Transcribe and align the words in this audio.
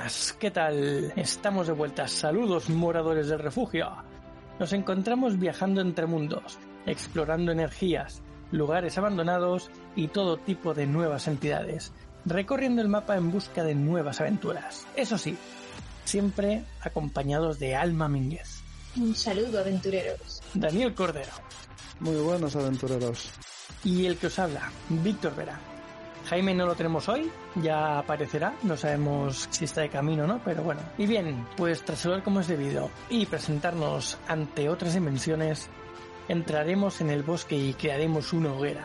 Buenas, 0.00 0.34
¿qué 0.40 0.50
tal? 0.50 1.12
Estamos 1.14 1.66
de 1.66 1.74
vuelta. 1.74 2.08
Saludos, 2.08 2.70
moradores 2.70 3.28
del 3.28 3.38
refugio. 3.38 3.86
Nos 4.58 4.72
encontramos 4.72 5.38
viajando 5.38 5.82
entre 5.82 6.06
mundos, 6.06 6.58
explorando 6.86 7.52
energías, 7.52 8.22
lugares 8.50 8.96
abandonados 8.96 9.70
y 9.94 10.08
todo 10.08 10.38
tipo 10.38 10.72
de 10.72 10.86
nuevas 10.86 11.28
entidades, 11.28 11.92
recorriendo 12.24 12.80
el 12.80 12.88
mapa 12.88 13.18
en 13.18 13.30
busca 13.30 13.62
de 13.62 13.74
nuevas 13.74 14.22
aventuras. 14.22 14.86
Eso 14.96 15.18
sí, 15.18 15.36
siempre 16.06 16.64
acompañados 16.80 17.58
de 17.58 17.76
Alma 17.76 18.08
Mínguez. 18.08 18.62
Un 18.96 19.14
saludo, 19.14 19.60
aventureros. 19.60 20.40
Daniel 20.54 20.94
Cordero. 20.94 21.32
Muy 21.98 22.16
buenos 22.16 22.56
aventureros. 22.56 23.32
Y 23.84 24.06
el 24.06 24.16
que 24.16 24.28
os 24.28 24.38
habla, 24.38 24.62
Víctor 24.88 25.36
Vera. 25.36 25.60
Jaime 26.30 26.54
no 26.54 26.64
lo 26.64 26.76
tenemos 26.76 27.08
hoy, 27.08 27.28
ya 27.56 27.98
aparecerá, 27.98 28.54
no 28.62 28.76
sabemos 28.76 29.48
si 29.50 29.64
está 29.64 29.80
de 29.80 29.88
camino 29.88 30.22
o 30.22 30.26
no, 30.28 30.40
pero 30.44 30.62
bueno. 30.62 30.80
Y 30.96 31.06
bien, 31.06 31.44
pues 31.56 31.84
tras 31.84 32.06
hablar 32.06 32.22
como 32.22 32.38
es 32.38 32.46
debido 32.46 32.88
y 33.08 33.26
presentarnos 33.26 34.16
ante 34.28 34.68
otras 34.68 34.94
dimensiones, 34.94 35.68
entraremos 36.28 37.00
en 37.00 37.10
el 37.10 37.24
bosque 37.24 37.56
y 37.56 37.74
crearemos 37.74 38.32
una 38.32 38.52
hoguera. 38.52 38.84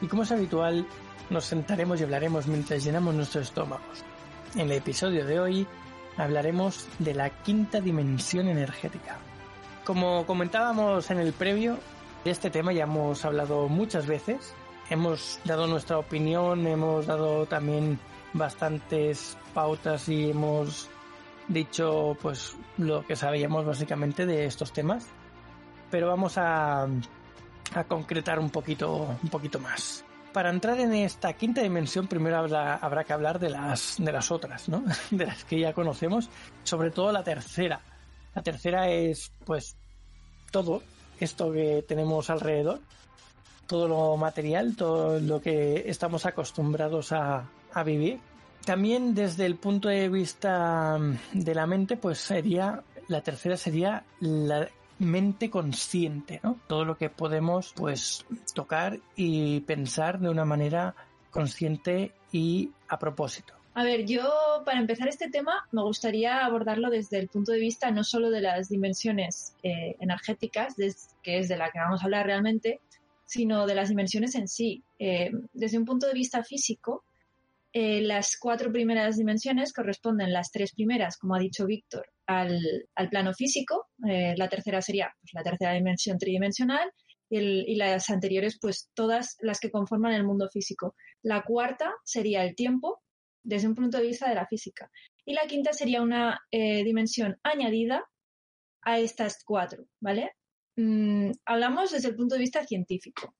Y 0.00 0.06
como 0.06 0.22
es 0.22 0.32
habitual, 0.32 0.86
nos 1.28 1.44
sentaremos 1.44 2.00
y 2.00 2.04
hablaremos 2.04 2.46
mientras 2.46 2.82
llenamos 2.82 3.14
nuestros 3.14 3.48
estómagos. 3.48 4.02
En 4.54 4.62
el 4.62 4.72
episodio 4.72 5.26
de 5.26 5.40
hoy 5.40 5.66
hablaremos 6.16 6.88
de 7.00 7.12
la 7.12 7.28
quinta 7.28 7.82
dimensión 7.82 8.48
energética. 8.48 9.18
Como 9.84 10.24
comentábamos 10.24 11.10
en 11.10 11.18
el 11.18 11.34
previo, 11.34 11.76
de 12.24 12.30
este 12.30 12.48
tema 12.48 12.72
ya 12.72 12.84
hemos 12.84 13.26
hablado 13.26 13.68
muchas 13.68 14.06
veces, 14.06 14.54
hemos 14.90 15.40
dado 15.44 15.66
nuestra 15.66 15.98
opinión, 15.98 16.66
hemos 16.66 17.06
dado 17.06 17.46
también 17.46 17.98
bastantes 18.32 19.36
pautas 19.54 20.08
y 20.08 20.30
hemos 20.30 20.88
dicho 21.48 22.16
pues 22.20 22.56
lo 22.76 23.06
que 23.06 23.16
sabíamos 23.16 23.64
básicamente 23.64 24.26
de 24.26 24.46
estos 24.46 24.72
temas. 24.72 25.06
Pero 25.90 26.08
vamos 26.08 26.36
a, 26.36 26.86
a 27.74 27.84
concretar 27.84 28.38
un 28.38 28.50
poquito, 28.50 29.16
un 29.22 29.28
poquito 29.30 29.58
más. 29.58 30.04
Para 30.32 30.50
entrar 30.50 30.78
en 30.78 30.92
esta 30.92 31.32
quinta 31.32 31.62
dimensión, 31.62 32.06
primero 32.06 32.36
habrá, 32.36 32.76
habrá 32.76 33.04
que 33.04 33.12
hablar 33.12 33.38
de 33.38 33.50
las, 33.50 33.96
de 33.98 34.12
las 34.12 34.30
otras, 34.30 34.68
¿no? 34.68 34.84
De 35.10 35.26
las 35.26 35.44
que 35.44 35.58
ya 35.58 35.72
conocemos, 35.72 36.28
sobre 36.64 36.90
todo 36.90 37.12
la 37.12 37.24
tercera. 37.24 37.80
La 38.34 38.42
tercera 38.42 38.90
es, 38.90 39.32
pues, 39.44 39.76
todo 40.50 40.82
esto 41.18 41.50
que 41.50 41.82
tenemos 41.88 42.30
alrededor, 42.30 42.80
todo 43.68 43.86
lo 43.86 44.16
material, 44.16 44.74
todo 44.74 45.20
lo 45.20 45.40
que 45.40 45.84
estamos 45.86 46.26
acostumbrados 46.26 47.12
a, 47.12 47.48
vivir. 47.84 48.18
También 48.64 49.14
desde 49.14 49.46
el 49.46 49.54
punto 49.54 49.88
de 49.88 50.08
vista 50.08 50.98
de 51.32 51.54
la 51.54 51.64
mente, 51.66 51.96
pues 51.96 52.18
sería, 52.18 52.82
la 53.06 53.20
tercera 53.20 53.56
sería 53.56 54.02
la 54.18 54.68
mente 54.98 55.48
consciente, 55.48 56.40
¿no? 56.42 56.58
Todo 56.66 56.84
lo 56.84 56.98
que 56.98 57.08
podemos, 57.08 57.72
pues, 57.76 58.26
tocar 58.52 58.98
y 59.14 59.60
pensar 59.60 60.18
de 60.18 60.28
una 60.28 60.44
manera 60.44 60.96
consciente 61.30 62.14
y 62.32 62.72
a 62.88 62.98
propósito. 62.98 63.54
A 63.74 63.84
ver, 63.84 64.06
yo 64.06 64.28
para 64.64 64.80
empezar 64.80 65.06
este 65.06 65.30
tema 65.30 65.68
me 65.70 65.82
gustaría 65.82 66.44
abordarlo 66.44 66.90
desde 66.90 67.20
el 67.20 67.28
punto 67.28 67.52
de 67.52 67.60
vista 67.60 67.92
no 67.92 68.02
solo 68.02 68.28
de 68.30 68.40
las 68.40 68.68
dimensiones 68.68 69.54
eh, 69.62 69.94
energéticas, 70.00 70.74
que 71.22 71.38
es 71.38 71.48
de 71.48 71.56
la 71.56 71.70
que 71.70 71.78
vamos 71.78 72.00
a 72.00 72.06
hablar 72.06 72.26
realmente, 72.26 72.80
sino 73.28 73.66
de 73.66 73.74
las 73.74 73.90
dimensiones 73.90 74.34
en 74.36 74.48
sí. 74.48 74.82
Eh, 74.98 75.30
desde 75.52 75.76
un 75.78 75.84
punto 75.84 76.06
de 76.06 76.14
vista 76.14 76.42
físico, 76.42 77.04
eh, 77.74 78.00
las 78.00 78.38
cuatro 78.38 78.72
primeras 78.72 79.18
dimensiones 79.18 79.74
corresponden, 79.74 80.32
las 80.32 80.50
tres 80.50 80.72
primeras, 80.72 81.18
como 81.18 81.34
ha 81.34 81.38
dicho 81.38 81.66
Víctor, 81.66 82.06
al, 82.26 82.58
al, 82.94 83.10
plano 83.10 83.34
físico. 83.34 83.88
Eh, 84.08 84.34
la 84.38 84.48
tercera 84.48 84.80
sería 84.80 85.14
pues, 85.20 85.34
la 85.34 85.42
tercera 85.42 85.74
dimensión 85.74 86.16
tridimensional 86.16 86.90
y, 87.28 87.76
las 87.76 88.08
anteriores, 88.08 88.58
pues 88.58 88.88
todas 88.94 89.36
las 89.40 89.60
que 89.60 89.70
conforman 89.70 90.14
el 90.14 90.24
mundo 90.24 90.48
físico. 90.48 90.94
La 91.20 91.42
cuarta 91.42 91.92
sería 92.04 92.42
el 92.44 92.56
tiempo, 92.56 93.02
desde 93.42 93.68
un 93.68 93.74
punto 93.74 93.98
de 93.98 94.06
vista 94.06 94.26
de 94.26 94.36
la 94.36 94.46
física. 94.46 94.90
Y 95.26 95.34
la 95.34 95.46
quinta 95.46 95.74
sería 95.74 96.00
una 96.00 96.40
dimensión 96.50 97.38
añadida 97.42 98.06
a 98.80 98.98
estas 98.98 99.44
cuatro, 99.44 99.84
¿vale? 100.00 100.32
Mm, 100.78 101.32
hablamos 101.44 101.90
desde 101.90 102.06
el 102.10 102.14
punto 102.14 102.36
de 102.36 102.40
vista 102.40 102.64
científico. 102.64 103.34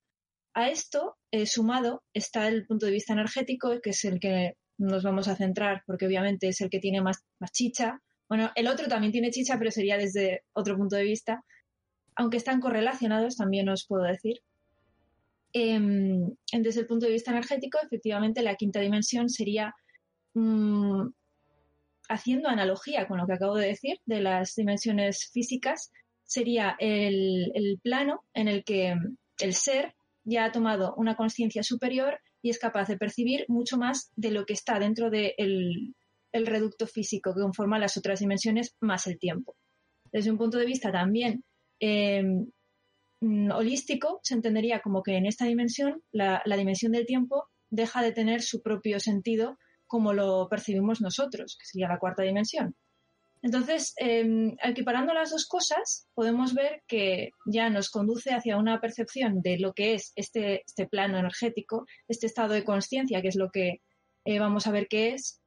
A 0.55 0.71
esto, 0.71 1.19
eh, 1.31 1.47
sumado, 1.47 2.03
está 2.13 2.49
el 2.49 2.67
punto 2.67 2.87
de 2.87 2.93
vista 2.93 3.13
energético, 3.13 3.81
que 3.81 3.91
es 3.91 4.05
el 4.05 4.19
que 4.19 4.57
nos 4.77 5.05
vamos 5.05 5.29
a 5.29 5.37
centrar, 5.37 5.85
porque 5.87 6.07
obviamente 6.07 6.49
es 6.49 6.61
el 6.61 6.69
que 6.69 6.81
tiene 6.81 7.01
más, 7.01 7.23
más 7.39 7.53
chicha. 7.53 8.03
Bueno, 8.29 8.51
el 8.57 8.67
otro 8.67 8.89
también 8.89 9.13
tiene 9.13 9.31
chicha, 9.31 9.57
pero 9.57 9.71
sería 9.71 9.97
desde 9.97 10.43
otro 10.53 10.77
punto 10.77 10.97
de 10.97 11.05
vista. 11.05 11.45
Aunque 12.17 12.39
están 12.39 12.61
correlacionados, 12.61 13.37
también 13.37 13.69
os 13.69 13.87
puedo 13.87 14.03
decir. 14.03 14.41
Eh, 15.53 15.79
desde 16.59 16.81
el 16.81 16.87
punto 16.89 17.07
de 17.07 17.13
vista 17.13 17.31
energético, 17.31 17.79
efectivamente, 17.81 18.43
la 18.43 18.57
quinta 18.57 18.81
dimensión 18.81 19.29
sería, 19.29 19.77
mmm, 20.35 21.07
haciendo 22.09 22.49
analogía 22.49 23.07
con 23.07 23.19
lo 23.19 23.29
que 23.29 23.35
acabo 23.35 23.55
de 23.55 23.69
decir 23.69 24.01
de 24.07 24.23
las 24.23 24.57
dimensiones 24.57 25.31
físicas, 25.33 25.93
sería 26.29 26.77
el, 26.79 27.81
plano 27.83 28.23
en 28.35 28.49
el 28.49 28.63
que 28.63 28.95
el 29.41 29.55
ser 29.55 29.95
ya 30.25 30.45
ha 30.45 30.53
tomado 30.53 30.95
una 30.97 31.17
conciencia 31.17 31.63
superior 31.63 32.21
y 32.43 32.51
es 32.51 32.59
capaz 32.59 32.87
de 32.89 32.99
percibir 32.99 33.47
mucho 33.49 33.79
más 33.79 34.13
de 34.15 34.31
lo 34.31 34.45
que 34.45 34.53
está 34.53 34.79
dentro 34.79 35.11
del 35.11 35.35
de 35.37 35.95
el 36.33 36.47
reducto 36.47 36.87
físico 36.87 37.35
que 37.35 37.41
conforma 37.41 37.79
las 37.79 37.97
otras 37.97 38.21
dimensiones 38.21 38.77
más 38.81 39.07
el 39.07 39.19
tiempo. 39.19 39.57
Desde 40.13 40.31
un 40.31 40.37
punto 40.37 40.59
de 40.59 40.67
vista 40.67 40.93
también 40.93 41.43
eh, 41.81 42.23
holístico, 43.23 44.21
se 44.23 44.35
entendería 44.35 44.81
como 44.81 45.03
que 45.03 45.17
en 45.17 45.25
esta 45.25 45.47
dimensión 45.47 46.03
la, 46.13 46.43
la, 46.45 46.57
dimensión 46.59 46.93
del 46.93 47.07
tiempo 47.07 47.49
deja 47.71 48.03
de 48.03 48.13
tener 48.13 48.43
su 48.43 48.61
propio 48.61 49.01
sentido 49.01 49.57
como 49.87 50.13
lo 50.13 50.47
percibimos 50.51 51.01
nosotros, 51.01 51.57
que 51.59 51.67
sería 51.67 51.89
la 51.89 51.99
cuarta 51.99 52.23
dimensión. 52.23 52.77
Entonces, 53.43 53.95
eh, 53.99 54.57
equiparando 54.63 55.15
las 55.15 55.31
dos 55.31 55.47
cosas, 55.47 56.09
podemos 56.15 56.55
ver 56.55 56.83
que 56.87 57.31
ya 57.47 57.71
nos 57.71 57.91
conduce 57.91 58.33
hacia 58.33 58.57
una 58.57 58.81
percepción 58.81 59.41
de 59.43 59.59
lo 59.59 59.73
que 59.73 59.95
es 59.95 60.13
este, 60.17 60.63
este 60.67 60.87
plano 60.87 61.19
energético, 61.19 61.87
este 62.09 62.27
estado 62.27 62.55
de 62.55 62.65
conciencia, 62.65 63.23
que 63.23 63.29
es 63.29 63.37
lo 63.37 63.51
que 63.51 63.81
eh, 64.25 64.39
vamos 64.39 64.67
a 64.67 64.73
ver 64.73 64.89
qué 64.89 65.15
es, 65.15 65.41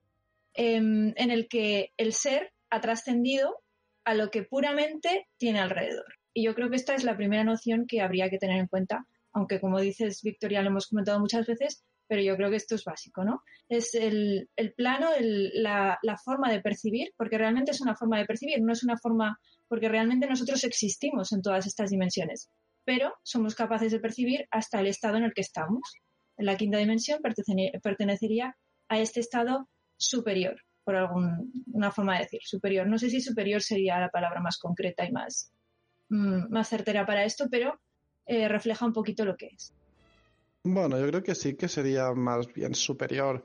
eh, 0.54 0.76
en 0.76 1.32
el 1.32 1.48
que 1.48 1.92
el 1.98 2.14
ser 2.14 2.54
ha 2.70 2.82
trascendido 2.82 3.62
a 4.06 4.14
lo 4.14 4.32
que 4.32 4.44
puramente 4.44 5.28
tiene 5.38 5.60
alrededor. 5.60 6.16
Y 6.34 6.46
yo 6.46 6.56
creo 6.56 6.70
que 6.70 6.78
esta 6.78 6.96
es 6.96 7.04
la 7.04 7.18
primera 7.18 7.44
noción 7.44 7.86
que 7.88 8.02
habría 8.02 8.30
que 8.30 8.38
tener 8.38 8.58
en 8.58 8.68
cuenta, 8.68 9.06
aunque 9.34 9.60
como 9.60 9.80
dices, 9.80 10.22
Victoria, 10.24 10.62
lo 10.62 10.70
hemos 10.70 10.88
comentado 10.88 11.20
muchas 11.20 11.46
veces, 11.46 11.84
pero 12.12 12.24
yo 12.24 12.36
creo 12.36 12.50
que 12.50 12.58
esto 12.58 12.76
es 12.76 12.84
básico, 12.84 13.24
¿no? 13.24 13.42
Es 13.70 13.96
el, 13.96 14.50
el 14.58 14.74
plano, 14.74 15.14
el, 15.18 15.64
la, 15.64 15.98
la, 16.04 16.18
forma 16.18 16.52
de 16.52 16.60
percibir, 16.60 17.14
porque 17.16 17.38
realmente 17.38 17.72
es 17.72 17.80
una 17.80 17.96
forma 17.96 18.20
de 18.20 18.26
percibir, 18.26 18.62
no 18.62 18.74
es 18.74 18.84
una 18.84 18.98
forma, 18.98 19.40
porque 19.70 19.88
realmente 19.88 20.28
nosotros 20.28 20.62
existimos 20.66 21.32
en 21.32 21.42
todas 21.42 21.66
estas 21.68 21.90
dimensiones, 21.90 22.50
pero 22.84 23.14
somos 23.24 23.56
capaces 23.56 23.94
de 23.94 24.02
percibir 24.02 24.46
hasta 24.52 24.82
el 24.82 24.88
estado 24.88 25.16
en 25.20 25.24
el 25.24 25.34
que 25.34 25.40
estamos. 25.40 25.94
En 26.36 26.48
la 26.48 26.58
quinta 26.58 26.80
dimensión 26.80 27.22
pertenecería 27.82 28.58
a 28.90 29.00
este 29.00 29.22
estado 29.22 29.70
superior, 29.96 30.58
por 30.84 30.98
alguna 30.98 31.92
forma 31.94 32.16
de 32.16 32.24
decir, 32.24 32.42
superior. 32.44 32.88
No 32.88 32.98
sé 32.98 33.10
si 33.10 33.22
superior 33.22 33.62
sería 33.62 34.02
la 34.02 34.10
palabra 34.10 34.42
más 34.42 34.58
concreta 34.58 35.06
y 35.06 35.14
más, 35.14 35.54
mmm, 36.10 36.50
más 36.50 36.68
certera 36.68 37.06
para 37.06 37.24
esto, 37.24 37.48
pero 37.50 37.80
eh, 38.26 38.50
refleja 38.50 38.86
un 38.86 38.92
poquito 38.92 39.24
lo 39.24 39.38
que 39.38 39.46
es. 39.46 39.74
Bueno, 40.64 41.00
yo 41.00 41.08
creo 41.08 41.24
que 41.24 41.36
sí 41.36 41.56
que 41.56 41.68
sería 41.68 42.14
más 42.14 42.52
bien 42.54 42.76
superior. 42.76 43.44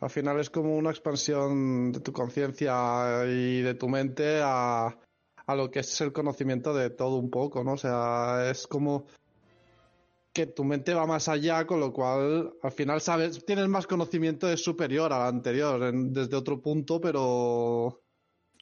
Al 0.00 0.10
final 0.10 0.40
es 0.40 0.50
como 0.50 0.76
una 0.76 0.90
expansión 0.90 1.92
de 1.92 2.00
tu 2.00 2.12
conciencia 2.12 3.24
y 3.26 3.62
de 3.62 3.74
tu 3.74 3.88
mente 3.88 4.40
a, 4.42 4.86
a, 5.46 5.54
lo 5.54 5.70
que 5.70 5.80
es 5.80 6.00
el 6.00 6.12
conocimiento 6.12 6.74
de 6.74 6.90
todo 6.90 7.16
un 7.16 7.30
poco, 7.30 7.62
¿no? 7.62 7.72
O 7.72 7.76
sea, 7.76 8.50
es 8.50 8.66
como 8.66 9.06
que 10.32 10.46
tu 10.46 10.64
mente 10.64 10.92
va 10.94 11.06
más 11.06 11.28
allá, 11.28 11.64
con 11.64 11.78
lo 11.78 11.92
cual 11.92 12.54
al 12.60 12.72
final 12.72 13.00
sabes, 13.00 13.44
tienes 13.46 13.68
más 13.68 13.86
conocimiento 13.86 14.50
es 14.50 14.62
superior 14.62 15.12
al 15.12 15.28
anterior, 15.28 15.92
desde 15.94 16.36
otro 16.36 16.60
punto, 16.60 17.00
pero 17.00 18.02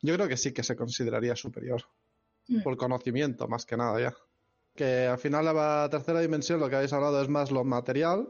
yo 0.02 0.14
creo 0.14 0.28
que 0.28 0.36
sí 0.36 0.52
que 0.52 0.62
se 0.62 0.76
consideraría 0.76 1.34
superior. 1.34 1.82
Mm. 2.48 2.62
Por 2.62 2.76
conocimiento, 2.76 3.48
más 3.48 3.64
que 3.64 3.76
nada 3.78 3.98
ya. 4.00 4.14
Que 4.74 5.06
al 5.06 5.18
final 5.18 5.44
la 5.44 5.88
tercera 5.90 6.20
dimensión, 6.20 6.60
lo 6.60 6.68
que 6.68 6.76
habéis 6.76 6.92
hablado, 6.92 7.20
es 7.20 7.28
más 7.28 7.50
lo 7.50 7.64
material. 7.64 8.28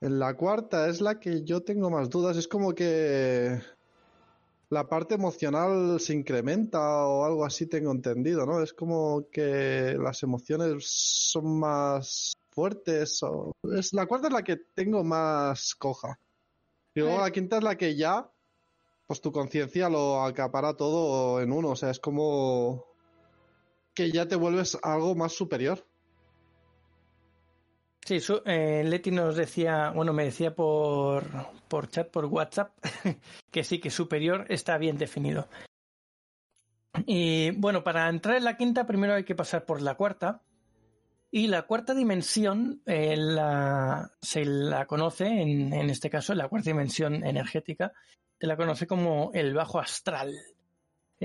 En 0.00 0.18
la 0.18 0.34
cuarta 0.34 0.88
es 0.88 1.00
la 1.00 1.20
que 1.20 1.44
yo 1.44 1.62
tengo 1.62 1.90
más 1.90 2.10
dudas. 2.10 2.36
Es 2.36 2.48
como 2.48 2.74
que 2.74 3.60
la 4.70 4.88
parte 4.88 5.14
emocional 5.14 6.00
se 6.00 6.14
incrementa 6.14 7.06
o 7.06 7.24
algo 7.24 7.44
así 7.44 7.66
tengo 7.66 7.92
entendido, 7.92 8.44
¿no? 8.44 8.62
Es 8.62 8.72
como 8.72 9.26
que 9.30 9.96
las 9.98 10.22
emociones 10.22 10.84
son 10.84 11.58
más 11.58 12.34
fuertes 12.50 13.22
o... 13.22 13.52
Es, 13.76 13.92
la 13.92 14.06
cuarta 14.06 14.28
es 14.28 14.32
la 14.32 14.42
que 14.42 14.56
tengo 14.56 15.04
más 15.04 15.74
coja. 15.74 16.18
Y 16.94 17.00
luego 17.00 17.20
la 17.20 17.30
quinta 17.30 17.58
es 17.58 17.62
la 17.62 17.76
que 17.76 17.96
ya, 17.96 18.30
pues 19.06 19.20
tu 19.20 19.32
conciencia 19.32 19.88
lo 19.88 20.22
acapara 20.22 20.74
todo 20.74 21.40
en 21.40 21.52
uno, 21.52 21.70
o 21.70 21.76
sea, 21.76 21.90
es 21.90 21.98
como 21.98 22.84
que 23.94 24.10
ya 24.10 24.26
te 24.26 24.36
vuelves 24.36 24.78
algo 24.82 25.14
más 25.14 25.32
superior. 25.32 25.84
Sí, 28.04 28.18
eh, 28.44 28.82
Leti 28.84 29.10
nos 29.10 29.34
decía, 29.34 29.90
bueno, 29.90 30.12
me 30.12 30.24
decía 30.24 30.54
por, 30.54 31.24
por 31.68 31.88
chat, 31.88 32.10
por 32.10 32.26
WhatsApp, 32.26 32.76
que 33.50 33.64
sí, 33.64 33.78
que 33.80 33.90
superior 33.90 34.44
está 34.50 34.76
bien 34.76 34.98
definido. 34.98 35.48
Y 37.06 37.52
bueno, 37.52 37.82
para 37.82 38.08
entrar 38.08 38.36
en 38.36 38.44
la 38.44 38.58
quinta, 38.58 38.86
primero 38.86 39.14
hay 39.14 39.24
que 39.24 39.34
pasar 39.34 39.64
por 39.64 39.80
la 39.80 39.94
cuarta. 39.94 40.42
Y 41.30 41.48
la 41.48 41.62
cuarta 41.62 41.94
dimensión 41.94 42.82
eh, 42.86 43.16
la, 43.16 44.10
se 44.20 44.44
la 44.44 44.86
conoce, 44.86 45.26
en, 45.26 45.72
en, 45.72 45.90
este 45.90 46.10
caso, 46.10 46.34
la 46.34 46.48
cuarta 46.48 46.70
dimensión 46.70 47.24
energética, 47.24 47.92
se 48.38 48.46
la 48.46 48.56
conoce 48.56 48.86
como 48.86 49.30
el 49.32 49.54
bajo 49.54 49.80
astral. 49.80 50.32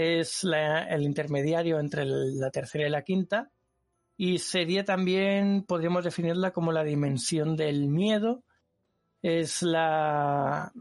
Es 0.01 0.45
el 0.45 1.03
intermediario 1.03 1.77
entre 1.77 2.05
la 2.05 2.49
tercera 2.51 2.87
y 2.87 2.89
la 2.89 3.03
quinta 3.03 3.51
y 4.21 4.37
sería 4.39 4.83
también, 4.83 5.63
podríamos 5.63 6.03
definirla 6.03 6.51
como 6.51 6.73
la 6.73 6.83
dimensión 6.83 7.55
del 7.55 7.87
miedo. 7.87 8.43
Es 9.21 9.61
la 9.61 10.73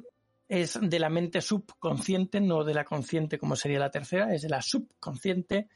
es 0.49 0.79
de 0.81 0.99
la 0.99 1.09
mente 1.09 1.41
subconsciente, 1.41 2.41
no 2.41 2.65
de 2.65 2.75
la 2.75 2.85
consciente 2.85 3.39
como 3.39 3.55
sería 3.55 3.79
la 3.79 3.93
tercera, 3.93 4.35
es 4.35 4.43
de 4.43 4.49
la 4.49 4.61
subconsciente. 4.61 5.69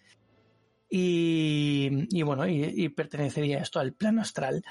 Y, 0.88 1.88
y 2.10 2.22
bueno, 2.22 2.48
y, 2.48 2.64
y, 2.64 2.88
pertenecería 2.88 3.58
esto 3.58 3.78
al 3.78 3.92
plano 3.92 4.22
astral. 4.22 4.64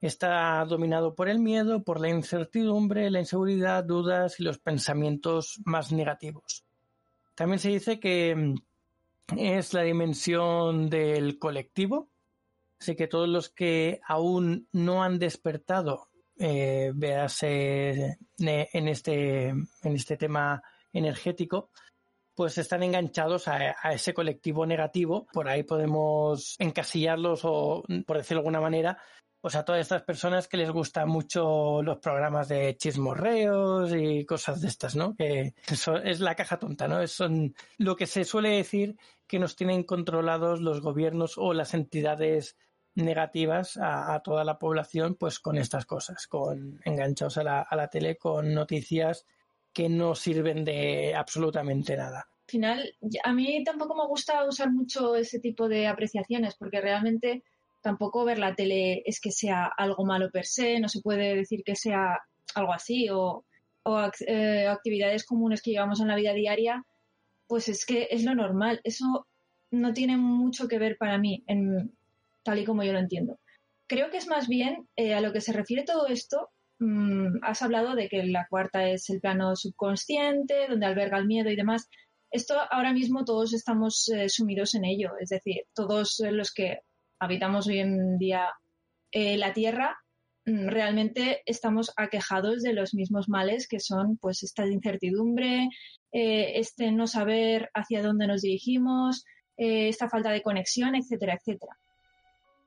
Está 0.00 0.64
dominado 0.66 1.14
por 1.14 1.30
el 1.30 1.38
miedo, 1.40 1.82
por 1.82 2.00
la 2.00 2.10
incertidumbre, 2.10 3.10
la 3.10 3.20
inseguridad, 3.20 3.84
dudas 3.84 4.38
y 4.40 4.44
los 4.44 4.58
pensamientos 4.58 5.60
más 5.64 5.92
negativos. 5.92 6.63
También 7.34 7.58
se 7.58 7.68
dice 7.70 7.98
que 8.00 8.54
es 9.36 9.74
la 9.74 9.82
dimensión 9.82 10.88
del 10.88 11.38
colectivo, 11.38 12.08
Así 12.84 12.96
que 12.96 13.06
todos 13.06 13.26
los 13.26 13.48
que 13.48 14.02
aún 14.06 14.68
no 14.72 15.02
han 15.02 15.18
despertado, 15.18 16.08
eh, 16.38 16.92
véase 16.94 18.18
en 18.38 18.88
este, 18.88 19.48
en 19.48 19.66
este 19.82 20.18
tema 20.18 20.62
energético, 20.92 21.70
pues 22.34 22.58
están 22.58 22.82
enganchados 22.82 23.48
a, 23.48 23.70
ese 23.90 24.12
colectivo 24.12 24.66
negativo. 24.66 25.26
Por 25.32 25.48
ahí 25.48 25.62
podemos 25.62 26.56
encasillarlos 26.58 27.40
o, 27.44 27.84
por 28.06 28.18
decirlo 28.18 28.42
de 28.42 28.48
alguna 28.48 28.60
manera, 28.60 28.98
pues 29.44 29.56
a 29.56 29.64
todas 29.66 29.82
estas 29.82 30.00
personas 30.00 30.48
que 30.48 30.56
les 30.56 30.70
gustan 30.70 31.06
mucho 31.06 31.82
los 31.82 31.98
programas 31.98 32.48
de 32.48 32.78
chismorreos 32.78 33.92
y 33.94 34.24
cosas 34.24 34.62
de 34.62 34.68
estas, 34.68 34.96
¿no? 34.96 35.14
Que 35.14 35.52
eso 35.70 35.98
es 35.98 36.20
la 36.20 36.34
caja 36.34 36.58
tonta, 36.58 36.88
¿no? 36.88 37.02
Es 37.02 37.12
son 37.12 37.54
lo 37.76 37.94
que 37.94 38.06
se 38.06 38.24
suele 38.24 38.48
decir 38.48 38.96
que 39.26 39.38
nos 39.38 39.54
tienen 39.54 39.82
controlados 39.82 40.62
los 40.62 40.80
gobiernos 40.80 41.36
o 41.36 41.52
las 41.52 41.74
entidades 41.74 42.56
negativas 42.94 43.78
a, 43.78 44.18
toda 44.24 44.44
la 44.44 44.58
población 44.58 45.14
pues 45.14 45.38
con 45.40 45.58
estas 45.58 45.84
cosas, 45.84 46.26
con 46.26 46.80
enganchados 46.86 47.36
a 47.36 47.44
la, 47.44 47.60
a 47.60 47.76
la 47.76 47.88
tele 47.88 48.16
con 48.16 48.54
noticias 48.54 49.26
que 49.74 49.90
no 49.90 50.14
sirven 50.14 50.64
de 50.64 51.14
absolutamente 51.14 51.98
nada. 51.98 52.30
Al 52.46 52.50
final, 52.50 52.94
a 53.22 53.32
mí 53.34 53.62
tampoco 53.62 53.94
me 53.94 54.06
gusta 54.06 54.42
usar 54.46 54.72
mucho 54.72 55.16
ese 55.16 55.38
tipo 55.38 55.68
de 55.68 55.86
apreciaciones 55.86 56.54
porque 56.54 56.80
realmente 56.80 57.42
tampoco 57.84 58.24
ver 58.24 58.38
la 58.38 58.54
tele 58.54 59.02
es 59.04 59.20
que 59.20 59.30
sea 59.30 59.70
algo 59.76 60.06
malo 60.06 60.30
per 60.30 60.46
se, 60.46 60.80
no 60.80 60.88
se 60.88 61.02
puede 61.02 61.36
decir 61.36 61.62
que 61.62 61.76
sea 61.76 62.18
algo 62.54 62.72
así 62.72 63.08
o, 63.10 63.44
eh, 64.26 64.66
actividades 64.66 65.26
comunes 65.26 65.60
que 65.60 65.72
llevamos 65.72 66.00
en 66.00 66.08
la 66.08 66.16
vida 66.16 66.32
diaria, 66.32 66.82
pues 67.46 67.68
es 67.68 67.84
que 67.84 68.08
es 68.10 68.24
lo 68.24 68.34
normal. 68.34 68.80
Eso 68.84 69.26
no 69.70 69.92
tiene 69.92 70.16
mucho 70.16 70.66
que 70.66 70.78
ver 70.78 70.96
para 70.96 71.18
mí 71.18 71.44
en, 71.46 71.92
tal 72.42 72.58
y 72.58 72.64
como 72.64 72.82
yo 72.82 72.94
lo 72.94 72.98
entiendo. 72.98 73.38
Creo 73.86 74.10
que 74.10 74.16
es 74.16 74.28
más 74.28 74.48
bien 74.48 74.88
eh, 74.96 75.12
a 75.12 75.20
lo 75.20 75.34
que 75.34 75.42
se 75.42 75.52
refiere 75.52 75.84
todo 75.84 76.06
esto. 76.06 76.48
Mm, 76.78 77.40
has 77.42 77.60
hablado 77.60 77.94
de 77.94 78.08
que 78.08 78.24
la 78.24 78.46
cuarta 78.48 78.88
es 78.88 79.10
el 79.10 79.20
plano 79.20 79.54
subconsciente, 79.56 80.68
donde 80.70 80.86
alberga 80.86 81.18
el 81.18 81.26
miedo 81.26 81.50
y 81.50 81.56
demás. 81.56 81.90
Esto 82.30 82.54
ahora 82.70 82.94
mismo 82.94 83.26
todos 83.26 83.52
estamos 83.52 84.08
eh, 84.08 84.30
sumidos 84.30 84.74
en 84.74 84.86
ello, 84.86 85.10
es 85.20 85.28
decir, 85.28 85.64
todos 85.74 86.22
los 86.30 86.50
que 86.50 86.78
habitamos 87.18 87.66
hoy 87.66 87.80
en 87.80 88.18
día 88.18 88.52
eh, 89.10 89.36
la 89.36 89.52
Tierra 89.52 89.96
mm, 90.46 90.68
realmente 90.68 91.42
estamos 91.46 91.92
aquejados 91.96 92.62
de 92.62 92.72
los 92.72 92.94
mismos 92.94 93.28
males 93.28 93.68
que 93.68 93.80
son 93.80 94.16
pues 94.18 94.42
esta 94.42 94.66
incertidumbre, 94.66 95.68
este 96.12 96.92
no 96.92 97.08
saber 97.08 97.70
hacia 97.74 98.00
dónde 98.00 98.28
nos 98.28 98.42
dirigimos, 98.42 99.24
esta 99.56 100.08
falta 100.08 100.30
de 100.30 100.42
conexión, 100.42 100.94
etcétera, 100.94 101.34
etcétera. 101.34 101.76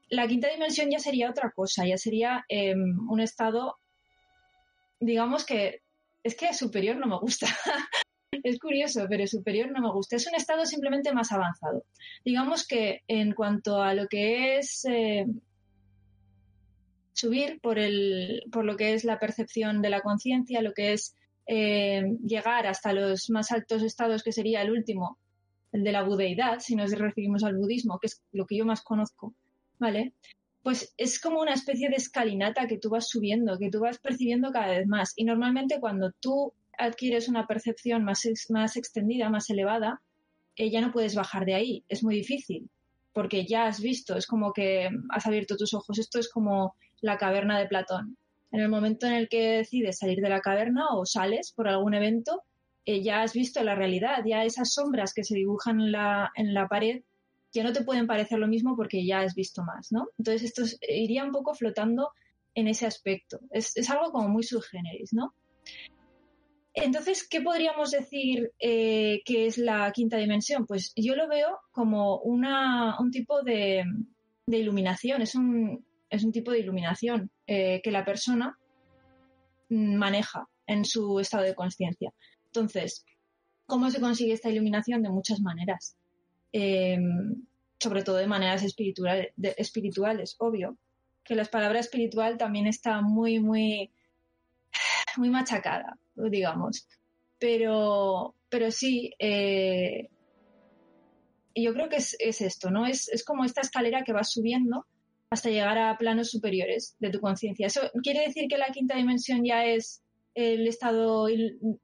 La 0.09 0.27
quinta 0.27 0.49
dimensión 0.49 0.89
ya 0.89 0.99
sería 0.99 1.29
otra 1.29 1.51
cosa, 1.51 1.85
ya 1.85 1.97
sería 1.97 2.45
em, 2.47 2.97
un 3.09 3.19
estado, 3.19 3.77
digamos 4.99 5.45
que 5.45 5.81
es 6.23 6.35
que 6.35 6.53
superior 6.53 6.97
no 6.97 7.07
me 7.07 7.19
gusta. 7.19 7.47
es 8.43 8.59
curioso, 8.59 9.05
pero 9.09 9.27
superior 9.27 9.71
no 9.71 9.81
me 9.81 9.91
gusta. 9.91 10.15
Es 10.15 10.27
un 10.27 10.35
estado 10.35 10.65
simplemente 10.65 11.13
más 11.13 11.31
avanzado. 11.31 11.83
Digamos 12.25 12.67
que 12.67 13.01
en 13.07 13.33
cuanto 13.33 13.81
a 13.81 13.93
lo 13.93 14.07
que 14.07 14.57
es 14.57 14.85
em, 14.85 15.39
subir 17.13 17.59
por, 17.61 17.79
el, 17.79 18.43
por 18.51 18.65
lo 18.65 18.77
que 18.77 18.93
es 18.93 19.03
la 19.03 19.19
percepción 19.19 19.81
de 19.81 19.89
la 19.89 20.01
conciencia, 20.01 20.61
lo 20.61 20.73
que 20.73 20.93
es 20.93 21.15
em, 21.45 22.17
llegar 22.19 22.67
hasta 22.67 22.93
los 22.93 23.29
más 23.29 23.51
altos 23.51 23.83
estados, 23.83 24.23
que 24.23 24.31
sería 24.31 24.61
el 24.61 24.71
último, 24.71 25.17
el 25.71 25.83
de 25.83 25.91
la 25.91 26.03
budeidad, 26.03 26.59
si 26.59 26.75
nos 26.75 26.91
referimos 26.91 27.43
al 27.43 27.57
budismo, 27.57 27.99
que 27.99 28.07
es 28.07 28.21
lo 28.31 28.45
que 28.45 28.57
yo 28.57 28.65
más 28.65 28.81
conozco 28.83 29.33
¿vale? 29.79 30.13
Pues 30.63 30.93
es 30.97 31.19
como 31.19 31.39
una 31.39 31.53
especie 31.53 31.89
de 31.89 31.95
escalinata 31.95 32.67
que 32.67 32.77
tú 32.77 32.89
vas 32.89 33.07
subiendo, 33.07 33.57
que 33.57 33.69
tú 33.69 33.79
vas 33.79 33.99
percibiendo 33.99 34.51
cada 34.51 34.67
vez 34.67 34.87
más. 34.87 35.13
Y 35.15 35.23
normalmente 35.23 35.79
cuando 35.79 36.11
tú 36.19 36.53
adquieres 36.77 37.27
una 37.27 37.47
percepción 37.47 38.03
más, 38.03 38.27
más 38.49 38.77
extendida, 38.77 39.29
más 39.29 39.49
elevada, 39.49 40.01
eh, 40.55 40.69
ya 40.69 40.81
no 40.81 40.91
puedes 40.91 41.15
bajar 41.15 41.45
de 41.45 41.55
ahí. 41.55 41.83
Es 41.87 42.03
muy 42.03 42.15
difícil, 42.15 42.69
porque 43.13 43.45
ya 43.45 43.67
has 43.67 43.81
visto, 43.81 44.15
es 44.17 44.27
como 44.27 44.53
que 44.53 44.89
has 45.09 45.25
abierto 45.25 45.57
tus 45.57 45.73
ojos. 45.73 45.99
Esto 45.99 46.19
es 46.19 46.29
como 46.29 46.75
la 47.01 47.17
caverna 47.17 47.59
de 47.59 47.67
Platón. 47.67 48.17
En 48.51 48.61
el 48.61 48.69
momento 48.69 49.07
en 49.07 49.13
el 49.13 49.29
que 49.29 49.57
decides 49.57 49.99
salir 49.99 50.19
de 50.21 50.29
la 50.29 50.41
caverna 50.41 50.87
o 50.91 51.05
sales 51.05 51.51
por 51.51 51.67
algún 51.67 51.93
evento, 51.93 52.43
eh, 52.85 53.03
ya 53.03 53.21
has 53.21 53.33
visto 53.33 53.61
la 53.63 53.75
realidad, 53.75 54.23
ya 54.25 54.45
esas 54.45 54.73
sombras 54.73 55.13
que 55.13 55.23
se 55.23 55.35
dibujan 55.35 55.81
en 55.81 55.91
la, 55.91 56.31
en 56.35 56.53
la 56.53 56.67
pared 56.67 57.01
ya 57.53 57.63
no 57.63 57.73
te 57.73 57.83
pueden 57.83 58.07
parecer 58.07 58.39
lo 58.39 58.47
mismo 58.47 58.75
porque 58.75 59.05
ya 59.05 59.21
has 59.21 59.33
visto 59.33 59.63
más, 59.63 59.91
¿no? 59.91 60.09
Entonces 60.17 60.43
esto 60.43 60.63
iría 60.87 61.23
un 61.23 61.31
poco 61.31 61.53
flotando 61.53 62.11
en 62.53 62.67
ese 62.67 62.85
aspecto. 62.85 63.39
Es, 63.51 63.89
algo 63.89 64.11
como 64.11 64.29
muy 64.29 64.43
subgéneris, 64.43 65.13
¿no? 65.13 65.33
Entonces, 66.79 67.27
¿qué 67.27 67.41
podríamos 67.41 67.89
decir 67.89 68.51
eh, 68.59 69.21
que 69.25 69.47
es 69.47 69.57
la 69.57 69.91
quinta 69.91 70.17
dimensión? 70.17 70.67
Pues 70.67 70.93
yo 70.95 71.15
lo 71.15 71.27
veo 71.27 71.59
como 71.71 72.19
una, 72.19 72.99
un 72.99 73.09
tipo 73.09 73.41
de, 73.41 73.83
iluminación, 74.45 75.23
es 75.23 75.33
un, 75.33 75.83
es 76.07 76.23
un, 76.23 76.31
tipo 76.31 76.51
de 76.51 76.59
iluminación 76.59 77.31
eh, 77.47 77.81
que 77.83 77.91
la 77.91 78.05
persona 78.05 78.59
maneja 79.69 80.47
en 80.67 80.85
su 80.85 81.19
estado 81.19 81.43
de 81.45 81.55
conciencia. 81.55 82.13
Entonces, 82.45 83.03
¿cómo 83.65 83.89
se 83.89 83.99
consigue 83.99 84.33
esta 84.33 84.51
iluminación? 84.51 85.01
De 85.01 85.09
muchas 85.09 85.41
maneras. 85.41 85.97
Em, 86.51 87.43
sobre 87.79 88.03
todo 88.03 88.17
de 88.17 88.27
maneras 88.27 88.61
espirituales, 88.63 89.33
espirituales, 89.57 90.35
obvio. 90.37 90.77
Que 91.23 91.33
la 91.33 91.45
palabra 91.45 91.79
espiritual 91.79 92.37
también 92.37 92.67
está 92.67 93.01
muy, 93.01 93.39
muy, 93.39 93.91
muy 95.17 95.29
machacada, 95.31 95.97
digamos. 96.29 96.87
Pero, 97.39 98.35
pero 98.49 98.71
sí, 98.71 99.11
eh, 99.19 100.09
yo 101.55 101.73
creo 101.73 101.89
que 101.89 101.97
es, 101.97 102.15
esto, 102.19 102.69
¿no? 102.69 102.85
Es, 102.85 103.23
como 103.25 103.43
esta 103.43 103.61
escalera 103.61 104.03
que 104.03 104.13
va 104.13 104.23
subiendo 104.23 104.85
hasta 105.29 105.49
llegar 105.49 105.77
a 105.77 105.97
planos 105.97 106.29
superiores 106.29 106.95
de 106.99 107.09
tu 107.09 107.19
conciencia. 107.19 107.67
¿Eso 107.67 107.81
quiere 108.01 108.21
decir 108.21 108.47
que 108.47 108.57
la 108.57 108.67
quinta 108.67 108.95
dimensión 108.95 109.43
ya 109.43 109.65
es 109.65 110.01
el 110.35 110.67
estado 110.67 111.27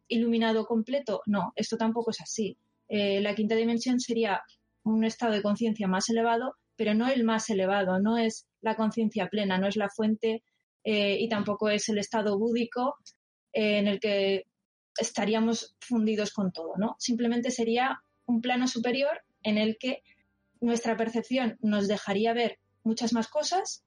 iluminado 0.07 0.65
completo? 0.65 1.21
No, 1.25 1.53
esto 1.55 1.77
tampoco 1.77 2.11
es 2.11 2.21
así. 2.21 2.57
Eh, 2.87 3.21
la 3.21 3.35
quinta 3.35 3.55
dimensión 3.55 3.99
sería 3.99 4.41
un 4.83 5.03
estado 5.03 5.33
de 5.33 5.41
conciencia 5.41 5.87
más 5.87 6.09
elevado, 6.09 6.55
pero 6.75 6.93
no 6.93 7.07
el 7.07 7.23
más 7.23 7.49
elevado, 7.49 7.99
no 7.99 8.17
es 8.17 8.47
la 8.61 8.75
conciencia 8.75 9.27
plena, 9.27 9.57
no 9.57 9.67
es 9.67 9.75
la 9.75 9.89
fuente 9.89 10.43
eh, 10.83 11.17
y 11.19 11.29
tampoco 11.29 11.69
es 11.69 11.89
el 11.89 11.97
estado 11.97 12.37
búdico 12.37 12.95
en 13.53 13.87
el 13.87 13.99
que 13.99 14.47
estaríamos 14.97 15.75
fundidos 15.79 16.33
con 16.33 16.51
todo, 16.51 16.73
¿no? 16.77 16.95
Simplemente 16.99 17.51
sería 17.51 18.01
un 18.25 18.41
plano 18.41 18.67
superior 18.67 19.21
en 19.43 19.57
el 19.57 19.77
que 19.77 20.03
nuestra 20.61 20.95
percepción 20.95 21.57
nos 21.61 21.87
dejaría 21.87 22.33
ver 22.33 22.59
muchas 22.83 23.13
más 23.13 23.27
cosas, 23.27 23.83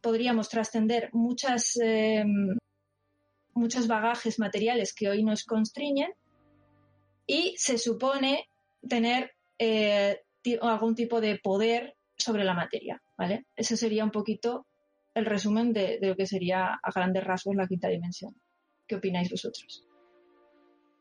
podríamos 0.00 0.48
trascender 0.48 1.10
muchas, 1.12 1.78
em, 1.82 2.56
muchos 3.54 3.86
bagajes 3.86 4.38
materiales 4.38 4.94
que 4.94 5.08
hoy 5.08 5.22
nos 5.24 5.44
constriñen 5.44 6.12
y 7.26 7.54
se 7.58 7.78
supone 7.78 8.48
tener 8.88 9.32
eh, 9.58 10.20
algún 10.60 10.94
tipo 10.94 11.20
de 11.20 11.38
poder 11.38 11.96
sobre 12.16 12.44
la 12.44 12.54
materia, 12.54 13.02
¿vale? 13.16 13.46
Ese 13.56 13.76
sería 13.76 14.04
un 14.04 14.10
poquito 14.10 14.66
el 15.14 15.24
resumen 15.24 15.72
de, 15.72 15.98
lo 16.00 16.14
que 16.14 16.26
sería 16.26 16.78
a 16.82 16.90
grandes 16.94 17.24
rasgos 17.24 17.56
la 17.56 17.66
quinta 17.66 17.88
dimensión. 17.88 18.34
¿Qué 18.86 18.96
opináis 18.96 19.30
vosotros? 19.30 19.84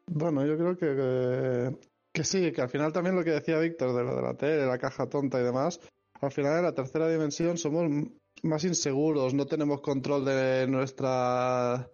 Bueno, 0.07 0.45
yo 0.45 0.57
creo 0.57 0.77
que, 0.77 1.77
que, 2.11 2.23
sí, 2.23 2.51
que 2.51 2.61
al 2.61 2.69
final 2.69 2.93
también 2.93 3.15
lo 3.15 3.23
que 3.23 3.31
decía 3.31 3.59
Víctor 3.59 3.95
de 3.95 4.03
lo 4.03 4.15
de 4.15 4.21
la 4.21 4.35
tele, 4.35 4.65
la 4.65 4.77
caja 4.77 5.07
tonta 5.07 5.39
y 5.39 5.43
demás, 5.43 5.79
al 6.21 6.31
final 6.31 6.57
en 6.57 6.63
la 6.63 6.73
tercera 6.73 7.09
dimensión 7.09 7.57
somos 7.57 7.89
más 8.43 8.63
inseguros, 8.63 9.33
no 9.33 9.45
tenemos 9.45 9.81
control 9.81 10.25
de 10.25 10.67
nuestra 10.67 11.89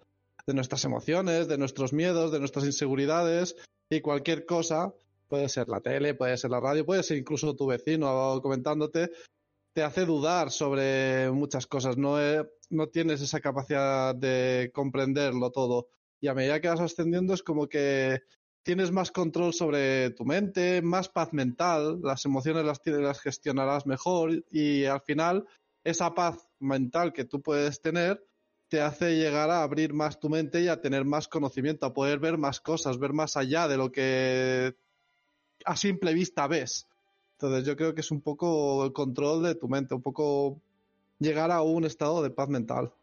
de 0.46 0.54
nuestras 0.54 0.84
emociones, 0.86 1.48
de 1.48 1.58
nuestros 1.58 1.94
miedos, 1.94 2.32
de 2.32 2.40
nuestras 2.40 2.66
inseguridades 2.66 3.56
y 3.90 4.02
cualquier 4.02 4.46
cosa, 4.46 4.94
puede 5.28 5.48
ser 5.50 5.70
la 5.70 5.82
tele, 5.82 6.16
puede 6.16 6.36
ser 6.38 6.52
la 6.52 6.60
radio, 6.60 6.86
puede 6.86 7.04
ser 7.04 7.18
incluso 7.18 7.56
tu 7.56 7.68
vecino 7.68 8.40
comentándote, 8.42 9.12
te 9.74 9.84
hace 9.84 10.06
dudar 10.06 10.52
sobre 10.52 11.32
muchas 11.32 11.68
cosas, 11.68 11.98
no, 11.98 12.18
tienes 12.92 13.22
esa 13.22 13.40
capacidad 13.40 14.14
de 14.16 14.72
comprenderlo 14.74 15.52
todo. 15.52 15.88
Y 16.20 16.28
a 16.28 16.34
medida 16.34 16.60
que 16.60 16.68
vas 16.68 16.80
ascendiendo 16.80 17.34
es 17.34 17.44
como 17.44 17.68
que 17.68 18.22
tienes 18.64 18.92
más 18.92 19.12
control 19.12 19.54
sobre 19.54 20.12
tu 20.12 20.26
mente, 20.26 20.82
más 20.82 21.10
paz 21.10 21.34
mental, 21.34 22.00
las 22.04 22.26
emociones 22.26 22.66
las, 22.66 22.82
las 22.86 23.20
gestionarás 23.20 23.86
mejor 23.86 24.44
y 24.52 24.86
al 24.86 25.02
final 25.02 25.46
esa 25.84 26.14
paz 26.14 26.48
mental 26.60 27.12
que 27.12 27.26
tú 27.26 27.42
puedes 27.42 27.82
tener 27.82 28.24
te 28.72 28.80
hace 28.80 29.18
llegar 29.18 29.50
a 29.50 29.64
abrir 29.64 29.94
más 29.94 30.18
tu 30.18 30.30
mente 30.30 30.62
y 30.62 30.70
a 30.70 30.80
tener 30.80 31.04
más 31.04 31.28
conocimiento, 31.28 31.86
a 31.86 31.94
poder 31.94 32.20
ver 32.20 32.38
más 32.38 32.62
cosas, 32.62 33.00
ver 33.00 33.12
más 33.12 33.36
allá 33.36 33.68
de 33.68 33.76
lo 33.76 33.92
que 33.92 34.78
a 35.66 35.76
simple 35.76 36.14
vista 36.14 36.48
ves. 36.48 36.88
Entonces 37.42 37.66
yo 37.66 37.76
creo 37.76 37.96
que 37.96 38.02
es 38.02 38.12
un 38.12 38.22
poco 38.22 38.86
el 38.86 38.94
control 38.94 39.42
de 39.42 39.56
tu 39.56 39.68
mente, 39.68 39.96
un 39.96 40.04
poco 40.04 40.62
llegar 41.18 41.50
a 41.50 41.64
un 41.64 41.86
estado 41.86 42.22
de 42.22 42.30
paz 42.30 42.50
mental. 42.50 42.94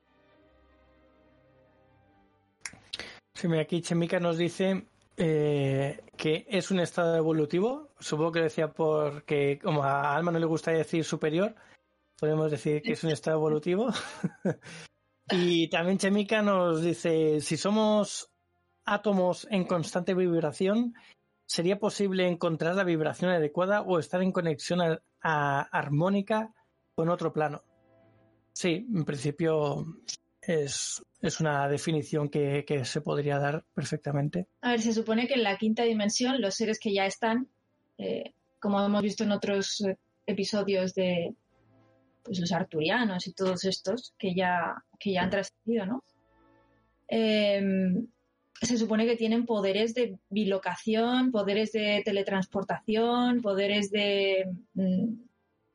Sí, 3.34 3.48
aquí 3.58 3.82
Chemica 3.82 4.20
nos 4.20 4.38
dice 4.38 4.86
eh, 5.16 6.04
que 6.16 6.46
es 6.48 6.70
un 6.70 6.78
estado 6.78 7.16
evolutivo. 7.16 7.88
Supongo 7.98 8.30
que 8.30 8.42
decía 8.42 8.70
porque, 8.70 9.58
como 9.60 9.82
a 9.82 10.14
Alma 10.14 10.30
no 10.30 10.38
le 10.38 10.46
gusta 10.46 10.70
decir 10.70 11.02
superior, 11.02 11.56
podemos 12.20 12.52
decir 12.52 12.80
que 12.80 12.92
es 12.92 13.02
un 13.02 13.10
estado 13.10 13.38
evolutivo. 13.38 13.88
y 15.32 15.68
también 15.68 15.98
Chemica 15.98 16.42
nos 16.42 16.80
dice, 16.80 17.40
si 17.40 17.56
somos 17.56 18.30
átomos 18.84 19.48
en 19.50 19.64
constante 19.64 20.14
vibración, 20.14 20.94
¿sería 21.48 21.78
posible 21.78 22.28
encontrar 22.28 22.74
la 22.74 22.84
vibración 22.84 23.30
adecuada 23.30 23.80
o 23.80 23.98
estar 23.98 24.22
en 24.22 24.32
conexión 24.32 24.80
armónica 25.20 26.54
con 26.94 27.08
otro 27.08 27.32
plano? 27.32 27.64
Sí, 28.52 28.86
en 28.94 29.04
principio 29.04 29.86
es, 30.42 31.02
una 31.40 31.68
definición 31.68 32.28
que, 32.28 32.64
se 32.84 33.00
podría 33.00 33.38
dar 33.38 33.64
perfectamente. 33.72 34.46
A 34.60 34.72
ver, 34.72 34.82
se 34.82 34.92
supone 34.92 35.26
que 35.26 35.34
en 35.34 35.42
la 35.42 35.56
quinta 35.56 35.84
dimensión 35.84 36.40
los 36.40 36.54
seres 36.54 36.78
que 36.78 36.92
ya 36.92 37.06
están, 37.06 37.48
eh, 37.96 38.34
como 38.60 38.84
hemos 38.84 39.02
visto 39.02 39.24
en 39.24 39.32
otros 39.32 39.80
eh, 39.80 39.96
episodios 40.26 40.94
de 40.94 41.34
pues, 42.22 42.40
los 42.40 42.52
arturianos 42.52 43.26
y 43.26 43.32
todos 43.32 43.64
estos 43.64 44.12
que 44.18 44.34
ya, 44.34 44.84
que 44.98 45.12
ya 45.12 45.22
han 45.22 45.30
trascendido, 45.30 45.86
¿no? 45.86 46.04
Em, 47.08 48.06
se 48.60 48.76
supone 48.78 49.06
que 49.06 49.16
tienen 49.16 49.46
poderes 49.46 49.94
de 49.94 50.18
bilocación, 50.28 51.30
poderes 51.30 51.72
de 51.72 52.02
teletransportación, 52.04 53.40
poderes 53.40 53.90
de, 53.90 54.46
mm, 54.74 55.14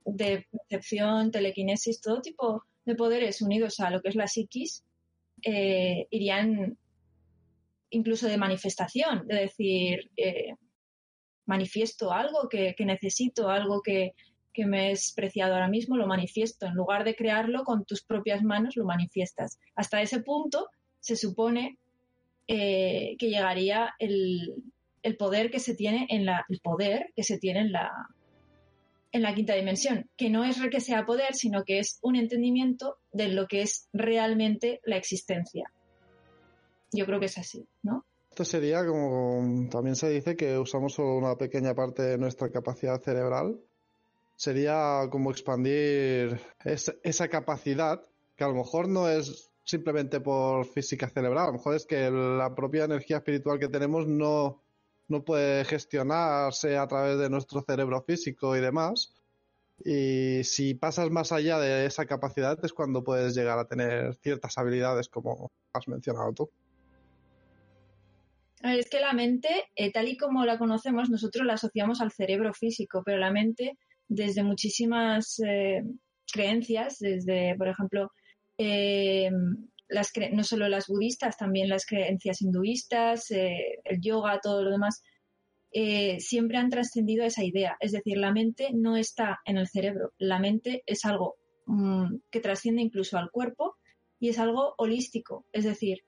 de 0.05 0.45
percepción, 0.51 1.31
telequinesis, 1.31 2.01
todo 2.01 2.21
tipo 2.21 2.63
de 2.85 2.95
poderes 2.95 3.41
unidos 3.41 3.79
a 3.79 3.89
lo 3.89 4.01
que 4.01 4.09
es 4.09 4.15
la 4.15 4.27
psiquis 4.27 4.83
eh, 5.43 6.07
irían 6.09 6.77
incluso 7.89 8.27
de 8.27 8.37
manifestación, 8.37 9.27
de 9.27 9.35
decir, 9.35 10.11
eh, 10.17 10.55
manifiesto 11.45 12.11
algo 12.11 12.49
que, 12.49 12.75
necesito, 12.79 13.49
algo 13.49 13.81
que, 13.81 14.13
me 14.65 14.91
es 14.91 15.13
preciado 15.13 15.53
ahora 15.53 15.67
mismo, 15.67 15.97
lo 15.97 16.07
manifiesto. 16.07 16.65
En 16.65 16.75
lugar 16.75 17.03
de 17.03 17.15
crearlo 17.15 17.63
con 17.63 17.85
tus 17.85 18.03
propias 18.03 18.43
manos, 18.43 18.75
lo 18.75 18.85
manifiestas. 18.85 19.59
Hasta 19.75 20.01
ese 20.01 20.21
punto 20.21 20.69
se 20.99 21.15
supone 21.15 21.77
eh, 22.47 23.15
que 23.17 23.29
llegaría 23.29 23.93
el, 23.99 24.53
el, 25.01 25.17
poder 25.17 25.49
que 25.49 25.59
se 25.59 25.75
tiene 25.75 26.07
en 26.09 26.25
la, 26.25 26.45
el 26.49 26.59
poder 26.59 27.11
que 27.15 27.23
se 27.23 27.37
tiene 27.37 27.61
en 27.61 27.71
la, 27.71 27.91
en 29.13 29.21
la 29.21 29.33
quinta 29.33 29.53
dimensión, 29.53 30.09
que 30.17 30.29
no 30.29 30.43
es 30.43 30.57
que 30.71 30.81
sea 30.81 31.05
poder, 31.05 31.35
sino 31.35 31.63
que 31.63 31.79
es 31.79 31.99
un 32.01 32.15
entendimiento 32.15 32.97
de 33.11 33.29
lo 33.29 33.47
que 33.47 33.61
es 33.61 33.87
realmente 33.93 34.81
la 34.83 34.97
existencia. 34.97 35.71
Yo 36.91 37.05
creo 37.05 37.19
que 37.19 37.27
es 37.27 37.37
así, 37.37 37.65
¿no? 37.83 38.05
Esto 38.31 38.45
sería 38.45 38.83
como 38.83 39.69
también 39.69 39.95
se 39.95 40.09
dice 40.09 40.35
que 40.35 40.57
usamos 40.57 40.93
solo 40.93 41.15
una 41.15 41.37
pequeña 41.37 41.75
parte 41.75 42.01
de 42.01 42.17
nuestra 42.17 42.49
capacidad 42.49 42.99
cerebral. 42.99 43.59
Sería 44.35 45.07
como 45.11 45.29
expandir 45.29 46.39
esa 46.65 47.27
capacidad, 47.27 48.01
que 48.35 48.43
a 48.43 48.47
lo 48.47 48.55
mejor 48.55 48.89
no 48.89 49.07
es 49.07 49.51
simplemente 49.63 50.19
por 50.19 50.65
física 50.65 51.09
cerebral, 51.09 51.43
a 51.43 51.47
lo 51.47 51.53
mejor 51.53 51.75
es 51.75 51.85
que 51.85 52.09
la 52.11 52.53
propia 52.53 52.85
energía 52.85 53.17
espiritual 53.17 53.59
que 53.59 53.69
tenemos 53.69 54.07
no, 54.07 54.61
no 55.07 55.23
puede 55.23 55.65
gestionarse 55.65 56.77
a 56.77 56.87
través 56.87 57.17
de 57.17 57.29
nuestro 57.29 57.61
cerebro 57.61 58.01
físico 58.01 58.55
y 58.55 58.61
demás. 58.61 59.13
Y 59.83 60.43
si 60.43 60.75
pasas 60.75 61.09
más 61.09 61.31
allá 61.31 61.59
de 61.59 61.85
esa 61.85 62.05
capacidad 62.05 62.57
es 62.63 62.73
cuando 62.73 63.03
puedes 63.03 63.35
llegar 63.35 63.57
a 63.57 63.67
tener 63.67 64.15
ciertas 64.15 64.57
habilidades 64.57 65.09
como 65.09 65.51
has 65.73 65.87
mencionado 65.87 66.33
tú. 66.33 66.49
es 68.61 68.89
que 68.89 68.99
la 68.99 69.13
mente, 69.13 69.49
eh, 69.75 69.91
tal 69.91 70.07
y 70.07 70.17
como 70.17 70.45
la 70.45 70.57
conocemos, 70.57 71.09
nosotros 71.09 71.45
la 71.45 71.55
asociamos 71.55 72.01
al 72.01 72.11
cerebro 72.11 72.53
físico, 72.53 73.01
pero 73.03 73.17
la 73.17 73.31
mente, 73.31 73.77
desde 74.07 74.43
muchísimas 74.43 75.39
eh, 75.45 75.83
creencias, 76.31 76.99
desde, 76.99 77.55
por 77.57 77.67
ejemplo, 77.67 78.11
eh, 78.57 79.29
no 80.31 80.43
solo 80.43 80.67
las 80.69 80.87
budistas, 80.87 81.37
también 81.37 81.69
las 81.69 81.85
creencias 81.85 82.41
hinduistas, 82.41 83.29
eh, 83.31 83.79
el 83.83 84.01
yoga, 84.01 84.39
todo 84.41 84.63
lo 84.63 84.71
demás, 84.71 85.03
eh, 85.71 86.19
siempre 86.19 86.57
han 86.57 86.69
trascendido 86.69 87.25
esa 87.25 87.43
idea. 87.43 87.77
Es 87.79 87.91
decir, 87.91 88.17
la 88.17 88.31
mente 88.31 88.69
no 88.73 88.95
está 88.95 89.39
en 89.45 89.57
el 89.57 89.67
cerebro, 89.67 90.13
la 90.17 90.39
mente 90.39 90.83
es 90.85 91.05
algo 91.05 91.35
mm, 91.67 92.15
que 92.31 92.39
trasciende 92.39 92.81
incluso 92.81 93.17
al 93.17 93.31
cuerpo 93.31 93.75
y 94.19 94.29
es 94.29 94.39
algo 94.39 94.73
holístico. 94.77 95.45
Es 95.51 95.65
decir, 95.65 95.99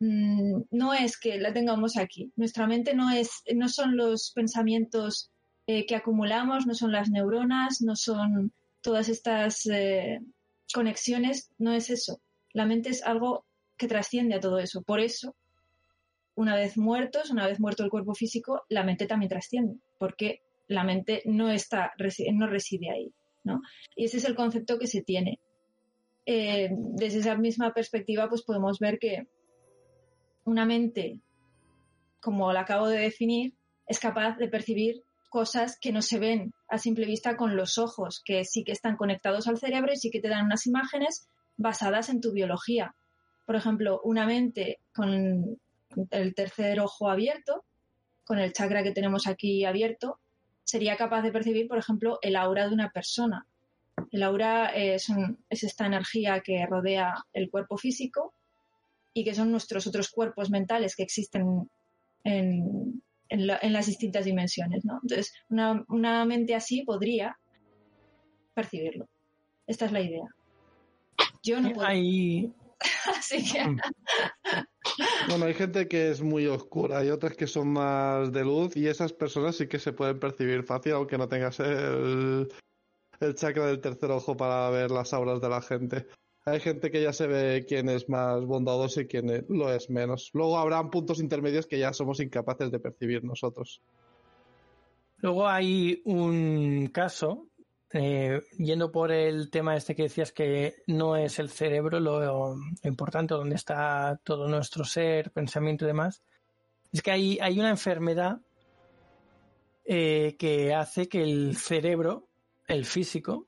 mm, 0.00 0.62
no 0.70 0.94
es 0.94 1.18
que 1.18 1.38
la 1.38 1.52
tengamos 1.52 1.96
aquí. 1.96 2.32
Nuestra 2.36 2.66
mente 2.66 2.94
no, 2.94 3.10
es, 3.10 3.42
no 3.54 3.68
son 3.68 3.96
los 3.96 4.32
pensamientos 4.34 5.30
que 5.66 5.94
acumulamos, 5.94 6.66
no 6.66 6.72
son 6.72 6.92
las 6.92 7.10
neuronas, 7.10 7.82
no 7.82 7.94
son 7.94 8.54
todas 8.80 9.10
estas 9.10 9.68
conexiones, 10.72 11.50
no 11.58 11.72
es 11.72 11.90
eso 11.90 12.20
la 12.52 12.66
mente 12.66 12.90
es 12.90 13.02
algo 13.04 13.46
que 13.76 13.88
trasciende 13.88 14.34
a 14.34 14.40
todo 14.40 14.58
eso. 14.58 14.82
Por 14.82 15.00
eso, 15.00 15.36
una 16.34 16.56
vez 16.56 16.76
muertos, 16.76 17.30
una 17.30 17.46
vez 17.46 17.60
muerto 17.60 17.84
el 17.84 17.90
cuerpo 17.90 18.14
físico, 18.14 18.64
la 18.68 18.84
mente 18.84 19.06
también 19.06 19.30
trasciende, 19.30 19.76
porque 19.98 20.42
la 20.66 20.84
mente 20.84 21.22
no 21.24 21.50
está, 21.50 21.92
no 22.32 22.46
reside 22.46 22.90
ahí, 22.90 23.12
¿no? 23.44 23.62
Y 23.96 24.04
ese 24.04 24.18
es 24.18 24.24
el 24.24 24.34
concepto 24.34 24.78
que 24.78 24.86
se 24.86 25.02
tiene. 25.02 25.38
Eh, 26.26 26.70
desde 26.72 27.20
esa 27.20 27.36
misma 27.36 27.72
perspectiva, 27.72 28.28
pues 28.28 28.42
podemos 28.42 28.78
ver 28.78 28.98
que 28.98 29.26
una 30.44 30.66
mente, 30.66 31.20
como 32.20 32.52
la 32.52 32.60
acabo 32.60 32.88
de 32.88 32.98
definir, 32.98 33.54
es 33.86 33.98
capaz 33.98 34.36
de 34.36 34.48
percibir 34.48 35.04
cosas 35.28 35.78
que 35.80 35.92
no 35.92 36.02
se 36.02 36.18
ven 36.18 36.52
a 36.68 36.78
simple 36.78 37.06
vista 37.06 37.36
con 37.36 37.56
los 37.56 37.78
ojos, 37.78 38.22
que 38.24 38.44
sí 38.44 38.64
que 38.64 38.72
están 38.72 38.96
conectados 38.96 39.46
al 39.46 39.58
cerebro 39.58 39.92
y 39.92 39.96
sí 39.96 40.10
que 40.10 40.20
te 40.20 40.28
dan 40.28 40.46
unas 40.46 40.66
imágenes 40.66 41.28
basadas 41.56 42.08
en 42.08 42.20
tu 42.20 42.32
biología. 42.32 42.94
Por 43.46 43.56
ejemplo, 43.56 44.00
una 44.04 44.26
mente 44.26 44.78
con 44.94 45.58
el 46.10 46.34
tercer 46.34 46.80
ojo 46.80 47.10
abierto, 47.10 47.64
con 48.24 48.38
el 48.38 48.52
chakra 48.52 48.82
que 48.82 48.92
tenemos 48.92 49.26
aquí 49.26 49.64
abierto, 49.64 50.18
sería 50.64 50.96
capaz 50.96 51.22
de 51.22 51.32
percibir, 51.32 51.66
por 51.66 51.78
ejemplo, 51.78 52.18
el 52.22 52.36
aura 52.36 52.68
de 52.68 52.74
una 52.74 52.90
persona. 52.90 53.46
El 54.12 54.22
aura 54.22 54.66
es, 54.74 55.08
esta 55.48 55.86
energía 55.86 56.40
que 56.40 56.64
rodea 56.66 57.14
el 57.32 57.50
cuerpo 57.50 57.76
físico 57.76 58.34
y 59.14 59.24
que 59.24 59.34
son 59.34 59.50
nuestros 59.50 59.86
otros 59.86 60.10
cuerpos 60.10 60.50
mentales 60.50 60.94
que 60.94 61.02
existen 61.02 61.68
en, 62.24 63.02
las 63.30 63.86
distintas 63.86 64.24
dimensiones. 64.24 64.84
¿no? 64.84 64.98
Entonces, 65.02 65.32
una, 65.48 66.24
mente 66.24 66.54
así 66.54 66.82
podría 66.82 67.38
percibirlo. 68.54 69.06
Esta 69.66 69.86
es 69.86 69.92
la 69.92 70.00
idea. 70.00 70.24
Yo 71.42 71.60
no 71.60 71.72
puedo. 71.72 71.88
así 73.18 73.52
que. 73.52 73.64
Mm. 73.64 73.80
Bueno, 75.28 75.46
hay 75.46 75.54
gente 75.54 75.88
que 75.88 76.10
es 76.10 76.22
muy 76.22 76.46
oscura 76.46 77.04
y 77.04 77.10
otras 77.10 77.36
que 77.36 77.46
son 77.46 77.68
más 77.68 78.32
de 78.32 78.44
luz 78.44 78.76
y 78.76 78.86
esas 78.86 79.12
personas 79.12 79.56
sí 79.56 79.68
que 79.68 79.78
se 79.78 79.92
pueden 79.92 80.18
percibir 80.18 80.64
fácil 80.64 80.92
aunque 80.92 81.18
no 81.18 81.28
tengas 81.28 81.60
el, 81.60 82.48
el 83.20 83.34
chakra 83.34 83.66
del 83.66 83.80
tercer 83.80 84.10
ojo 84.10 84.36
para 84.36 84.70
ver 84.70 84.90
las 84.90 85.12
auras 85.12 85.40
de 85.40 85.48
la 85.48 85.62
gente. 85.62 86.06
Hay 86.50 86.60
gente 86.60 86.90
que 86.90 87.02
ya 87.02 87.12
se 87.12 87.26
ve 87.26 87.64
quién 87.66 87.88
es 87.88 88.08
más 88.08 88.44
bondadoso 88.44 89.00
y 89.00 89.06
quién 89.06 89.44
lo 89.48 89.72
es 89.72 89.90
menos. 89.90 90.30
Luego 90.32 90.58
habrán 90.58 90.90
puntos 90.90 91.20
intermedios 91.20 91.66
que 91.66 91.78
ya 91.78 91.92
somos 91.92 92.20
incapaces 92.20 92.70
de 92.70 92.80
percibir 92.80 93.24
nosotros. 93.24 93.82
Luego 95.18 95.48
hay 95.48 96.00
un 96.04 96.88
caso, 96.92 97.48
eh, 97.92 98.40
yendo 98.56 98.92
por 98.92 99.10
el 99.10 99.50
tema 99.50 99.76
este 99.76 99.96
que 99.96 100.04
decías 100.04 100.32
que 100.32 100.76
no 100.86 101.16
es 101.16 101.38
el 101.38 101.50
cerebro 101.50 101.98
lo, 101.98 102.56
importante, 102.84 103.34
donde 103.34 103.56
está 103.56 104.20
todo 104.22 104.48
nuestro 104.48 104.84
ser, 104.84 105.32
pensamiento 105.32 105.84
y 105.84 105.88
demás, 105.88 106.22
es 106.92 107.02
que 107.02 107.10
hay, 107.10 107.38
hay 107.40 107.58
una 107.58 107.70
enfermedad 107.70 108.40
eh, 109.84 110.36
que 110.38 110.72
hace 110.72 111.08
que 111.08 111.22
el 111.22 111.56
cerebro 111.56 112.28
el 112.68 112.84
físico 112.84 113.46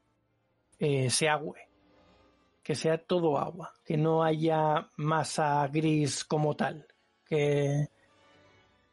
eh, 0.78 1.10
se 1.10 1.28
agüe, 1.28 1.68
que 2.70 2.76
sea 2.76 2.98
todo 2.98 3.36
agua, 3.36 3.74
que 3.84 3.96
no 3.96 4.22
haya 4.22 4.88
masa 4.96 5.66
gris 5.66 6.22
como 6.24 6.54
tal, 6.54 6.86
que 7.26 7.88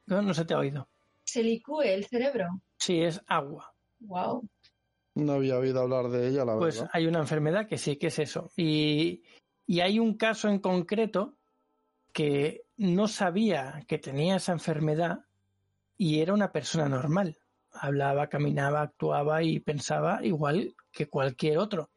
no, 0.08 0.34
se 0.34 0.46
te 0.46 0.56
ha 0.56 0.58
oído. 0.58 0.88
¿Se 1.24 1.44
licúe 1.44 1.84
el 1.84 2.04
cerebro? 2.08 2.48
Sí, 2.80 3.04
es 3.04 3.22
agua. 3.28 3.72
Wow. 4.00 4.50
No 5.14 5.34
había 5.34 5.60
oído 5.60 5.80
hablar 5.80 6.10
de 6.10 6.28
ella, 6.28 6.44
la 6.44 6.58
pues 6.58 6.78
verdad. 6.78 6.90
Pues 6.92 6.96
hay 6.96 7.06
una 7.06 7.20
enfermedad 7.20 7.68
que 7.68 7.78
sí, 7.78 7.98
que 7.98 8.08
es 8.08 8.18
eso. 8.18 8.50
Y, 8.58 9.22
y 9.68 9.82
hay 9.82 10.00
un 10.00 10.18
caso 10.18 10.50
en 10.50 10.58
concreto 10.58 11.38
que 12.12 12.64
no 12.78 13.08
sabía 13.08 13.86
que 13.88 14.00
tenía 14.00 14.38
esa 14.38 14.54
enfermedad 14.54 15.20
y 16.00 16.22
era 16.22 16.34
una 16.34 16.52
persona 16.52 16.90
normal 16.90 17.38
hablaba, 17.72 18.28
caminaba, 18.28 18.82
actuaba 18.82 19.44
y 19.44 19.60
pensaba 19.60 20.26
igual 20.26 20.74
que 20.92 21.08
cualquier 21.08 21.60
otro. 21.60 21.92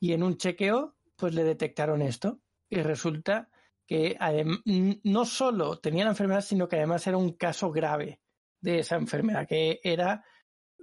Y 0.00 0.14
en 0.14 0.24
un 0.24 0.36
chequeo, 0.36 0.96
pues 1.16 1.34
le 1.34 1.44
detectaron 1.44 2.02
esto. 2.02 2.40
Y 2.68 2.76
resulta 2.82 3.48
que 3.86 4.16
no 5.04 5.24
solo 5.24 5.78
tenía 5.78 6.04
la 6.04 6.10
enfermedad, 6.10 6.40
sino 6.40 6.68
que 6.68 6.76
además 6.76 7.06
era 7.06 7.16
un 7.16 7.32
caso 7.32 7.70
grave 7.70 8.20
de 8.60 8.78
esa 8.78 8.96
enfermedad, 8.96 9.46
que 9.46 9.80
era 9.82 10.24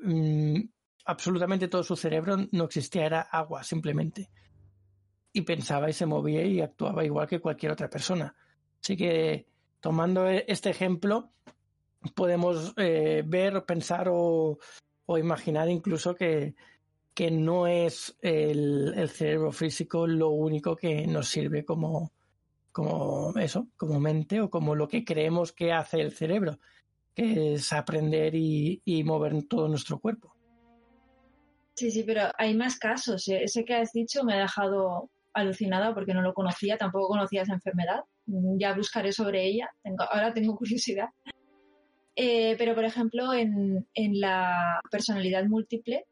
mm, 0.03 0.59
absolutamente 1.05 1.67
todo 1.67 1.83
su 1.83 1.95
cerebro 1.95 2.37
no 2.51 2.65
existía, 2.65 3.05
era 3.05 3.21
agua 3.21 3.63
simplemente. 3.63 4.29
Y 5.31 5.41
pensaba 5.41 5.89
y 5.89 5.93
se 5.93 6.05
movía 6.05 6.43
y 6.43 6.61
actuaba 6.61 7.03
igual 7.05 7.27
que 7.27 7.39
cualquier 7.39 7.71
otra 7.71 7.89
persona. 7.89 8.35
Así 8.81 8.95
que 8.97 9.47
tomando 9.79 10.27
e-, 10.27 10.45
este 10.47 10.69
ejemplo, 10.69 11.31
podemos 12.15 12.73
eh, 12.77 13.23
ver, 13.25 13.65
pensar 13.65 14.09
o, 14.11 14.57
imaginar 15.17 15.69
incluso 15.69 16.13
que, 16.13 16.55
que 17.19 17.31
no 17.31 17.67
es 17.67 18.15
el, 18.21 19.09
cerebro 19.09 19.51
físico 19.51 20.07
lo 20.07 20.29
único 20.29 20.77
que 20.77 21.05
nos 21.05 21.27
sirve 21.27 21.65
como, 21.65 22.13
como 22.71 23.37
eso, 23.37 23.67
como 23.75 23.99
mente 23.99 24.39
o 24.39 24.49
como 24.49 24.73
lo 24.73 24.87
que 24.87 25.03
creemos 25.03 25.51
que 25.51 25.73
hace 25.73 25.99
el 25.99 26.13
cerebro, 26.13 26.59
que 27.13 27.55
es 27.55 27.73
aprender 27.73 28.35
y, 28.35 29.03
mover 29.03 29.33
todo 29.49 29.67
nuestro 29.67 29.99
cuerpo. 29.99 30.33
Sí, 31.75 31.91
sí, 31.91 32.03
pero 32.03 32.21
hay 32.37 32.55
más 32.55 32.79
casos. 32.79 33.27
¿eh? 33.27 33.43
Ese 33.43 33.65
que 33.65 33.75
has 33.75 33.91
dicho 33.91 34.23
me 34.23 34.35
ha 34.35 34.39
dejado 34.39 35.09
alucinada 35.33 35.93
porque 35.93 36.13
no 36.13 36.21
lo 36.21 36.33
conocía, 36.33 36.77
tampoco 36.77 37.09
conocía 37.09 37.41
esa 37.41 37.55
enfermedad. 37.55 37.99
Ya 38.27 38.73
buscaré 38.73 39.11
sobre 39.11 39.45
ella. 39.45 39.69
Ahora 40.09 40.33
tengo 40.33 40.55
curiosidad. 40.57 41.09
Eh, 42.15 42.55
pero, 42.57 42.75
por 42.75 42.85
ejemplo, 42.85 43.33
en, 43.33 43.85
la 43.93 44.79
personalidad 44.89 45.43
múltiple, 45.47 46.05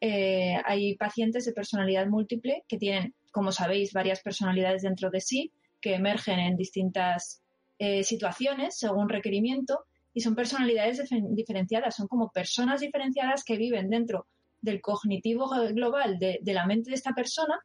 eh, 0.00 0.56
hay 0.64 0.96
pacientes 0.96 1.44
de 1.44 1.52
personalidad 1.52 2.06
múltiple 2.06 2.64
que 2.68 2.78
tienen, 2.78 3.14
como 3.32 3.52
sabéis, 3.52 3.92
varias 3.92 4.20
personalidades 4.20 4.82
dentro 4.82 5.10
de 5.10 5.20
sí, 5.20 5.52
que 5.80 5.94
emergen 5.94 6.38
en 6.38 6.56
distintas 6.56 7.42
eh, 7.78 8.02
situaciones 8.02 8.78
según 8.78 9.08
requerimiento 9.08 9.84
y 10.14 10.20
son 10.20 10.34
personalidades 10.34 11.02
diferenciadas, 11.30 11.94
son 11.96 12.08
como 12.08 12.30
personas 12.30 12.80
diferenciadas 12.80 13.44
que 13.44 13.56
viven 13.56 13.88
dentro 13.88 14.26
del 14.60 14.80
cognitivo 14.80 15.48
global 15.72 16.18
de, 16.18 16.40
la 16.42 16.66
mente 16.66 16.90
de 16.90 16.96
esta 16.96 17.12
persona 17.12 17.60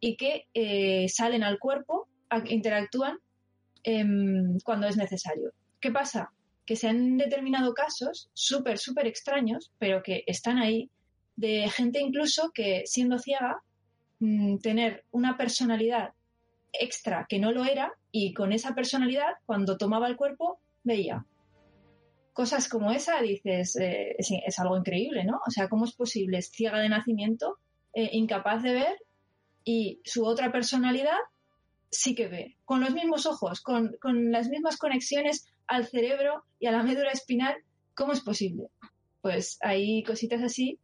y 0.00 0.16
que 0.16 0.46
salen 1.08 1.42
al 1.42 1.58
cuerpo, 1.58 2.08
interactúan 2.46 3.16
em, 3.84 4.58
cuando 4.62 4.86
es 4.86 4.98
necesario. 4.98 5.52
¿Qué 5.80 5.90
pasa? 5.90 6.30
que 6.66 6.76
se 6.76 6.88
han 6.88 7.16
determinado 7.16 7.74
casos 7.74 8.30
súper, 8.32 8.78
súper 8.78 9.06
extraños, 9.06 9.72
pero 9.78 10.02
que 10.02 10.24
están 10.26 10.58
ahí, 10.58 10.90
de 11.36 11.68
gente 11.70 12.00
incluso 12.00 12.50
que 12.52 12.82
siendo 12.86 13.18
ciega, 13.18 13.62
mm, 14.20 14.58
tener 14.58 15.04
una 15.10 15.36
personalidad 15.36 16.10
extra 16.72 17.26
que 17.28 17.38
no 17.38 17.52
lo 17.52 17.64
era 17.64 17.92
y 18.10 18.34
con 18.34 18.52
esa 18.52 18.74
personalidad, 18.74 19.34
cuando 19.46 19.76
tomaba 19.76 20.08
el 20.08 20.16
cuerpo, 20.16 20.58
veía. 20.82 21.24
Cosas 22.32 22.68
como 22.68 22.90
esa, 22.90 23.20
dices, 23.20 23.76
eh, 23.76 24.16
es, 24.18 24.58
algo 24.58 24.76
increíble, 24.76 25.24
¿no? 25.24 25.40
O 25.46 25.50
sea, 25.50 25.68
¿cómo 25.68 25.84
es 25.84 25.94
posible? 25.94 26.38
Es 26.38 26.50
ciega 26.50 26.80
de 26.80 26.88
nacimiento, 26.88 27.58
eh, 27.92 28.10
incapaz 28.12 28.62
de 28.62 28.72
ver 28.72 28.96
y 29.64 30.00
su 30.04 30.24
otra 30.24 30.50
personalidad 30.50 31.18
sí 31.90 32.14
que 32.14 32.26
ve, 32.26 32.56
con 32.64 32.80
los 32.80 32.92
mismos 32.92 33.24
ojos, 33.26 33.60
con, 33.60 33.96
con 34.00 34.32
las 34.32 34.48
mismas 34.48 34.76
conexiones 34.76 35.46
al 35.66 35.86
cerebro 35.86 36.44
y 36.58 36.66
a 36.66 36.72
la 36.72 36.82
médula 36.82 37.10
espinal, 37.12 37.54
¿cómo 37.94 38.12
es 38.12 38.20
posible? 38.20 38.68
Pues 39.20 39.58
hay 39.62 40.02
cositas 40.02 40.42
así, 40.42 40.78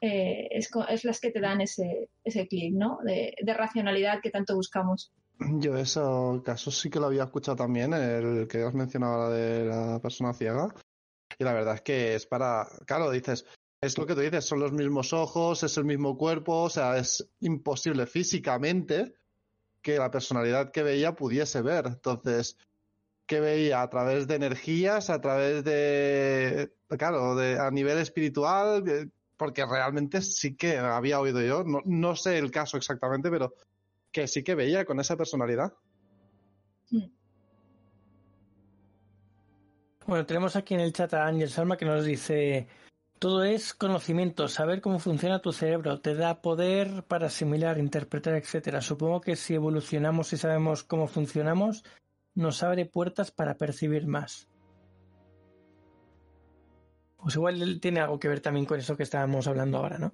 eh, 0.00 0.48
es, 0.50 1.04
las 1.04 1.20
que 1.20 1.30
te 1.30 1.40
dan 1.40 1.60
ese, 1.60 2.08
ese 2.24 2.46
clic, 2.46 2.74
¿no? 2.74 2.98
De, 3.04 3.34
racionalidad 3.46 4.20
que 4.22 4.30
tanto 4.30 4.54
buscamos. 4.54 5.12
Yo 5.38 5.76
esos 5.76 6.42
casos 6.42 6.78
sí 6.78 6.90
que 6.90 7.00
lo 7.00 7.06
había 7.06 7.24
escuchado 7.24 7.56
también, 7.56 7.92
el 7.92 8.46
que 8.48 8.64
os 8.64 8.74
mencionaba 8.74 9.30
de 9.30 9.64
la 9.64 10.00
persona 10.00 10.32
ciega. 10.32 10.74
Y 11.38 11.44
la 11.44 11.52
verdad 11.52 11.74
es 11.74 11.82
que 11.82 12.14
es 12.14 12.26
para, 12.26 12.66
claro, 12.86 13.10
dices, 13.10 13.46
es 13.80 13.96
lo 13.96 14.06
que 14.06 14.14
tú 14.14 14.20
dices, 14.20 14.44
son 14.44 14.60
los 14.60 14.72
mismos 14.72 15.12
ojos, 15.12 15.62
es 15.62 15.76
el 15.76 15.84
mismo 15.84 16.16
cuerpo, 16.16 16.62
o 16.62 16.70
sea, 16.70 16.96
es 16.96 17.30
imposible 17.40 18.06
físicamente 18.06 19.14
que 19.82 19.98
la 19.98 20.10
personalidad 20.10 20.72
que 20.72 20.82
veía 20.82 21.14
pudiese 21.14 21.62
ver. 21.62 21.86
Entonces, 21.86 22.56
que 23.26 23.40
veía 23.40 23.82
a 23.82 23.90
través 23.90 24.26
de 24.26 24.34
energías, 24.34 25.10
a 25.10 25.20
través 25.20 25.62
de, 25.62 26.72
claro, 26.98 27.36
de, 27.36 27.58
a 27.58 27.70
nivel 27.70 27.98
espiritual, 27.98 29.12
porque 29.38 29.64
realmente 29.64 30.20
sí 30.20 30.56
que 30.56 30.76
había 30.76 31.20
oído 31.20 31.40
yo, 31.40 31.64
no, 31.64 32.16
sé 32.16 32.36
el 32.36 32.50
caso 32.50 32.76
exactamente, 32.76 33.30
pero 33.30 33.54
que 34.10 34.26
sí 34.26 34.42
que 34.42 34.54
veía 34.54 34.84
con 34.84 35.00
esa 35.00 35.16
personalidad. 35.16 35.72
Hmm. 36.90 37.06
Bueno, 40.06 40.26
tenemos 40.26 40.56
aquí 40.56 40.74
en 40.74 40.80
el 40.80 40.92
chat 40.92 41.14
a 41.14 41.26
Ángel 41.26 41.50
Salma 41.50 41.76
que 41.76 41.84
nos 41.84 42.04
dice, 42.04 42.66
todo 43.18 43.44
es 43.44 43.74
conocimiento, 43.74 44.48
saber 44.48 44.80
cómo 44.80 44.98
funciona 44.98 45.40
tu 45.40 45.52
cerebro, 45.52 46.00
te 46.00 46.14
da 46.14 46.42
poder 46.42 47.04
para 47.04 47.26
asimilar, 47.26 47.78
interpretar, 47.78 48.34
etcétera. 48.34 48.80
Supongo 48.80 49.20
que 49.20 49.36
si 49.36 49.54
evolucionamos 49.54 50.32
y 50.32 50.36
sabemos 50.36 50.82
cómo 50.82 51.06
funcionamos, 51.06 51.84
nos 52.34 52.62
abre 52.62 52.86
puertas 52.86 53.30
para 53.30 53.56
percibir 53.56 54.06
más. 54.06 54.47
Pues 57.18 57.34
igual 57.34 57.80
tiene 57.80 58.00
algo 58.00 58.18
que 58.18 58.28
ver 58.28 58.40
también 58.40 58.66
con 58.66 58.78
eso 58.78 58.96
que 58.96 59.02
estábamos 59.02 59.46
hablando 59.46 59.78
ahora, 59.78 59.98
¿no? 59.98 60.12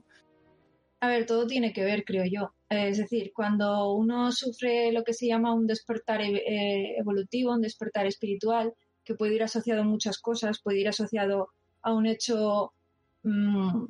A 1.01 1.09
ver, 1.09 1.27
todo 1.27 1.47
tiene 1.47 1.73
que 1.73 1.85
ver, 1.85 2.05
creo 2.05 2.25
yo. 2.25 2.55
Es 2.69 2.97
decir, 2.97 3.33
cuando 3.35 3.93
uno 3.93 4.33
sufre 4.33 4.91
lo 4.91 5.05
que 5.05 5.13
se 5.13 5.27
llama 5.27 5.53
un 5.53 5.67
despertar 5.67 6.23
eh, 6.23 6.97
evolutivo, 6.97 7.53
un 7.53 7.61
despertar 7.61 8.07
espiritual, 8.07 8.73
que 9.05 9.15
puede 9.15 9.35
ir 9.35 9.43
asociado 9.43 9.83
a 9.83 9.85
muchas 9.85 10.19
cosas, 10.19 10.61
puede 10.63 10.81
ir 10.81 10.89
asociado 10.89 11.51
a 11.83 11.93
un 11.93 12.07
hecho 12.07 12.73
mm, 13.23 13.85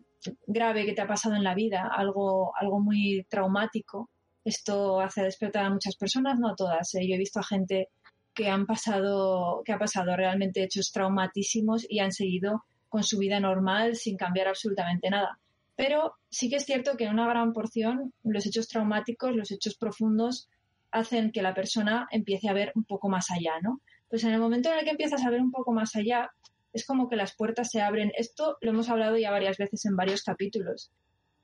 grave 0.49 0.85
que 0.85 0.93
te 0.93 1.03
ha 1.03 1.07
pasado 1.07 1.37
en 1.37 1.45
la 1.45 1.55
vida, 1.55 1.89
algo, 1.95 2.53
algo 2.57 2.81
muy 2.81 3.25
traumático, 3.31 4.11
esto 4.45 5.01
hace 5.01 5.23
despertar 5.23 5.65
a 5.65 5.71
muchas 5.71 5.97
personas, 5.97 6.39
no 6.39 6.49
a 6.49 6.57
todas. 6.57 6.95
¿eh? 6.95 7.07
Yo 7.09 7.15
he 7.15 7.19
visto 7.19 7.41
a 7.41 7.45
gente 7.45 7.89
que 8.35 8.49
han 8.49 8.67
pasado, 8.67 9.63
que 9.65 9.73
ha 9.73 9.79
pasado 9.79 10.17
realmente 10.17 10.63
hechos 10.63 10.93
traumatísimos 10.93 11.87
y 11.89 12.01
han 12.01 12.13
seguido 12.13 12.65
con 12.95 13.03
su 13.03 13.19
vida 13.19 13.41
normal 13.41 13.97
sin 13.97 14.17
cambiar 14.17 14.47
absolutamente 14.47 15.11
nada. 15.11 15.41
Pero 15.75 16.15
sí 16.31 16.49
que 16.49 16.55
es 16.55 16.65
cierto 16.65 16.97
que 16.97 17.07
en 17.07 17.15
una 17.15 17.27
gran 17.27 17.53
porción 17.53 18.13
los 18.23 18.47
hechos 18.47 18.69
traumáticos, 18.69 19.35
los 19.35 19.51
hechos 19.51 19.77
profundos, 19.77 20.49
hacen 20.93 21.33
que 21.33 21.43
la 21.43 21.55
persona 21.55 22.07
empiece 22.13 22.49
a 22.49 22.53
ver 22.53 22.71
un 22.77 22.85
poco 22.85 23.09
más 23.09 23.33
allá, 23.33 23.55
¿no? 23.61 23.81
Pues 24.09 24.23
en 24.23 24.33
el 24.33 24.39
momento 24.39 24.71
en 24.71 24.79
el 24.79 24.85
que 24.85 24.93
empiezas 24.93 25.25
a 25.25 25.31
ver 25.31 25.41
un 25.41 25.51
poco 25.51 25.73
más 25.73 25.97
allá, 25.97 26.31
es 26.73 26.87
como 26.87 27.09
que 27.09 27.17
las 27.17 27.35
puertas 27.35 27.69
se 27.69 27.83
abren. 27.83 28.13
Esto 28.17 28.59
lo 28.61 28.71
hemos 28.71 28.89
hablado 28.89 29.19
ya 29.19 29.33
varias 29.33 29.59
veces 29.59 29.85
en 29.87 29.97
varios 29.97 30.23
capítulos. 30.23 30.93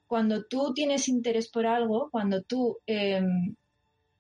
Cuando 0.07 0.45
tú 0.45 0.73
tienes 0.73 1.09
interés 1.09 1.51
por 1.51 1.67
algo, 1.67 2.11
cuando 2.13 2.43
tú 2.43 2.79
em, 2.87 3.57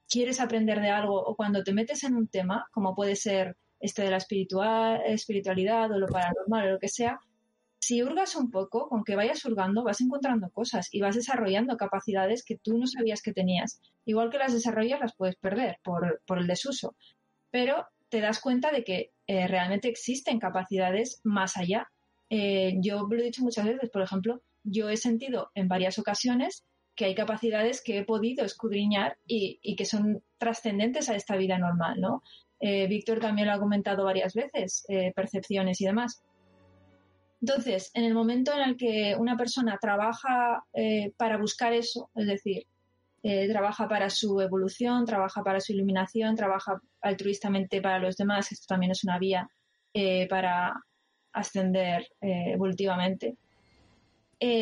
quieres 0.08 0.40
aprender 0.40 0.80
de 0.80 0.90
algo 0.90 1.14
o 1.14 1.36
cuando 1.36 1.62
te 1.62 1.72
metes 1.74 2.02
en 2.02 2.16
un 2.16 2.26
tema, 2.26 2.66
como 2.72 2.96
puede 2.96 3.14
ser 3.14 3.56
este 3.80 4.02
de 4.02 4.10
la 4.10 4.18
espiritual, 4.18 5.00
espiritualidad 5.06 5.90
o 5.90 5.98
lo 5.98 6.06
paranormal 6.06 6.68
o 6.68 6.72
lo 6.72 6.78
que 6.78 6.88
sea, 6.88 7.18
si 7.80 8.02
hurgas 8.02 8.36
un 8.36 8.50
poco, 8.50 8.88
con 8.88 9.04
que 9.04 9.16
vayas 9.16 9.44
hurgando, 9.44 9.82
vas 9.82 10.00
encontrando 10.00 10.50
cosas 10.50 10.88
y 10.92 11.00
vas 11.00 11.16
desarrollando 11.16 11.76
capacidades 11.76 12.44
que 12.44 12.58
tú 12.58 12.76
no 12.78 12.86
sabías 12.86 13.22
que 13.22 13.32
tenías. 13.32 13.80
Igual 14.04 14.30
que 14.30 14.38
las 14.38 14.52
desarrollas, 14.52 15.00
las 15.00 15.16
puedes 15.16 15.36
perder 15.36 15.78
por, 15.82 16.22
por 16.26 16.38
el 16.38 16.46
desuso. 16.46 16.94
Pero 17.50 17.86
te 18.10 18.20
das 18.20 18.40
cuenta 18.40 18.70
de 18.70 18.84
que 18.84 19.12
eh, 19.26 19.46
realmente 19.46 19.88
existen 19.88 20.38
capacidades 20.38 21.20
más 21.24 21.56
allá. 21.56 21.90
Eh, 22.28 22.74
yo 22.80 23.06
lo 23.08 23.18
he 23.18 23.24
dicho 23.24 23.42
muchas 23.42 23.64
veces, 23.64 23.88
por 23.90 24.02
ejemplo, 24.02 24.42
yo 24.62 24.90
he 24.90 24.96
sentido 24.96 25.50
en 25.54 25.68
varias 25.68 25.98
ocasiones 25.98 26.66
que 26.94 27.06
hay 27.06 27.14
capacidades 27.14 27.82
que 27.82 27.98
he 27.98 28.04
podido 28.04 28.44
escudriñar 28.44 29.16
y, 29.26 29.58
que 29.76 29.86
son 29.86 30.22
trascendentes 30.36 31.08
a 31.08 31.16
esta 31.16 31.36
vida 31.36 31.58
normal, 31.58 32.00
¿no? 32.00 32.22
Eh, 32.60 32.86
Víctor 32.86 33.20
también 33.20 33.48
lo 33.48 33.54
ha 33.54 33.58
comentado 33.58 34.04
varias 34.04 34.34
veces, 34.34 34.84
percepciones 35.14 35.80
y 35.80 35.86
demás. 35.86 36.22
Entonces, 37.40 37.90
en 37.94 38.04
el 38.04 38.14
momento 38.14 38.52
en 38.52 38.60
el 38.60 38.76
que 38.76 39.16
una 39.18 39.36
persona 39.36 39.78
trabaja 39.80 40.64
para 41.16 41.38
buscar 41.38 41.72
eso, 41.72 42.10
es 42.14 42.26
decir, 42.26 42.66
eh, 43.22 43.48
trabaja 43.48 43.86
para 43.86 44.08
su 44.08 44.40
evolución, 44.40 45.04
trabaja 45.04 45.42
para 45.42 45.60
su 45.60 45.72
iluminación, 45.72 46.36
trabaja 46.36 46.80
altruistamente 47.02 47.82
para 47.82 47.98
los 47.98 48.16
demás. 48.16 48.50
Esto 48.50 48.66
también 48.68 48.92
es 48.92 49.04
una 49.04 49.18
vía 49.18 49.48
eh, 49.92 50.26
para 50.28 50.82
ascender 51.32 52.08
eh, 52.22 52.52
evolutivamente. 52.54 53.36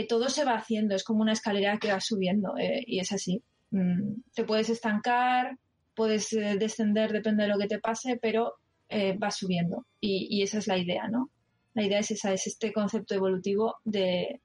todo 0.08 0.28
se 0.28 0.44
va 0.44 0.54
haciendo, 0.56 0.96
es 0.96 1.04
como 1.04 1.22
una 1.22 1.32
escalera 1.32 1.78
que 1.78 1.92
va 1.92 2.00
subiendo 2.00 2.54
y 2.58 2.98
es 2.98 3.12
así. 3.12 3.42
Mm, 3.70 4.22
te 4.34 4.44
puedes 4.44 4.70
estancar, 4.70 5.56
puedes 5.98 6.30
descender, 6.30 7.12
depende 7.12 7.42
de 7.42 7.50
lo 7.50 7.58
que 7.58 7.66
te 7.66 7.78
pase, 7.78 8.18
pero 8.22 8.54
va 8.90 9.30
subiendo 9.30 9.84
y, 10.00 10.28
y, 10.30 10.42
esa 10.42 10.58
es 10.58 10.66
la 10.66 10.78
idea, 10.78 11.08
¿no? 11.08 11.28
La 11.74 11.84
idea 11.84 11.98
es 11.98 12.10
esa, 12.10 12.32
es 12.32 12.46
este 12.46 12.72
concepto 12.72 13.14
evolutivo 13.14 13.76
de, 13.84 14.40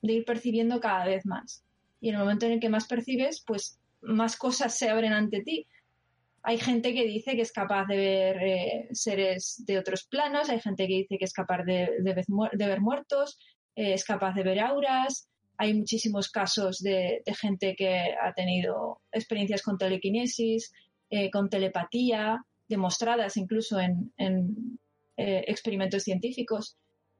de 0.00 0.12
ir 0.12 0.24
percibiendo 0.24 0.80
cada 0.80 1.04
vez 1.04 1.26
más 1.26 1.62
y 2.02 2.08
en 2.08 2.16
el 2.16 2.20
momento 2.20 2.46
en 2.46 2.52
el 2.52 2.60
que 2.60 2.68
más 2.68 2.86
percibes, 2.88 3.42
pues 3.46 3.78
más 4.02 4.36
cosas 4.36 4.76
se 4.76 4.90
abren 4.90 5.12
ante 5.12 5.40
ti. 5.40 5.68
Hay 6.42 6.58
gente 6.58 6.92
que 6.92 7.04
dice 7.04 7.36
que 7.36 7.42
es 7.42 7.52
capaz 7.52 7.86
de 7.86 7.96
ver 7.96 8.36
eh, 8.42 8.88
seres 8.90 9.62
de 9.64 9.78
otros 9.78 10.04
planos, 10.04 10.50
hay 10.50 10.60
gente 10.60 10.88
que 10.88 10.94
dice 10.94 11.16
que 11.16 11.24
es 11.24 11.32
capaz 11.32 11.62
de, 11.62 11.88
ver 12.02 12.80
muertos, 12.80 13.38
eh, 13.76 13.94
es 13.94 14.04
capaz 14.04 14.34
de 14.34 14.42
ver 14.42 14.58
auras. 14.58 15.28
Hay 15.56 15.74
muchísimos 15.74 16.28
casos 16.28 16.80
de, 16.80 17.22
gente 17.40 17.76
que 17.76 18.16
ha 18.20 18.32
tenido 18.34 19.00
experiencias 19.12 19.62
con 19.62 19.78
telequinesis, 19.78 20.72
eh, 21.12 21.30
con 21.30 21.48
telepatía, 21.48 22.44
demostradas 22.68 23.36
incluso 23.36 23.78
en, 23.78 24.12
en 24.16 24.78
experimentos 25.16 26.02
científicos. 26.02 26.76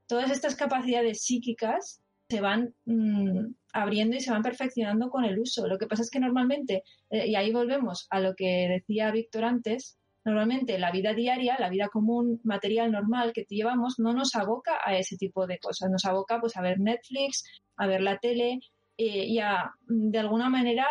Todas 0.09 0.31
estas 0.33 0.57
capacidades 0.57 1.22
psíquicas 1.22 2.02
se 2.33 2.40
van 2.40 2.74
mm, 2.87 3.52
abriendo 3.74 4.16
y 4.16 4.20
se 4.20 4.31
van 4.31 4.42
perfeccionando 4.42 5.11
con 5.11 5.24
el 5.26 5.38
uso. 5.38 5.66
Lo 5.66 5.76
que 5.76 5.87
pasa 5.87 6.00
es 6.02 6.11
que 6.11 6.18
normalmente, 6.18 6.83
eh, 7.11 7.26
y 7.26 7.35
ahí 7.35 7.52
volvemos 7.52 8.07
a 8.09 8.20
lo 8.20 8.35
que 8.35 8.68
decía 8.68 9.11
Víctor 9.11 9.44
antes, 9.44 9.98
normalmente 10.24 10.78
la 10.78 10.90
vida 10.92 11.12
diaria, 11.12 11.57
la 11.59 11.68
vida 11.68 11.88
común, 11.88 12.40
material, 12.42 12.90
normal 12.90 13.35
que 13.35 13.44
llevamos, 13.46 13.98
no 13.98 14.14
nos 14.14 14.35
aboca 14.35 14.78
a 14.83 14.96
ese 14.96 15.18
tipo 15.18 15.46
de 15.46 15.59
cosas. 15.59 15.90
Nos 15.90 16.07
aboca 16.07 16.40
pues 16.40 16.57
a 16.57 16.62
ver 16.62 16.81
Netflix, 16.81 17.44
a 17.76 17.87
ver 17.87 18.00
la 18.00 18.16
tele 18.18 18.61
eh, 18.96 19.26
y 19.26 19.38
a, 19.38 19.70
de 19.87 20.18
alguna 20.18 20.48
manera, 20.48 20.87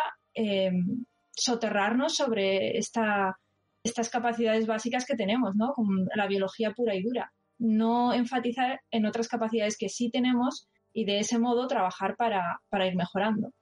soterrarnos 1.36 2.14
sobre 2.14 2.78
esta, 2.78 3.38
estas 3.82 4.08
capacidades 4.08 4.66
básicas 4.66 5.04
que 5.04 5.16
tenemos, 5.16 5.54
¿no? 5.56 5.72
Con 5.74 6.06
la 6.14 6.26
biología 6.26 6.72
pura 6.72 6.94
y 6.94 7.02
dura. 7.02 7.32
No 7.58 8.12
enfatizar 8.12 8.80
en 8.90 9.06
otras 9.06 9.28
capacidades 9.28 9.76
que 9.76 9.88
sí 9.88 10.10
tenemos 10.10 10.68
y 10.92 11.04
de 11.04 11.20
ese 11.20 11.38
modo 11.38 11.66
trabajar 11.66 12.16
para, 12.16 12.86
ir 12.86 12.96
mejorando. 12.96 13.52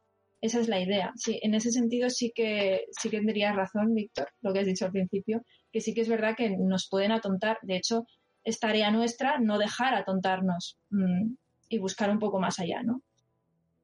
Esa 0.40 0.60
es 0.60 0.68
la 0.68 0.80
idea. 0.80 1.12
Sí, 1.16 1.38
en 1.42 1.54
ese 1.54 1.70
sentido 1.70 2.08
sí 2.08 2.32
que 2.34 2.86
sí 2.90 3.10
tendrías 3.10 3.54
razón, 3.54 3.94
Víctor, 3.94 4.28
lo 4.40 4.52
que 4.52 4.60
has 4.60 4.66
dicho 4.66 4.86
al 4.86 4.92
principio, 4.92 5.42
que 5.70 5.80
sí 5.80 5.92
que 5.92 6.00
es 6.00 6.08
verdad 6.08 6.34
que 6.36 6.56
nos 6.58 6.88
pueden 6.88 7.12
atontar. 7.12 7.58
De 7.62 7.76
hecho, 7.76 8.06
es 8.42 8.58
tarea 8.58 8.90
nuestra 8.90 9.38
no 9.38 9.58
dejar 9.58 9.94
atontarnos 9.94 10.78
mm, 10.90 11.34
y 11.68 11.78
buscar 11.78 12.10
un 12.10 12.18
poco 12.18 12.40
más 12.40 12.58
allá, 12.58 12.82
¿no? 12.82 13.02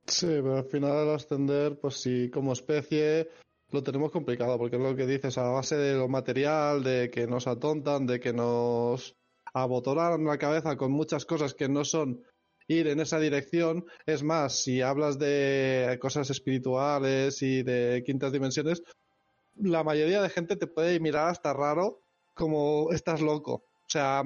Sí, 0.07 0.27
pero 0.27 0.57
al 0.57 0.65
final 0.65 0.93
al 0.93 1.15
ascender, 1.15 1.79
pues 1.79 1.97
sí, 1.97 2.31
como 2.31 2.53
especie 2.53 3.29
lo 3.71 3.83
tenemos 3.83 4.13
complicado, 4.13 4.59
porque 4.59 4.77
es 4.77 4.83
lo 4.83 4.97
que 4.97 5.07
dices, 5.07 5.39
a 5.39 5.49
base 5.49 5.77
de 5.77 5.95
lo 5.95 6.09
material, 6.09 6.83
de 6.83 7.11
que 7.11 7.27
nos 7.27 7.47
atontan, 7.47 8.07
de 8.07 8.21
que 8.21 8.33
nos 8.33 9.17
abotoran 9.53 10.25
la 10.25 10.39
cabeza 10.39 10.77
con 10.77 10.93
muchas 10.93 11.25
cosas 11.25 11.55
que 11.55 11.69
no 11.69 11.85
son 11.85 12.23
ir 12.69 12.89
en 12.89 13.01
esa 13.01 13.19
dirección. 13.19 13.87
Es 14.07 14.23
más, 14.23 14.63
si 14.63 14.83
hablas 14.83 15.19
de 15.19 15.99
cosas 16.01 16.31
espirituales 16.31 17.43
y 17.43 17.63
de 17.63 18.03
quintas 18.05 18.33
dimensiones, 18.33 18.83
la 19.57 19.83
mayoría 19.83 20.21
de 20.23 20.29
gente 20.29 20.57
te 20.57 20.67
puede 20.67 21.01
mirar 21.01 21.29
hasta 21.29 21.53
raro 21.53 22.01
como 22.35 22.93
estás 22.93 23.21
loco. 23.21 23.53
O 23.53 23.89
sea, 23.89 24.23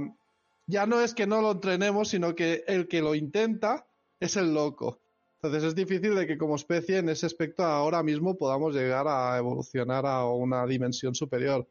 ya 0.67 0.87
no 0.87 1.01
es 1.01 1.15
que 1.15 1.27
no 1.27 1.41
lo 1.43 1.53
entrenemos, 1.53 2.09
sino 2.09 2.35
que 2.35 2.65
el 2.67 2.89
que 2.89 3.01
lo 3.01 3.15
intenta 3.15 3.87
es 4.19 4.37
el 4.37 4.53
loco. 4.53 5.00
Entonces 5.43 5.69
es 5.69 5.75
difícil 5.75 6.15
de 6.15 6.27
que 6.27 6.37
como 6.37 6.57
especie 6.57 6.99
en 6.99 7.09
ese 7.09 7.25
aspecto 7.25 7.65
ahora 7.65 8.03
mismo 8.03 8.37
podamos 8.37 8.75
llegar 8.75 9.07
a 9.09 9.39
evolucionar 9.39 10.05
a 10.05 10.27
una 10.27 10.67
dimensión 10.67 11.15
superior. 11.15 11.67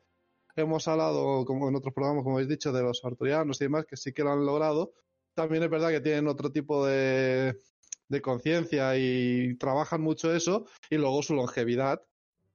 Hemos 0.55 0.87
hablado, 0.87 1.45
como 1.45 1.69
en 1.69 1.75
otros 1.75 1.93
programas, 1.93 2.23
como 2.23 2.37
habéis 2.37 2.49
dicho, 2.49 2.71
de 2.71 2.81
los 2.81 3.05
arturianos 3.05 3.61
y 3.61 3.65
demás, 3.65 3.85
que 3.85 3.95
sí 3.95 4.11
que 4.11 4.23
lo 4.23 4.31
han 4.31 4.43
logrado, 4.43 4.93
también 5.35 5.63
es 5.63 5.69
verdad 5.69 5.91
que 5.91 6.01
tienen 6.01 6.27
otro 6.27 6.51
tipo 6.51 6.85
de, 6.85 7.61
conciencia 8.23 8.97
y 8.97 9.55
trabajan 9.55 10.01
mucho 10.01 10.33
eso 10.35 10.65
y 10.89 10.97
luego 10.97 11.21
su 11.21 11.35
longevidad 11.35 12.01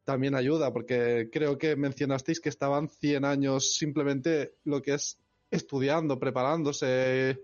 también 0.02 0.34
ayuda 0.34 0.72
porque 0.72 1.30
creo 1.32 1.56
que 1.56 1.76
mencionasteis 1.76 2.40
que 2.40 2.48
estaban 2.48 2.88
100 2.88 3.24
años 3.24 3.76
simplemente 3.76 4.56
lo 4.64 4.82
que 4.82 4.94
es 4.94 5.18
estudiando, 5.50 6.18
preparándose 6.18 7.40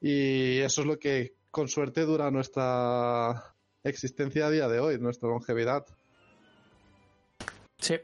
y 0.00 0.58
eso 0.58 0.80
es 0.80 0.86
lo 0.86 0.98
que 0.98 1.39
con 1.50 1.68
suerte 1.68 2.02
dura 2.02 2.30
nuestra 2.30 3.54
existencia 3.82 4.46
a 4.46 4.50
día 4.50 4.68
de 4.68 4.80
hoy, 4.80 4.98
nuestra 4.98 5.28
longevidad. 5.28 5.86
Sí. 7.78 7.96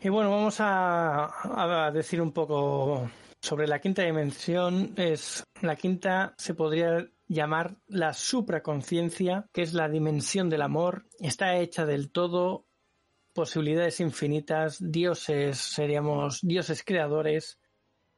Y 0.00 0.08
bueno, 0.08 0.30
vamos 0.30 0.56
a, 0.60 1.86
a 1.86 1.90
decir 1.90 2.20
un 2.20 2.32
poco 2.32 3.08
sobre 3.40 3.66
la 3.66 3.78
quinta 3.78 4.02
dimensión 4.02 4.94
es 4.96 5.44
la 5.60 5.76
quinta 5.76 6.34
se 6.38 6.54
podría 6.54 7.06
llamar 7.28 7.76
la 7.86 8.12
supraconciencia, 8.12 9.48
que 9.52 9.62
es 9.62 9.74
la 9.74 9.88
dimensión 9.88 10.50
del 10.50 10.62
amor, 10.62 11.06
está 11.20 11.56
hecha 11.56 11.86
del 11.86 12.10
todo, 12.10 12.66
posibilidades 13.32 14.00
infinitas, 14.00 14.78
dioses, 14.80 15.58
seríamos 15.58 16.40
dioses 16.42 16.82
creadores, 16.84 17.58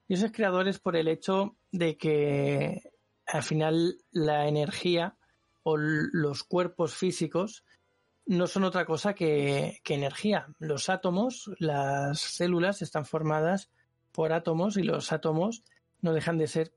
dioses 0.09 0.31
creadores 0.33 0.79
por 0.79 0.97
el 0.97 1.09
hecho 1.09 1.57
de 1.73 1.97
que 1.97 2.83
al 3.27 3.43
final 3.43 3.99
la 4.11 4.49
energía 4.49 5.17
o 5.63 5.77
los 5.77 6.45
cuerpos 6.45 6.95
físicos 6.95 7.65
no 8.25 8.47
son 8.47 8.65
otra 8.65 8.87
cosa 8.87 9.15
que, 9.15 9.81
que 9.85 9.95
energía. 9.95 10.47
Los 10.59 10.89
átomos, 10.89 11.51
las 11.59 12.21
células 12.21 12.83
están 12.83 13.05
formadas 13.05 13.71
por 14.13 14.33
átomos 14.33 14.77
y 14.77 14.83
los 14.83 15.13
átomos 15.13 15.65
no 16.01 16.13
dejan 16.13 16.39
de 16.39 16.47
ser 16.47 16.73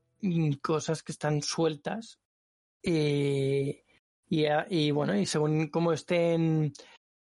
cosas 0.61 1.03
que 1.03 1.11
están 1.11 1.41
sueltas 1.41 2.19
y, 2.81 4.91
bueno, 4.91 5.17
y 5.17 5.25
según 5.25 5.67
cómo 5.67 5.93
estén 5.93 6.73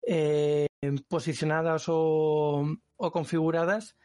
eh, 0.06 0.66
posicionadas 1.08 1.84
o, 1.88 2.64
configuradas, 2.96 3.96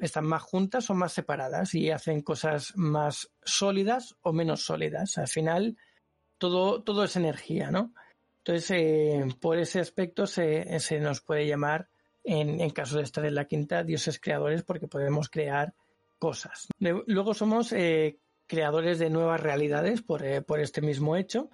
están 0.00 0.26
más 0.26 0.42
juntas 0.42 0.90
o 0.90 0.94
más 0.94 1.12
separadas 1.12 1.74
y 1.74 1.90
hacen 1.90 2.22
cosas 2.22 2.72
más 2.76 3.30
sólidas 3.42 4.16
o 4.22 4.32
menos 4.32 4.64
sólidas. 4.64 5.18
Al 5.18 5.28
final, 5.28 5.76
todo, 6.38 6.82
todo 6.82 7.04
es 7.04 7.16
energía, 7.16 7.70
¿no? 7.70 7.92
Entonces, 8.38 8.70
eh, 8.70 9.24
por 9.40 9.58
ese 9.58 9.80
aspecto 9.80 10.26
se, 10.26 10.80
nos 11.00 11.20
puede 11.20 11.46
llamar, 11.46 11.88
en, 12.24 12.60
en, 12.60 12.70
caso 12.70 12.96
de 12.96 13.04
estar 13.04 13.24
en 13.24 13.34
la 13.34 13.46
quinta, 13.46 13.84
dioses 13.84 14.18
creadores 14.18 14.62
porque 14.62 14.88
podemos 14.88 15.28
crear 15.28 15.74
cosas. 16.18 16.68
Luego 16.78 17.34
somos 17.34 17.72
eh, 17.72 18.18
creadores 18.46 18.98
de 18.98 19.10
nuevas 19.10 19.40
realidades 19.40 20.02
por, 20.02 20.24
eh, 20.24 20.42
por 20.42 20.60
este 20.60 20.80
mismo 20.80 21.16
hecho 21.16 21.50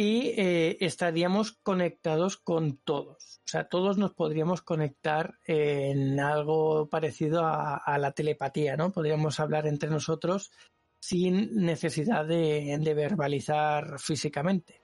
y 0.00 0.32
eh, 0.36 0.76
estaríamos 0.78 1.58
conectados 1.60 2.36
con 2.36 2.76
todos. 2.76 3.40
O 3.44 3.48
sea, 3.48 3.68
todos 3.68 3.98
nos 3.98 4.14
podríamos 4.14 4.62
conectar 4.62 5.40
en 5.44 6.20
algo 6.20 6.88
parecido 6.88 7.44
a, 7.44 7.98
la 7.98 8.12
telepatía, 8.12 8.76
¿no? 8.76 8.92
Podríamos 8.92 9.40
hablar 9.40 9.66
entre 9.66 9.90
nosotros 9.90 10.52
sin 11.00 11.52
necesidad 11.52 12.24
de, 12.24 12.80
verbalizar 12.94 13.98
físicamente. 13.98 14.80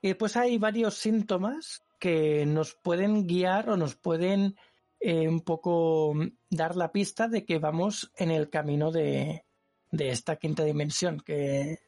Y 0.00 0.14
pues 0.14 0.36
hay 0.36 0.56
varios 0.58 0.94
síntomas 0.94 1.82
que 1.98 2.46
nos 2.46 2.74
pueden 2.76 3.26
guiar 3.26 3.70
o 3.70 3.76
nos 3.76 3.96
pueden 3.96 4.54
eh, 5.00 5.26
un 5.26 5.40
poco 5.40 6.14
dar 6.48 6.76
la 6.76 6.92
pista 6.92 7.26
de 7.26 7.44
que 7.44 7.58
vamos 7.58 8.12
en 8.14 8.30
el 8.30 8.50
camino 8.50 8.92
de, 8.92 9.46
de 9.90 10.10
esta 10.10 10.36
quinta 10.36 10.62
dimensión, 10.62 11.18
que 11.18 11.80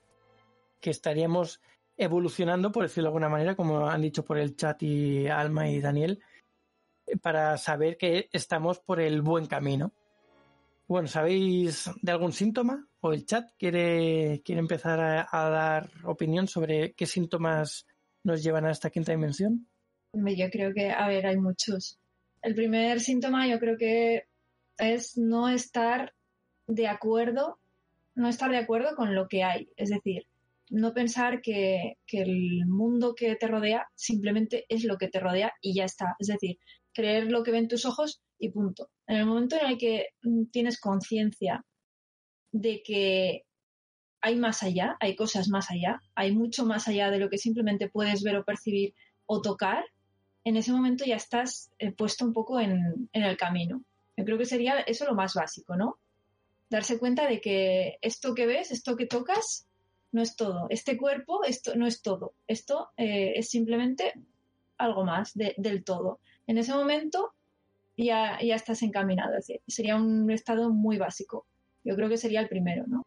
que 0.85 0.90
estaríamos 0.90 1.62
evolucionando, 1.97 2.70
por 2.70 2.83
decirlo 2.83 3.05
de 3.05 3.09
alguna 3.09 3.31
manera, 3.31 3.57
como 3.57 3.88
han 3.88 4.03
dicho 4.03 4.23
por 4.23 4.37
el 4.37 4.55
chat 4.55 4.83
y 4.83 5.27
Alma 5.29 5.66
y 5.70 5.81
Daniel, 5.81 6.23
para 7.23 7.57
saber 7.57 7.97
que 7.97 8.29
estamos 8.33 8.81
por 8.81 9.01
el 9.01 9.23
buen 9.23 9.47
camino. 9.47 9.94
Bueno, 10.87 11.09
¿sabéis 11.09 11.90
de 12.03 12.12
algún 12.12 12.33
síntoma? 12.33 12.87
¿O 13.01 13.14
el 13.14 13.25
chat 13.25 13.49
quiere, 13.59 14.42
quiere 14.44 14.61
empezar 14.61 15.01
a, 15.01 15.49
dar 15.49 15.90
opinión 16.05 16.49
sobre 16.49 16.92
qué 16.92 17.07
síntomas 17.07 17.87
nos 18.23 18.42
llevan 18.42 18.66
a 18.66 18.70
esta 18.70 18.90
quinta 18.90 19.12
dimensión? 19.12 19.66
Yo 20.12 20.51
creo 20.51 20.75
que, 20.75 20.90
a 20.90 21.09
ver, 21.09 21.27
hay 21.27 21.38
muchos. 21.38 21.99
El 22.42 22.55
primer 22.55 23.01
síntoma 23.01 23.49
yo 23.49 23.59
creo 23.59 23.79
que 23.79 24.27
es 24.77 25.16
no 25.16 25.49
estar 25.49 26.12
de 26.66 26.88
acuerdo, 26.88 27.59
no 28.14 28.29
estar 28.29 28.51
de 28.51 28.59
acuerdo 28.59 28.94
con 28.97 29.14
lo 29.14 29.29
que 29.29 29.42
hay. 29.42 29.70
Es 29.79 29.88
decir, 29.88 30.27
no 30.70 30.94
pensar 30.94 31.40
que, 31.40 31.98
el 32.09 32.66
mundo 32.66 33.14
que 33.14 33.37
te 33.37 33.46
rodea 33.48 33.87
simplemente 33.94 34.64
es 34.68 34.85
lo 34.85 34.96
que 34.96 35.09
te 35.09 35.20
rodea 35.20 35.53
y 35.61 35.74
ya 35.74 35.85
está. 35.85 36.16
Es 36.18 36.29
decir, 36.29 36.59
creer 36.92 37.31
lo 37.31 37.42
que 37.42 37.50
ven 37.50 37.68
tus 37.68 37.85
ojos 37.85 38.22
y 38.38 38.50
punto. 38.50 38.90
En 39.07 39.16
el 39.16 39.27
momento 39.27 39.57
en 39.57 39.66
el 39.66 39.79
que 39.79 40.09
mm, 40.22 40.46
tienes 40.46 40.81
conciencia 40.81 41.64
de 42.53 42.83
que 42.83 43.42
hay 44.20 44.37
más 44.37 44.62
allá, 44.62 44.96
hay 45.00 45.16
cosas 45.16 45.48
más 45.48 45.70
allá, 45.70 46.00
hay 46.14 46.33
mucho 46.33 46.64
más 46.64 46.88
allá 46.88 47.11
de 47.11 47.18
lo 47.18 47.29
que 47.29 47.38
simplemente 47.38 47.90
puedes 47.90 48.22
ver 48.22 48.37
o 48.37 48.44
percibir 48.44 48.94
o 49.27 49.42
tocar, 49.42 49.85
en 50.44 50.57
ese 50.57 50.72
momento 50.72 51.05
ya 51.05 51.16
estás 51.16 51.70
eh, 51.79 51.92
puesto 51.92 52.24
un 52.24 52.33
poco 52.33 52.61
en, 52.61 53.09
en 53.12 53.22
el 53.22 53.37
camino. 53.37 53.83
Yo 54.16 54.24
creo 54.24 54.38
que 54.38 54.44
sería 54.44 54.81
eso 54.81 55.05
lo 55.07 55.14
más 55.14 55.35
básico, 55.35 55.77
¿no? 55.77 55.98
Darse 56.70 56.98
cuenta 56.98 57.27
de 57.29 57.40
que 57.40 57.98
esto 58.00 58.35
que 58.35 58.46
ves, 58.46 58.70
esto 58.70 58.96
que 58.96 59.07
tocas, 59.07 59.66
no 60.14 60.22
es 60.22 60.37
todo. 60.37 60.66
Este 60.70 60.96
cuerpo 60.96 61.42
esto 61.44 61.74
no 61.74 61.88
es 61.88 62.00
todo. 62.00 62.35
Esto 62.46 62.90
eh, 62.96 63.33
es 63.35 63.50
simplemente 63.50 64.14
algo 64.79 65.05
más 65.05 65.33
del 65.35 65.83
todo. 65.83 66.20
En 66.46 66.57
ese 66.57 66.72
momento 66.72 67.33
ya, 67.96 68.38
ya 68.40 68.55
estás 68.55 68.83
encaminado. 68.83 69.33
Es 69.33 69.48
decir, 69.48 69.61
sería 69.66 69.96
un 69.96 70.31
estado 70.31 70.70
muy 70.70 70.98
básico. 70.98 71.46
Yo 71.83 71.96
creo 71.96 72.09
que 72.09 72.16
sería 72.16 72.40
el 72.40 72.48
primero, 72.48 72.85
¿no? 72.87 73.05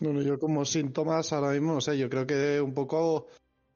Bueno, 0.00 0.22
yo 0.22 0.38
como 0.38 0.64
síntomas 0.64 1.30
ahora 1.32 1.50
mismo, 1.50 1.74
no 1.74 1.80
sé, 1.82 1.98
yo 1.98 2.08
creo 2.08 2.26
que 2.26 2.60
un 2.60 2.72
poco 2.72 3.26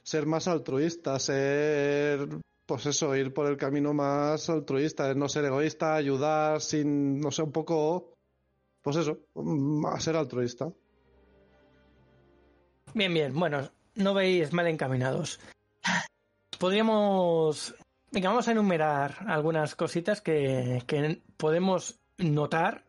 ser 0.02 0.24
más 0.24 0.48
altruista, 0.48 1.18
ser, 1.18 2.28
pues 2.64 2.86
eso, 2.86 3.14
ir 3.14 3.34
por 3.34 3.46
el 3.46 3.58
camino 3.58 3.92
más 3.92 4.48
altruista, 4.48 5.12
no 5.14 5.28
ser 5.28 5.44
egoísta, 5.46 5.96
ayudar 5.96 6.62
sin, 6.62 7.20
no 7.20 7.30
sé, 7.30 7.42
un 7.42 7.52
poco 7.52 8.14
pues 8.82 8.96
eso, 8.96 9.20
mm, 9.34 9.86
a 9.86 10.00
ser 10.00 10.16
altruista. 10.16 10.72
Bien, 12.94 13.14
bien, 13.14 13.32
bueno, 13.32 13.70
no 13.94 14.12
veis 14.12 14.52
mal 14.52 14.66
encaminados. 14.66 15.40
Podríamos. 16.58 17.74
Venga, 18.10 18.28
vamos 18.28 18.46
a 18.48 18.52
enumerar 18.52 19.24
algunas 19.26 19.74
cositas 19.74 20.20
que, 20.20 20.82
podemos 21.38 21.98
notar 22.18 22.84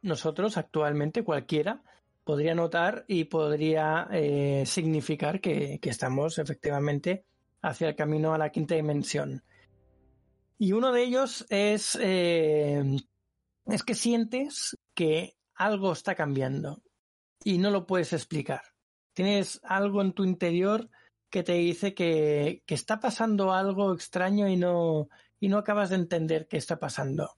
nosotros 0.00 0.56
actualmente, 0.56 1.24
cualquiera, 1.24 1.82
podría 2.22 2.54
notar 2.54 3.04
y 3.08 3.24
podría 3.24 4.06
eh, 4.12 4.62
significar 4.64 5.40
que, 5.40 5.80
estamos 5.82 6.38
efectivamente 6.38 7.24
hacia 7.62 7.88
el 7.88 7.96
camino 7.96 8.32
a 8.32 8.38
la 8.38 8.50
quinta 8.50 8.76
dimensión. 8.76 9.42
Y 10.56 10.72
uno 10.72 10.92
de 10.92 11.02
ellos 11.02 11.44
es, 11.50 11.98
eh, 12.00 12.96
es 13.66 13.82
que 13.82 13.94
sientes 13.94 14.78
que 14.98 15.36
algo 15.54 15.92
está 15.92 16.16
cambiando 16.16 16.82
y 17.44 17.58
no 17.58 17.70
lo 17.70 17.86
puedes 17.86 18.12
explicar. 18.12 18.62
Tienes 19.12 19.60
algo 19.62 20.02
en 20.02 20.12
tu 20.12 20.24
interior 20.24 20.90
que 21.30 21.44
te 21.44 21.52
dice 21.52 21.94
que, 21.94 22.64
está 22.66 22.98
pasando 22.98 23.52
algo 23.52 23.94
extraño 23.94 24.48
y 24.48 24.56
no, 24.56 25.08
y 25.38 25.46
no 25.50 25.58
acabas 25.58 25.90
de 25.90 25.94
entender 25.94 26.48
qué 26.48 26.56
está 26.56 26.80
pasando. 26.80 27.36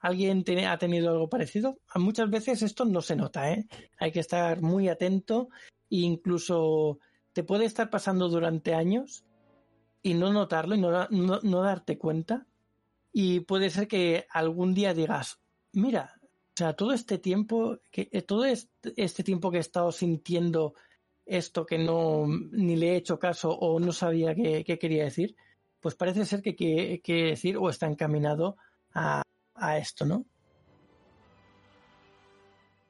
¿Alguien 0.00 0.44
ha 0.66 0.76
tenido 0.76 1.10
algo 1.10 1.28
parecido? 1.28 1.78
Muchas 1.94 2.30
veces 2.30 2.62
esto 2.62 2.84
no 2.84 3.00
se 3.00 3.14
nota, 3.14 3.52
¿eh? 3.52 3.68
Hay 3.98 4.10
que 4.10 4.18
estar 4.18 4.60
muy 4.60 4.88
atento 4.88 5.50
e 5.88 5.98
incluso 5.98 6.98
te 7.32 7.44
puede 7.44 7.66
estar 7.66 7.90
pasando 7.90 8.28
durante 8.28 8.74
años 8.74 9.24
y 10.02 10.14
no 10.14 10.32
notarlo 10.32 10.74
y 10.74 10.80
no, 10.80 11.06
no 11.10 11.62
darte 11.62 11.96
cuenta. 11.96 12.48
Y 13.12 13.38
puede 13.38 13.70
ser 13.70 13.86
que 13.86 14.26
algún 14.30 14.74
día 14.74 14.94
digas, 14.94 15.38
mira, 15.70 16.16
o 16.56 16.58
sea, 16.58 16.72
todo 16.72 16.92
este 16.92 17.18
tiempo, 17.18 17.80
que, 17.90 18.08
eh, 18.10 18.22
todo 18.22 18.46
este, 18.46 19.22
tiempo 19.22 19.50
que 19.50 19.58
he 19.58 19.60
estado 19.60 19.92
sintiendo 19.92 20.72
esto 21.26 21.66
que 21.66 21.76
no 21.76 22.24
ni 22.26 22.76
le 22.76 22.92
he 22.92 22.96
hecho 22.96 23.18
caso 23.18 23.50
o 23.50 23.78
no 23.78 23.92
sabía 23.92 24.34
qué, 24.34 24.78
quería 24.78 25.04
decir, 25.04 25.36
pues 25.80 25.96
parece 25.96 26.24
ser 26.24 26.40
que 26.40 26.54
quiere 26.54 27.30
decir 27.30 27.58
o 27.58 27.68
está 27.68 27.86
encaminado 27.86 28.56
a, 28.94 29.22
a 29.54 29.76
esto, 29.76 30.06
¿no? 30.06 30.24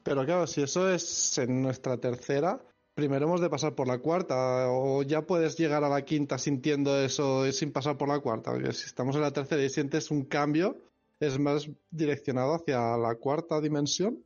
Pero 0.05 0.25
claro, 0.25 0.47
si 0.47 0.63
eso 0.63 0.89
es 0.89 1.37
en 1.39 1.61
nuestra 1.61 1.97
tercera, 1.97 2.63
primero 2.95 3.27
hemos 3.27 3.41
de 3.41 3.51
pasar 3.51 3.75
por 3.75 3.89
la 3.89 3.99
cuarta, 3.99 4.71
o 4.71 5.03
ya 5.03 5.23
puedes 5.23 5.59
llegar 5.59 5.83
a 5.83 5.89
la 5.89 6.05
quinta 6.05 6.39
sintiendo 6.39 6.97
eso 7.01 7.51
sin 7.51 7.73
pasar 7.73 7.99
por 7.99 8.07
la 8.07 8.21
cuarta. 8.21 8.53
Porque 8.53 8.73
si 8.73 8.87
estamos 8.87 9.17
en 9.17 9.23
la 9.23 9.33
tercera 9.33 9.61
y 9.65 9.71
sientes 9.71 10.13
un 10.13 10.25
cambio, 10.27 10.77
es 11.21 11.39
más 11.39 11.69
direccionado 11.91 12.55
hacia 12.55 12.97
la 12.97 13.15
cuarta 13.17 13.61
dimensión. 13.61 14.23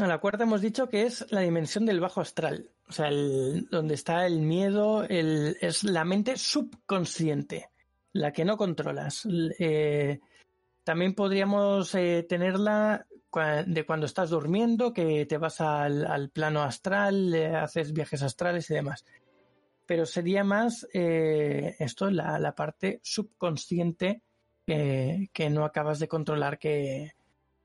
A 0.00 0.06
la 0.06 0.18
cuarta 0.18 0.44
hemos 0.44 0.60
dicho 0.60 0.88
que 0.88 1.04
es 1.04 1.30
la 1.30 1.40
dimensión 1.40 1.86
del 1.86 2.00
bajo 2.00 2.20
astral, 2.20 2.70
o 2.88 2.92
sea, 2.92 3.10
donde 3.10 3.94
está 3.94 4.26
el 4.26 4.40
miedo, 4.40 5.04
es 5.04 5.84
la 5.84 6.04
mente 6.04 6.36
subconsciente, 6.36 7.70
la 8.12 8.32
que 8.32 8.44
no 8.44 8.56
controlas. 8.56 9.26
Eh, 9.58 10.20
también 10.82 11.14
podríamos 11.14 11.94
eh, 11.94 12.26
tenerla 12.28 13.06
de 13.66 13.86
cuando 13.86 14.06
estás 14.06 14.30
durmiendo, 14.30 14.92
que 14.92 15.26
te 15.26 15.38
vas 15.38 15.60
al, 15.60 16.30
plano 16.30 16.62
astral, 16.62 17.34
haces 17.54 17.92
viajes 17.92 18.22
astrales 18.22 18.70
y 18.70 18.74
demás. 18.74 19.04
Pero 19.86 20.06
sería 20.06 20.44
más 20.44 20.86
eh, 20.92 21.76
esto, 21.78 22.10
la, 22.10 22.38
la 22.38 22.54
parte 22.54 23.00
subconsciente 23.02 24.22
que, 24.66 25.50
no 25.50 25.64
acabas 25.64 25.98
de 25.98 26.08
controlar, 26.08 26.58
que, 26.58 27.12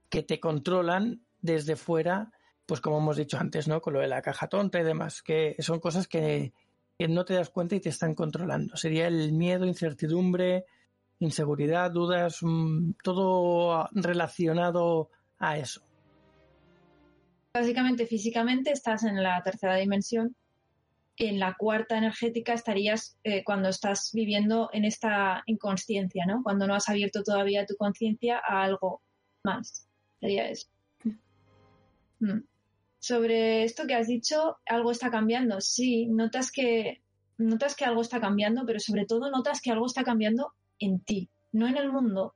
que 0.10 0.24
te 0.24 0.40
controlan 0.40 1.22
desde 1.42 1.76
fuera, 1.76 2.32
pues 2.66 2.82
como 2.82 3.00
hemos 3.00 3.18
dicho 3.18 3.38
antes, 3.38 3.68
¿no? 3.68 3.82
Con 3.82 3.94
lo 3.94 4.00
de 4.00 4.08
la 4.08 4.22
caja 4.22 4.48
tonta 4.48 4.80
y 4.80 4.84
demás, 4.84 5.22
que 5.22 5.56
son 5.60 5.80
cosas 5.80 6.08
que, 6.08 6.54
no 7.08 7.26
te 7.26 7.34
das 7.34 7.50
cuenta 7.50 7.76
y 7.76 7.80
te 7.80 7.90
están 7.90 8.14
controlando. 8.14 8.76
Sería 8.76 9.08
el 9.08 9.32
miedo, 9.32 9.66
incertidumbre, 9.66 10.66
inseguridad, 11.20 11.92
dudas, 11.92 12.40
mm, 12.42 12.92
todo 13.02 13.88
relacionado 13.94 15.10
a 15.40 15.58
eso. 15.58 15.82
Básicamente, 17.54 18.06
físicamente 18.06 18.72
estás 18.72 19.04
en 19.04 19.24
la 19.24 19.42
tercera 19.42 19.76
dimensión 19.76 20.36
en 21.20 21.38
la 21.38 21.54
cuarta 21.56 21.98
energética 21.98 22.54
estarías 22.54 23.18
eh, 23.26 23.44
cuando 23.44 23.68
estás 23.68 24.12
viviendo 24.14 24.70
en 24.72 24.86
esta 24.86 25.44
inconsciencia, 25.48 26.26
¿no? 26.26 26.42
Cuando 26.42 26.66
no 26.66 26.74
has 26.74 26.88
abierto 26.88 27.24
todavía 27.24 27.66
tu 27.66 27.76
conciencia 27.76 28.38
a 28.38 28.64
algo 28.64 29.02
más. 29.44 29.86
Sería 30.22 30.50
eso. 30.50 30.68
Mm. 32.20 32.40
Sobre 33.00 33.64
esto 33.64 33.86
que 33.86 33.96
has 33.96 34.08
dicho, 34.08 34.58
algo 34.66 34.92
está 34.92 35.12
cambiando. 35.12 35.60
Sí, 35.60 36.08
notas 36.08 36.52
que, 36.52 37.02
notas 37.38 37.76
que 37.76 37.86
algo 37.86 38.02
está 38.02 38.22
cambiando, 38.22 38.66
pero 38.66 38.80
sobre 38.80 39.06
todo 39.06 39.30
notas 39.30 39.62
que 39.62 39.72
algo 39.72 39.86
está 39.86 40.04
cambiando 40.04 40.54
en 40.80 41.02
ti, 41.02 41.30
no 41.52 41.68
en 41.68 41.76
el 41.76 41.92
mundo, 41.92 42.34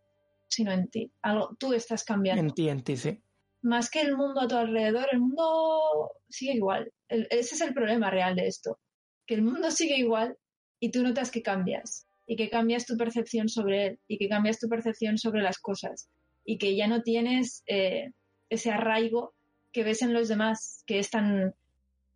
sino 0.49 0.73
en 0.73 0.89
ti. 0.89 1.09
Tú 1.57 1.73
estás 1.73 2.03
cambiando. 2.03 2.41
En 2.41 2.51
ti, 2.51 2.67
en 2.67 2.83
ti, 2.83 2.97
sí. 2.97 3.21
Más 3.63 3.89
que 3.89 4.01
el 4.01 4.15
mundo 4.15 4.41
a 4.41 4.47
tu 4.47 4.55
alrededor, 4.55 5.07
el 5.11 5.21
mundo 5.21 6.11
sigue 6.29 6.53
igual. 6.53 6.91
ese 7.07 7.55
es 7.55 7.61
el 7.61 7.73
problema 7.73 8.11
real 8.11 8.35
de 8.35 8.47
esto. 8.47 8.77
Que 9.25 9.35
el 9.35 9.41
mundo 9.41 9.71
sigue 9.71 9.97
igual 9.97 10.37
y 10.79 10.91
tú 10.91 11.01
notas 11.01 11.31
que 11.31 11.41
cambias. 11.41 12.05
Y 12.27 12.35
que 12.35 12.49
cambias 12.49 12.85
tu 12.85 12.97
percepción 12.97 13.49
sobre 13.49 13.87
él. 13.87 13.99
Y 14.07 14.17
que 14.17 14.29
cambias 14.29 14.59
tu 14.59 14.67
percepción 14.67 15.17
sobre 15.17 15.41
las 15.41 15.59
cosas. 15.59 16.09
Y 16.45 16.57
que 16.57 16.75
ya 16.75 16.87
no 16.87 17.01
tienes 17.01 17.63
eh, 17.67 18.11
ese 18.49 18.71
arraigo 18.71 19.33
que 19.71 19.83
ves 19.83 20.01
en 20.01 20.13
los 20.13 20.27
demás, 20.27 20.83
que 20.85 20.99
es 20.99 21.09
tan, 21.09 21.55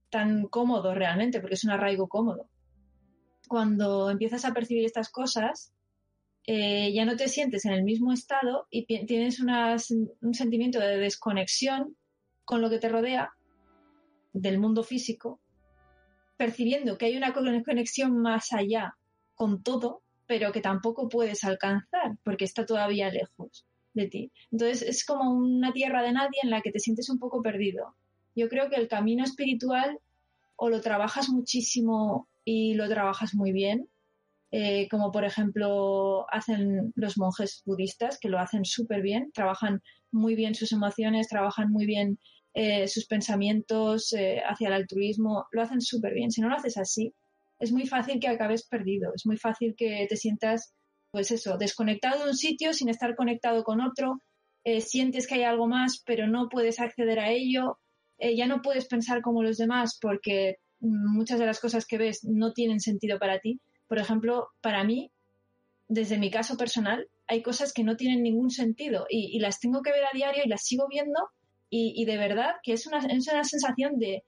tan 0.10 0.48
cómodo 0.48 0.94
realmente, 0.94 1.40
porque 1.40 1.56
es 1.56 1.64
un 1.64 1.72
arraigo 1.72 2.08
cómodo. 2.08 2.50
Cuando 3.48 4.12
empiezas 4.12 4.44
a 4.46 4.54
percibir 4.54 4.86
estas 4.86 5.10
cosas, 5.10 5.74
eh, 6.50 6.94
ya 6.94 7.04
no 7.04 7.18
te 7.18 7.28
sientes 7.28 7.66
en 7.66 7.74
el 7.74 7.84
mismo 7.84 8.14
estado 8.14 8.68
y 8.72 8.86
tienes 8.86 9.42
un 9.42 10.34
sentimiento 10.34 10.80
de 10.80 10.98
desconexión 10.98 11.98
con 12.46 12.62
lo 12.62 12.70
que 12.70 12.80
te 12.80 12.88
rodea 12.88 13.34
del 14.32 14.58
mundo 14.58 14.84
físico, 14.84 15.42
percibiendo 16.38 16.98
que 16.98 17.08
hay 17.08 17.18
una 17.18 17.34
conexión 17.34 18.18
más 18.22 18.54
allá 18.54 18.96
con 19.36 19.62
todo, 19.62 20.04
pero 20.26 20.54
que 20.54 20.62
tampoco 20.62 21.10
puedes 21.10 21.44
alcanzar 21.44 22.18
porque 22.24 22.46
está 22.46 22.66
todavía 22.66 23.12
lejos 23.12 23.66
de 23.94 24.08
ti. 24.08 24.32
Entonces 24.50 24.84
es 24.84 25.06
como 25.06 25.30
una 25.30 25.74
tierra 25.74 26.02
de 26.02 26.14
nadie 26.14 26.40
en 26.44 26.50
la 26.50 26.62
que 26.62 26.72
te 26.72 26.80
sientes 26.80 27.10
un 27.10 27.20
poco 27.20 27.42
perdido. 27.42 27.96
Yo 28.38 28.48
creo 28.48 28.70
que 28.70 28.78
el 28.78 28.88
camino 28.88 29.26
espiritual 29.26 30.00
o 30.56 30.70
lo 30.70 30.80
trabajas 30.80 31.28
muchísimo 31.28 32.30
y 32.46 32.76
lo 32.76 32.88
trabajas 32.88 33.36
muy 33.36 33.52
bien, 33.52 33.90
eh, 34.50 34.88
como 34.90 35.12
por 35.12 35.26
ejemplo 35.26 36.26
hacen 36.32 36.94
los 36.96 37.18
monjes 37.18 37.64
budistas, 37.66 38.18
que 38.20 38.30
lo 38.30 38.40
hacen 38.40 38.64
súper 38.64 39.02
bien, 39.02 39.32
trabajan 39.34 39.82
muy 40.12 40.36
bien 40.36 40.56
sus 40.56 40.72
emociones, 40.72 41.28
trabajan 41.28 41.70
muy 41.70 41.86
bien 41.86 42.18
eh, 42.54 42.88
sus 42.88 43.06
pensamientos 43.06 44.14
eh, 44.14 44.42
hacia 44.48 44.70
el 44.70 44.74
altruismo, 44.74 45.48
lo 45.52 45.62
hacen 45.62 45.82
súper 45.82 46.14
bien. 46.14 46.32
Si 46.32 46.40
no 46.42 46.48
lo 46.48 46.56
haces 46.56 46.78
así, 46.78 47.14
es 47.60 47.72
muy 47.74 47.88
fácil 47.88 48.20
que 48.20 48.30
acabes 48.30 48.66
perdido, 48.66 49.12
es 49.14 49.26
muy 49.26 49.38
fácil 49.38 49.76
que 49.76 50.06
te 50.10 50.16
sientas, 50.16 50.74
pues 51.12 51.32
eso, 51.32 51.58
desconectado 51.58 52.24
de 52.24 52.30
un 52.30 52.38
sitio 52.38 52.74
sin 52.74 52.90
estar 52.90 53.16
conectado 53.16 53.64
con 53.64 53.82
otro, 53.82 54.22
sientes 54.80 55.28
que 55.28 55.36
hay 55.36 55.44
algo 55.44 55.66
más, 55.68 56.04
pero 56.06 56.28
no 56.28 56.50
puedes 56.50 56.82
acceder 56.82 57.20
a 57.20 57.32
ello, 57.32 57.80
ya 58.20 58.48
no 58.48 58.62
puedes 58.62 58.86
pensar 58.86 59.22
como 59.22 59.42
los 59.42 59.58
demás 59.58 59.98
porque 60.02 60.58
muchas 60.82 61.40
de 61.40 61.46
las 61.46 61.62
cosas 61.62 61.86
que 61.86 61.98
ves 61.98 62.26
no 62.26 62.52
tienen 62.52 62.82
sentido 62.82 63.18
para 63.18 63.40
ti 63.40 63.62
por 63.88 64.00
ejemplo, 64.00 64.50
para 64.62 64.84
mí, 64.84 65.12
desde 65.88 66.18
mi 66.18 66.30
caso 66.30 66.58
personal, 66.58 67.08
hay 67.28 67.42
cosas 67.42 67.74
que 67.74 67.84
no 67.84 67.96
tienen 67.96 68.24
ningún 68.24 68.50
sentido 68.50 69.06
y, 69.10 69.40
las 69.40 69.60
tengo 69.60 69.82
que 69.82 69.92
ver 69.92 70.06
a 70.06 70.14
diario 70.14 70.44
y 70.46 70.50
las 70.50 70.64
sigo 70.64 70.88
viendo 70.90 71.30
y, 71.70 72.06
de 72.06 72.18
verdad 72.18 72.56
que 72.64 72.74
es 72.74 72.88
una, 72.88 73.00
es 73.00 73.28
una 73.28 73.44
sensación 73.44 74.00
de 74.00 74.24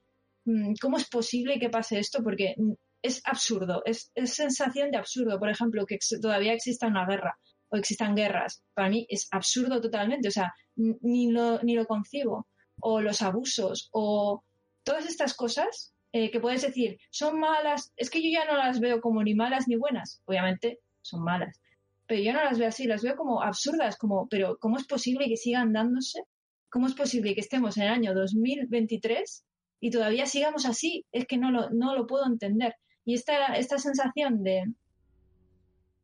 mm, 0.45 0.73
cómo 0.81 0.97
es 0.97 1.07
posible 1.07 1.59
que 1.59 1.69
pase 1.69 1.99
esto 1.99 2.21
porque 2.23 2.55
mm, 2.57 2.73
es 3.01 3.21
absurdo, 3.25 3.81
es, 3.85 4.11
sensación 4.25 4.91
de 4.91 4.97
absurdo. 4.97 5.39
Por 5.39 5.49
ejemplo, 5.49 5.85
que 5.85 5.97
todavía 6.21 6.53
exista 6.53 6.87
una 6.87 7.05
guerra 7.05 7.37
o 7.69 7.77
existan 7.77 8.15
guerras. 8.15 8.61
Para 8.73 8.89
mí 8.89 9.05
es 9.09 9.27
absurdo 9.31 9.79
totalmente, 9.79 10.27
o 10.27 10.31
sea, 10.31 10.53
ni 10.75 11.31
lo, 11.31 11.61
ni 11.63 11.75
lo 11.75 11.85
concibo. 11.85 12.47
O 12.81 13.01
los 13.01 13.21
abusos 13.21 13.89
o 13.91 14.43
todas 14.83 15.05
estas 15.05 15.33
cosas 15.33 15.93
eh, 16.11 16.31
que 16.31 16.39
puedes 16.39 16.61
decir, 16.61 16.97
son 17.11 17.39
malas, 17.39 17.93
es 17.95 18.09
que 18.09 18.21
yo 18.21 18.29
ya 18.31 18.45
no 18.45 18.57
las 18.57 18.79
veo 18.79 18.99
como 19.01 19.23
ni 19.23 19.35
malas 19.35 19.67
ni 19.67 19.75
buenas, 19.75 20.21
obviamente 20.25 20.79
son 21.01 21.23
malas, 21.23 21.61
pero 22.07 22.21
yo 22.21 22.33
no 22.33 22.43
las 22.43 22.57
veo 22.57 22.67
así, 22.67 22.87
las 22.87 23.03
veo 23.03 23.15
como 23.15 23.43
absurdas, 23.43 23.95
como, 23.97 24.27
pero 24.27 24.57
¿cómo 24.59 24.77
es 24.77 24.87
posible 24.87 25.27
que 25.27 25.37
sigan 25.37 25.73
dándose? 25.73 26.23
¿Cómo 26.69 26.87
es 26.87 26.95
posible 26.95 27.35
que 27.35 27.41
estemos 27.41 27.77
en 27.77 27.83
el 27.83 27.89
año 27.89 28.13
2023 28.15 29.45
y 29.79 29.91
todavía 29.91 30.25
sigamos 30.25 30.65
así? 30.65 31.05
Es 31.11 31.27
que 31.27 31.37
no 31.37 31.51
lo, 31.51 31.69
no 31.69 31.95
lo 31.95 32.07
puedo 32.07 32.25
entender. 32.25 32.73
Y 33.05 33.13
esta, 33.13 33.53
esta 33.55 33.77
sensación 33.77 34.43
de, 34.43 34.63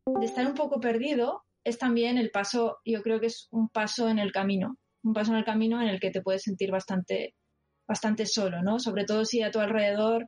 de 0.06 0.26
estar 0.26 0.46
un 0.46 0.54
poco 0.54 0.80
perdido 0.80 1.44
es 1.63 1.80
también 1.80 2.20
el 2.20 2.30
paso, 2.30 2.78
yo 2.86 3.02
creo 3.02 3.20
que 3.20 3.28
es 3.28 3.48
un 3.50 3.70
paso 3.70 4.08
en 4.08 4.20
el 4.20 4.32
camino, 4.32 4.78
un 5.04 5.13
paso 5.13 5.32
en 5.32 5.39
el 5.39 5.46
camino 5.46 5.82
en 5.82 5.88
el 5.88 6.00
que 6.00 6.12
te 6.12 6.22
puedes 6.22 6.44
sentir 6.44 6.70
bastante 6.70 7.34
bastante 7.88 8.26
solo, 8.26 8.62
¿no? 8.62 8.80
Sobre 8.80 9.06
todo 9.06 9.26
si 9.26 9.41
a 9.41 9.52
tu 9.52 9.60
alrededor 9.60 10.28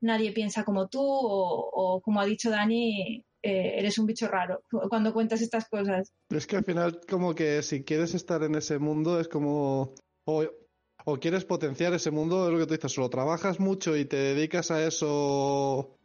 nadie 0.00 0.32
piensa 0.32 0.64
como 0.64 0.88
tú 0.88 1.00
o, 1.02 2.00
como 2.02 2.20
ha 2.20 2.26
dicho 2.26 2.50
Dani, 2.50 3.24
eh, 3.42 3.74
eres 3.78 3.98
un 3.98 4.06
bicho 4.06 4.28
raro 4.28 4.62
cuando 4.88 5.12
cuentas 5.12 5.40
estas 5.40 5.68
cosas. 5.68 6.12
Es 6.30 6.46
que 6.46 6.56
al 6.56 6.64
final 6.64 7.00
como 7.08 7.34
que 7.34 7.62
si 7.62 7.84
quieres 7.84 8.14
estar 8.14 8.42
en 8.42 8.54
ese 8.54 8.78
mundo 8.78 9.20
es 9.20 9.28
como... 9.28 9.94
O, 10.24 10.44
quieres 11.20 11.46
potenciar 11.46 11.94
ese 11.94 12.10
mundo, 12.10 12.46
es 12.46 12.52
lo 12.52 12.58
que 12.58 12.66
tú 12.66 12.74
dices, 12.74 12.92
solo 12.92 13.08
trabajas 13.08 13.58
mucho 13.60 13.96
y 13.96 14.04
te 14.04 14.16
dedicas 14.16 14.70
a 14.70 14.84
eso 14.84 15.96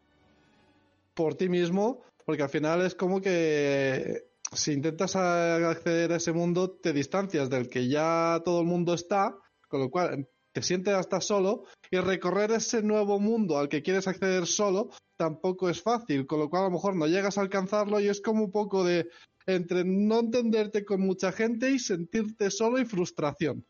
por 1.13 1.35
ti 1.35 1.49
mismo, 1.49 2.03
porque 2.25 2.43
al 2.43 2.49
final 2.49 2.81
es 2.81 2.95
como 2.95 3.19
que 3.19 4.29
si 4.53 4.71
intentas 4.71 5.17
acceder 5.17 6.13
a 6.13 6.15
ese 6.15 6.31
mundo 6.31 6.71
te 6.71 6.93
distancias 6.93 7.49
del 7.49 7.67
que 7.67 7.89
ya 7.89 8.41
todo 8.45 8.61
el 8.61 8.67
mundo 8.67 8.93
está, 8.93 9.35
con 9.67 9.81
lo 9.81 9.89
cual 9.89 10.29
te 10.53 10.61
sientes 10.61 10.93
hasta 10.93 11.19
solo 11.19 11.65
y 11.91 11.97
recorrer 11.97 12.51
ese 12.51 12.81
nuevo 12.81 13.19
mundo 13.19 13.57
al 13.57 13.69
que 13.69 13.81
quieres 13.81 14.07
acceder 14.07 14.45
solo 14.45 14.91
tampoco 15.17 15.69
es 15.69 15.81
fácil, 15.81 16.25
con 16.25 16.39
lo 16.39 16.49
cual 16.49 16.63
a 16.63 16.65
lo 16.65 16.71
mejor 16.71 16.95
no 16.95 17.07
llegas 17.07 17.37
a 17.37 17.41
alcanzarlo 17.41 17.99
y 17.99 18.07
es 18.07 18.21
como 18.21 18.45
un 18.45 18.51
poco 18.51 18.83
de 18.83 19.09
entre 19.45 19.83
no 19.83 20.19
entenderte 20.19 20.85
con 20.85 21.01
mucha 21.01 21.31
gente 21.31 21.71
y 21.71 21.79
sentirte 21.79 22.49
solo 22.49 22.79
y 22.79 22.85
frustración 22.85 23.65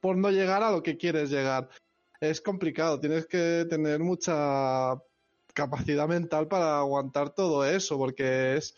por 0.00 0.16
no 0.16 0.30
llegar 0.30 0.62
a 0.62 0.70
lo 0.70 0.82
que 0.82 0.96
quieres 0.96 1.30
llegar. 1.30 1.68
Es 2.20 2.40
complicado, 2.40 3.00
tienes 3.00 3.26
que 3.26 3.66
tener 3.68 4.00
mucha 4.00 4.94
capacidad 5.52 6.06
mental 6.06 6.48
para 6.48 6.78
aguantar 6.78 7.30
todo 7.30 7.64
eso, 7.64 7.96
porque 7.96 8.56
es 8.56 8.74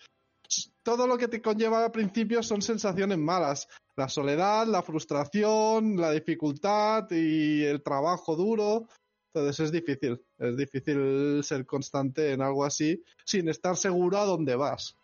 todo 0.83 1.07
lo 1.07 1.19
que 1.19 1.29
te 1.29 1.43
conlleva 1.43 1.85
al 1.85 1.93
principio 1.93 2.43
son 2.43 2.63
sensaciones 2.63 3.19
malas 3.19 3.69
la 3.99 4.09
soledad, 4.09 4.67
la 4.69 4.83
frustración, 4.83 5.97
la 5.97 6.13
dificultad 6.13 7.11
y 7.11 7.65
el 7.65 7.83
trabajo 7.83 8.37
duro. 8.37 8.87
Entonces 9.35 9.67
es 9.67 9.73
difícil, 9.73 10.25
es 10.39 10.57
difícil 10.57 11.43
ser 11.43 11.67
constante 11.67 12.33
en 12.33 12.41
algo 12.41 12.65
así 12.65 13.03
sin 13.25 13.49
estar 13.49 13.77
seguro 13.77 14.19
a 14.19 14.25
dónde 14.25 14.55
vas. 14.55 14.97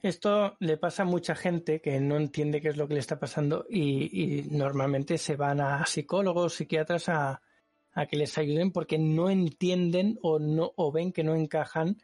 Esto 0.00 0.56
le 0.60 0.78
pasa 0.78 1.02
a 1.02 1.06
mucha 1.06 1.34
gente 1.34 1.80
que 1.80 2.00
no 2.00 2.16
entiende 2.16 2.62
qué 2.62 2.68
es 2.68 2.76
lo 2.76 2.88
que 2.88 2.94
le 2.94 3.00
está 3.00 3.18
pasando 3.18 3.66
y, 3.68 4.44
normalmente 4.50 5.18
se 5.18 5.36
van 5.36 5.60
a 5.60 5.84
psicólogos, 5.84 6.54
psiquiatras 6.54 7.08
a, 7.08 7.42
que 8.08 8.16
les 8.16 8.38
ayuden 8.38 8.70
porque 8.70 8.96
no 8.96 9.28
entienden 9.28 10.18
o 10.22 10.38
no 10.38 10.72
o 10.76 10.92
ven 10.92 11.12
que 11.12 11.24
no 11.24 11.34
encajan 11.34 11.96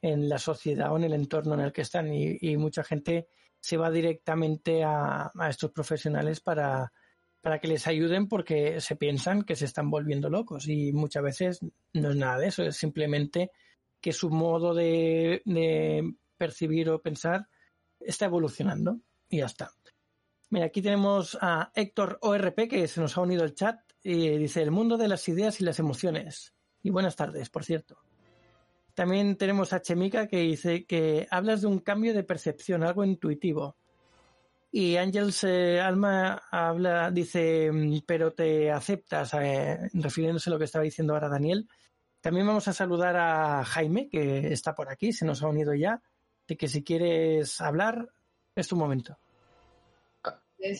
en 0.00 0.28
la 0.28 0.38
sociedad 0.38 0.92
o 0.92 0.96
en 0.96 1.04
el 1.04 1.14
entorno 1.14 1.54
en 1.54 1.60
el 1.60 1.72
que 1.72 1.82
están 1.82 2.14
y 2.14 2.56
mucha 2.56 2.84
gente 2.84 3.26
se 3.62 3.76
va 3.76 3.90
directamente 3.90 4.82
a, 4.84 5.30
estos 5.48 5.70
profesionales 5.70 6.40
para, 6.40 6.92
para 7.40 7.60
que 7.60 7.68
les 7.68 7.86
ayuden 7.86 8.26
porque 8.28 8.80
se 8.80 8.96
piensan 8.96 9.44
que 9.44 9.54
se 9.54 9.66
están 9.66 9.88
volviendo 9.88 10.28
locos 10.28 10.66
y 10.66 10.92
muchas 10.92 11.22
veces 11.22 11.60
no 11.92 12.10
es 12.10 12.16
nada 12.16 12.38
de 12.38 12.48
eso, 12.48 12.64
es 12.64 12.76
simplemente 12.76 13.52
que 14.00 14.12
su 14.12 14.30
modo 14.30 14.74
de, 14.74 15.42
percibir 16.36 16.90
o 16.90 17.00
pensar 17.00 17.46
está 18.00 18.24
evolucionando 18.24 18.98
y 19.28 19.38
ya 19.38 19.46
está. 19.46 19.70
Mira, 20.50 20.66
aquí 20.66 20.82
tenemos 20.82 21.38
a 21.40 21.70
Héctor 21.72 22.18
ORP 22.20 22.68
que 22.68 22.88
se 22.88 23.00
nos 23.00 23.16
ha 23.16 23.20
unido 23.20 23.44
al 23.44 23.54
chat 23.54 23.78
y 24.02 24.28
dice 24.38 24.60
el 24.60 24.72
mundo 24.72 24.96
de 24.96 25.06
las 25.06 25.28
ideas 25.28 25.60
y 25.60 25.64
las 25.64 25.78
emociones. 25.78 26.52
Y 26.82 26.90
buenas 26.90 27.14
tardes, 27.14 27.48
por 27.48 27.64
cierto. 27.64 27.96
También 28.94 29.36
tenemos 29.36 29.72
a 29.72 29.80
Chemica 29.80 30.26
que 30.26 30.38
dice 30.38 30.84
que 30.84 31.26
hablas 31.30 31.62
de 31.62 31.66
un 31.66 31.78
cambio 31.78 32.12
de 32.12 32.24
percepción, 32.24 32.82
algo 32.82 33.04
intuitivo. 33.04 33.76
Y 34.70 34.96
Ángels 34.96 35.44
Alma 35.44 36.42
habla, 36.50 37.10
dice, 37.10 37.70
mm, 37.70 38.00
pero 38.06 38.32
te 38.32 38.70
aceptas, 38.70 39.34
eh, 39.34 39.90
refiriéndose 39.92 40.48
a 40.48 40.52
lo 40.52 40.58
que 40.58 40.64
estaba 40.64 40.84
diciendo 40.84 41.14
ahora 41.14 41.28
Daniel. 41.28 41.68
También 42.20 42.46
vamos 42.46 42.68
a 42.68 42.72
saludar 42.72 43.16
a 43.16 43.64
Jaime, 43.64 44.08
que 44.08 44.52
está 44.52 44.74
por 44.74 44.88
aquí, 44.88 45.12
se 45.12 45.24
nos 45.24 45.42
ha 45.42 45.48
unido 45.48 45.74
ya. 45.74 46.00
De 46.46 46.56
que 46.56 46.68
si 46.68 46.82
quieres 46.82 47.60
hablar, 47.60 48.08
es 48.54 48.68
tu 48.68 48.76
momento. 48.76 49.18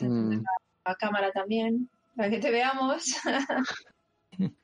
Mm. 0.01 0.43
La 0.85 0.95
cámara 0.95 1.33
también, 1.33 1.91
para 2.17 2.31
que 2.31 2.39
te 2.39 2.51
veamos. 2.51 3.05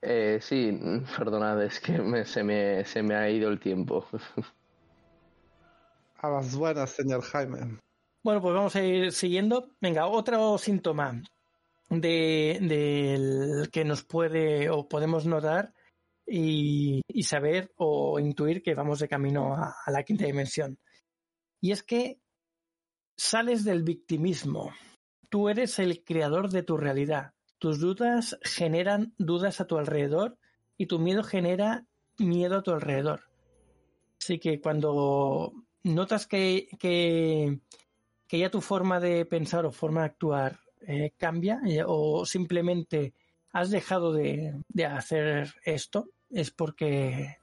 Eh, 0.03 0.39
sí, 0.41 0.79
perdonad, 1.19 1.63
es 1.63 1.81
que 1.81 2.25
se, 2.25 2.43
me, 2.43 2.85
se 2.85 3.03
me 3.03 3.15
ha 3.15 3.31
ido 3.31 3.51
el 3.51 3.61
tiempo. 3.61 4.07
A 6.21 6.31
las 6.31 6.55
buenas, 6.57 6.91
señor 6.91 7.23
Jaime. 7.23 7.79
Bueno, 8.25 8.43
pues 8.43 8.55
vamos 8.55 8.75
a 8.75 8.83
ir 8.83 9.13
siguiendo. 9.13 9.71
Venga, 9.81 10.07
otro 10.07 10.59
síntoma 10.59 11.23
del 11.89 13.71
que 13.73 13.85
nos 13.85 14.05
puede 14.05 14.69
o 14.69 14.89
podemos 14.89 15.27
notar 15.27 15.73
y, 16.27 17.01
saber 17.23 17.73
o 17.77 18.19
intuir 18.21 18.63
que 18.63 18.75
vamos 18.75 18.99
de 18.99 19.09
camino 19.09 19.55
a, 19.55 19.75
la 19.87 20.03
quinta 20.03 20.27
dimensión. 20.27 20.79
Y 21.61 21.73
es 21.73 21.83
que 21.83 22.21
sales 23.17 23.65
del 23.65 23.83
victimismo. 23.83 24.73
Tú 25.31 25.49
eres 25.49 25.79
el 25.79 26.05
creador 26.05 26.51
de 26.51 26.63
tu 26.63 26.77
realidad. 26.77 27.33
Tus 27.59 27.81
dudas 27.81 28.39
generan 28.43 29.15
dudas 29.19 29.61
a 29.61 29.67
tu 29.67 29.79
alrededor 29.79 30.39
y 30.77 30.87
tu 30.87 30.99
miedo 30.99 31.23
genera 31.23 31.87
miedo 32.19 32.59
a 32.59 32.63
tu 32.63 32.71
alrededor. 32.71 33.23
Así 34.21 34.39
que 34.39 34.61
cuando 34.61 35.53
notas 35.83 36.27
que, 36.27 36.69
que, 36.79 37.59
ya 38.31 38.51
tu 38.51 38.61
forma 38.61 39.01
de 39.01 39.25
pensar 39.27 39.67
o 39.67 39.73
forma 39.73 40.01
de 40.01 40.07
actuar 40.07 40.61
eh, 40.87 41.13
cambia 41.17 41.61
eh, 41.67 41.83
o 41.87 42.25
simplemente 42.25 43.15
has 43.53 43.71
dejado 43.71 44.13
de, 44.13 44.55
de, 44.69 44.87
hacer 44.87 45.55
esto, 45.65 46.11
es 46.31 46.51
porque 46.51 47.39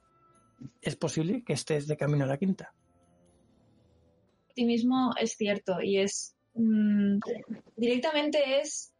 es 0.81 0.95
posible 0.95 1.43
que 1.43 1.53
estés 1.53 1.87
de 1.87 1.97
camino 1.97 2.23
a 2.23 2.27
la 2.27 2.37
quinta. 2.37 2.73
Optimismo 4.49 5.13
es 5.19 5.35
cierto 5.35 5.81
y 5.81 5.97
es 5.97 6.37
mm, 6.53 7.19
directamente 7.75 8.61
es 8.61 8.93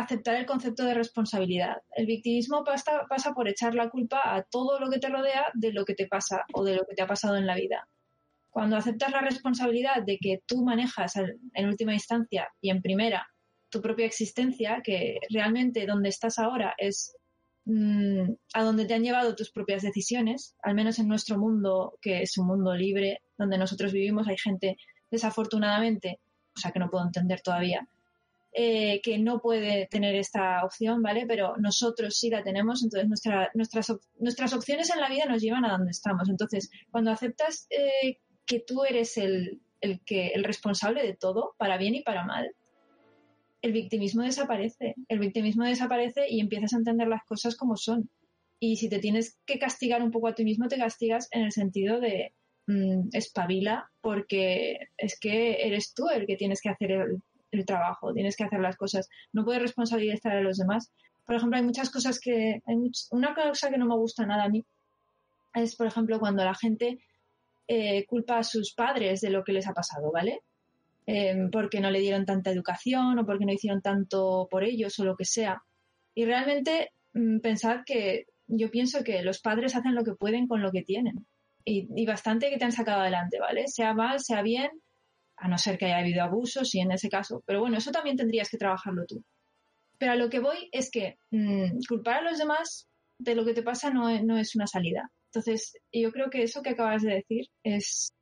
aceptar 0.00 0.36
el 0.36 0.46
concepto 0.46 0.84
de 0.84 0.94
responsabilidad. 0.94 1.76
El 1.92 2.06
victimismo 2.06 2.64
pasa, 2.64 3.32
por 3.34 3.48
echar 3.48 3.74
la 3.74 3.88
culpa 3.88 4.20
a 4.24 4.42
todo 4.42 4.78
lo 4.78 4.90
que 4.90 4.98
te 4.98 5.08
rodea 5.08 5.46
de 5.54 5.72
lo 5.72 5.84
que 5.84 5.94
te 5.94 6.06
pasa 6.06 6.44
o 6.52 6.64
de 6.64 6.76
lo 6.76 6.84
que 6.84 6.94
te 6.94 7.02
ha 7.02 7.06
pasado 7.06 7.36
en 7.36 7.46
la 7.46 7.54
vida. 7.54 7.88
Cuando 8.50 8.76
aceptas 8.76 9.12
la 9.12 9.20
responsabilidad 9.20 10.02
de 10.02 10.18
que 10.18 10.42
tú 10.46 10.64
manejas 10.64 11.14
en 11.16 11.68
última 11.68 11.92
instancia 11.92 12.48
y 12.60 12.70
en 12.70 12.82
primera 12.82 13.26
tu 13.68 13.82
propia 13.82 14.06
existencia, 14.06 14.80
que 14.82 15.18
realmente 15.30 15.86
donde 15.86 16.08
estás 16.08 16.38
ahora 16.38 16.74
es 16.78 17.14
mm, 17.64 18.32
a 18.54 18.62
donde 18.62 18.86
te 18.86 18.94
han 18.94 19.02
llevado 19.02 19.34
tus 19.34 19.50
propias 19.50 19.82
decisiones, 19.82 20.56
al 20.62 20.74
menos 20.74 20.98
en 20.98 21.08
nuestro 21.08 21.38
mundo, 21.38 21.98
que 22.00 22.22
es 22.22 22.38
un 22.38 22.46
mundo 22.46 22.74
libre, 22.74 23.22
donde 23.36 23.58
nosotros 23.58 23.92
vivimos, 23.92 24.28
hay 24.28 24.38
gente 24.38 24.76
desafortunadamente, 25.10 26.20
o 26.56 26.60
sea 26.60 26.70
que 26.70 26.78
no 26.78 26.88
puedo 26.88 27.04
entender 27.04 27.40
todavía, 27.42 27.86
eh, 28.58 29.02
que 29.02 29.18
no 29.18 29.38
puede 29.38 29.86
tener 29.90 30.14
esta 30.14 30.64
opción, 30.64 31.02
¿vale? 31.02 31.26
Pero 31.26 31.58
nosotros 31.58 32.16
sí 32.18 32.30
la 32.30 32.42
tenemos, 32.42 32.82
entonces 32.82 33.06
nuestra, 33.06 33.50
nuestras, 33.52 33.92
nuestras 34.18 34.54
opciones 34.54 34.88
en 34.88 34.98
la 34.98 35.10
vida 35.10 35.26
nos 35.26 35.42
llevan 35.42 35.66
a 35.66 35.72
donde 35.72 35.90
estamos. 35.90 36.30
Entonces, 36.30 36.70
cuando 36.90 37.10
aceptas 37.10 37.66
eh, 37.68 38.16
que 38.46 38.60
tú 38.60 38.84
eres 38.84 39.18
el, 39.18 39.60
el, 39.82 40.00
que, 40.06 40.28
el 40.28 40.42
responsable 40.42 41.02
de 41.02 41.14
todo, 41.14 41.54
para 41.58 41.76
bien 41.76 41.96
y 41.96 42.02
para 42.02 42.24
mal, 42.24 42.50
el 43.60 43.72
victimismo 43.72 44.22
desaparece. 44.22 44.94
El 45.08 45.18
victimismo 45.18 45.64
desaparece 45.64 46.24
y 46.26 46.40
empiezas 46.40 46.72
a 46.72 46.78
entender 46.78 47.08
las 47.08 47.24
cosas 47.24 47.56
como 47.56 47.76
son. 47.76 48.08
Y 48.58 48.76
si 48.76 48.88
te 48.88 49.00
tienes 49.00 49.38
que 49.44 49.58
castigar 49.58 50.02
un 50.02 50.10
poco 50.10 50.28
a 50.28 50.34
ti 50.34 50.44
mismo, 50.44 50.66
te 50.68 50.78
castigas 50.78 51.28
en 51.30 51.42
el 51.42 51.52
sentido 51.52 52.00
de 52.00 52.32
mm, 52.68 53.08
espabila, 53.12 53.90
porque 54.00 54.78
es 54.96 55.20
que 55.20 55.66
eres 55.66 55.92
tú 55.92 56.08
el 56.08 56.26
que 56.26 56.36
tienes 56.36 56.62
que 56.62 56.70
hacer 56.70 56.92
el, 56.92 57.22
el 57.50 57.64
trabajo, 57.64 58.12
tienes 58.12 58.36
que 58.36 58.44
hacer 58.44 58.60
las 58.60 58.76
cosas, 58.76 59.08
no 59.32 59.44
puedes 59.44 59.62
responsabilizar 59.62 60.36
a 60.36 60.40
los 60.42 60.58
demás. 60.58 60.90
Por 61.24 61.36
ejemplo, 61.36 61.56
hay 61.56 61.64
muchas 61.64 61.90
cosas 61.90 62.20
que, 62.20 62.62
hay 62.66 62.76
una 63.10 63.34
cosa 63.34 63.70
que 63.70 63.78
no 63.78 63.86
me 63.86 63.96
gusta 63.96 64.26
nada 64.26 64.44
a 64.44 64.48
mí 64.48 64.64
es, 65.62 65.76
por 65.76 65.86
ejemplo, 65.86 66.18
cuando 66.18 66.44
la 66.44 66.54
gente 66.54 66.98
eh, 67.68 68.04
culpa 68.06 68.38
a 68.38 68.44
sus 68.44 68.74
padres 68.74 69.20
de 69.20 69.30
lo 69.30 69.42
que 69.42 69.52
les 69.52 69.66
ha 69.66 69.72
pasado, 69.72 70.10
¿vale? 70.12 70.42
Em, 71.06 71.50
porque 71.50 71.80
no 71.80 71.90
le 71.90 72.00
dieron 72.00 72.26
tanta 72.26 72.50
educación 72.50 73.18
o 73.18 73.26
porque 73.26 73.46
no 73.46 73.52
hicieron 73.52 73.80
tanto 73.80 74.48
por 74.50 74.64
ellos 74.64 74.98
o 74.98 75.04
lo 75.04 75.16
que 75.16 75.24
sea. 75.24 75.62
Y 76.14 76.24
realmente 76.24 76.92
mm, 77.14 77.38
pensad 77.40 77.84
que 77.84 78.26
yo 78.48 78.70
pienso 78.70 79.02
que 79.04 79.22
los 79.22 79.40
padres 79.40 79.74
hacen 79.76 79.94
lo 79.94 80.04
que 80.04 80.14
pueden 80.14 80.46
con 80.46 80.62
lo 80.62 80.72
que 80.72 80.82
tienen. 80.82 81.26
Y, 81.64 81.88
y, 81.96 82.06
bastante 82.06 82.48
que 82.50 82.58
te 82.58 82.64
han 82.64 82.72
sacado 82.72 83.00
adelante, 83.00 83.40
¿vale? 83.40 83.66
Sea 83.66 83.92
mal, 83.92 84.20
sea 84.20 84.42
bien, 84.42 84.70
a 85.36 85.48
no 85.48 85.58
ser 85.58 85.78
que 85.78 85.86
haya 85.86 85.98
habido 85.98 86.22
abusos 86.22 86.74
y 86.74 86.80
en 86.80 86.92
ese 86.92 87.08
caso. 87.08 87.42
Pero 87.46 87.60
bueno, 87.60 87.76
eso 87.76 87.90
también 87.90 88.16
tendrías 88.16 88.48
que 88.48 88.58
trabajarlo 88.58 89.04
tú. 89.06 89.22
Pero 89.98 90.12
a 90.12 90.16
lo 90.16 90.28
que 90.28 90.40
voy 90.40 90.68
es 90.72 90.90
que 90.90 91.18
mm, 91.30 91.80
culpar 91.88 92.18
a 92.18 92.30
los 92.30 92.38
demás 92.38 92.88
de 93.18 93.34
lo 93.34 93.44
que 93.44 93.54
te 93.54 93.62
pasa 93.62 93.90
no, 93.90 94.22
no, 94.22 94.36
es 94.38 94.54
una 94.56 94.66
salida. 94.66 95.10
Entonces, 95.26 95.74
yo 95.92 96.12
creo 96.12 96.30
que 96.30 96.42
eso 96.42 96.62
que 96.62 96.70
acabas 96.70 97.02
de 97.02 97.14
decir 97.14 97.46
es, 97.62 98.12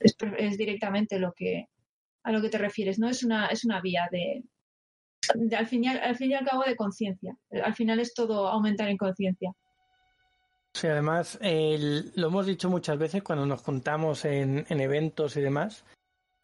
es, 0.00 0.58
directamente 0.58 1.18
lo 1.18 1.32
que, 1.32 1.66
a 2.22 2.32
lo 2.32 2.40
que 2.40 2.48
te 2.48 2.58
refieres, 2.58 2.98
¿no? 2.98 3.08
Es 3.08 3.22
una, 3.22 3.46
es 3.46 3.64
una 3.64 3.80
vía 3.80 4.08
de, 4.10 4.42
al, 5.56 5.66
fin 5.66 5.84
y 5.84 5.88
al, 5.88 6.16
fin 6.16 6.32
y 6.32 6.34
al 6.34 6.44
cabo 6.44 6.64
de 6.64 6.76
conciencia. 6.76 7.36
Al 7.50 7.74
final 7.74 8.00
es 8.00 8.14
todo 8.14 8.48
aumentar 8.48 8.88
en 8.88 8.96
conciencia. 8.96 9.52
Sí, 10.72 10.88
además, 10.88 11.38
lo 11.40 12.26
hemos 12.26 12.46
dicho 12.46 12.68
muchas 12.68 12.98
veces 12.98 13.22
cuando 13.22 13.46
nos 13.46 13.62
juntamos 13.62 14.24
en 14.24 14.64
eventos 14.68 15.36
y 15.36 15.40
demás, 15.40 15.84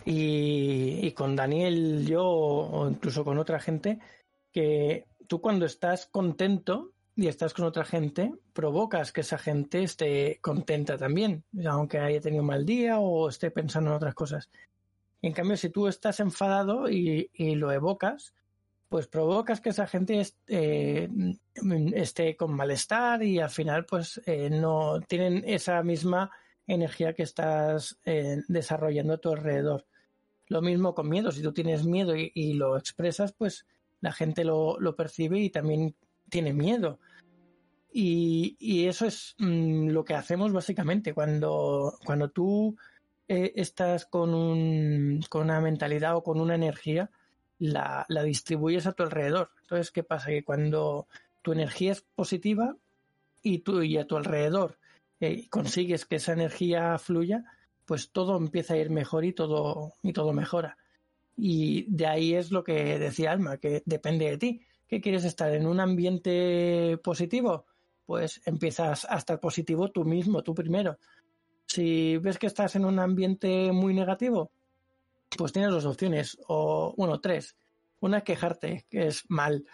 y, 0.04 1.10
con 1.12 1.36
Daniel, 1.36 2.06
yo 2.06 2.24
o 2.26 2.88
incluso 2.88 3.24
con 3.24 3.38
otra 3.38 3.60
gente, 3.60 3.98
que 4.52 5.06
tú 5.26 5.40
cuando 5.40 5.66
estás 5.66 6.06
contento 6.06 6.92
y 7.16 7.28
estás 7.28 7.54
con 7.54 7.66
otra 7.66 7.84
gente, 7.84 8.32
provocas 8.52 9.12
que 9.12 9.20
esa 9.20 9.38
gente 9.38 9.82
esté 9.82 10.38
contenta 10.40 10.96
también, 10.96 11.44
aunque 11.68 11.98
haya 11.98 12.20
tenido 12.20 12.42
un 12.42 12.48
mal 12.48 12.64
día 12.64 12.98
o 12.98 13.28
esté 13.28 13.50
pensando 13.50 13.90
en 13.90 13.96
otras 13.96 14.14
cosas. 14.14 14.48
En 15.22 15.32
cambio, 15.32 15.56
si 15.56 15.68
tú 15.68 15.86
estás 15.86 16.20
enfadado 16.20 16.88
y, 16.88 17.30
lo 17.36 17.70
evocas, 17.72 18.34
pues 18.88 19.06
provocas 19.06 19.60
que 19.60 19.68
esa 19.68 19.86
gente 19.86 20.26
eh, 20.48 21.08
esté 21.94 22.36
con 22.36 22.54
malestar 22.54 23.22
y 23.22 23.38
al 23.38 23.50
final 23.50 23.84
pues 23.84 24.20
eh, 24.26 24.50
no 24.50 25.00
tienen 25.02 25.44
esa 25.46 25.82
misma 25.82 26.30
energía 26.72 27.14
que 27.14 27.22
estás 27.22 27.98
eh, 28.04 28.42
desarrollando 28.48 29.14
a 29.14 29.18
tu 29.18 29.30
alrededor. 29.30 29.86
Lo 30.46 30.62
mismo 30.62 30.94
con 30.94 31.08
miedo, 31.08 31.30
si 31.30 31.42
tú 31.42 31.52
tienes 31.52 31.84
miedo 31.84 32.14
y, 32.16 32.54
lo 32.54 32.76
expresas, 32.76 33.32
pues 33.32 33.66
la 34.00 34.12
gente 34.12 34.44
lo, 34.44 34.78
percibe 34.96 35.38
y 35.38 35.50
también 35.50 35.94
tiene 36.28 36.52
miedo. 36.52 36.98
Y, 37.92 38.86
eso 38.86 39.06
es 39.06 39.34
mm, 39.38 39.88
lo 39.88 40.04
que 40.04 40.14
hacemos 40.14 40.52
básicamente. 40.52 41.14
Cuando, 41.14 41.98
cuando 42.04 42.30
tú 42.30 42.76
eh, 43.28 43.52
estás 43.54 44.06
con, 44.06 44.34
un, 44.34 45.20
con 45.28 45.42
una 45.42 45.60
mentalidad 45.60 46.16
o 46.16 46.22
con 46.22 46.40
una 46.40 46.56
energía, 46.56 47.10
la, 47.60 48.06
distribuyes 48.24 48.86
a 48.86 48.92
tu 48.92 49.04
alrededor. 49.04 49.50
Entonces, 49.62 49.92
¿qué 49.92 50.02
pasa? 50.02 50.30
Que 50.30 50.42
cuando 50.42 51.06
tu 51.42 51.52
energía 51.52 51.92
es 51.92 52.00
positiva 52.00 52.76
y 53.42 53.58
tú 53.58 53.82
y 53.82 53.98
a 53.98 54.06
tu 54.06 54.16
alrededor 54.16 54.79
eh, 55.20 55.48
consigues 55.48 56.06
que 56.06 56.16
esa 56.16 56.32
energía 56.32 56.98
fluya, 56.98 57.44
pues 57.84 58.10
todo 58.10 58.36
empieza 58.36 58.74
a 58.74 58.78
ir 58.78 58.90
mejor 58.90 59.24
y 59.24 59.32
todo, 59.32 59.92
y 60.02 60.12
todo 60.12 60.32
mejora. 60.32 60.78
Y 61.36 61.86
de 61.88 62.06
ahí 62.06 62.34
es 62.34 62.50
lo 62.50 62.64
que 62.64 62.98
decía 62.98 63.32
Alma, 63.32 63.58
que 63.58 63.82
depende 63.84 64.30
de 64.30 64.38
ti. 64.38 64.60
¿Qué 64.86 65.00
quieres 65.00 65.24
estar 65.24 65.54
en 65.54 65.66
un 65.66 65.80
ambiente 65.80 66.98
positivo? 67.02 67.66
Pues 68.06 68.40
empiezas 68.44 69.06
a 69.08 69.16
estar 69.16 69.38
positivo 69.38 69.90
tú 69.90 70.04
mismo, 70.04 70.42
tú 70.42 70.54
primero. 70.54 70.98
Si 71.66 72.16
ves 72.18 72.38
que 72.38 72.48
estás 72.48 72.74
en 72.76 72.84
un 72.84 72.98
ambiente 72.98 73.70
muy 73.72 73.94
negativo, 73.94 74.50
pues 75.36 75.52
tienes 75.52 75.70
dos 75.70 75.84
opciones, 75.86 76.36
o 76.48 76.94
bueno, 76.96 77.20
tres. 77.20 77.56
Una 78.00 78.18
es 78.18 78.24
quejarte, 78.24 78.86
que 78.88 79.06
es 79.06 79.28
mal. 79.28 79.66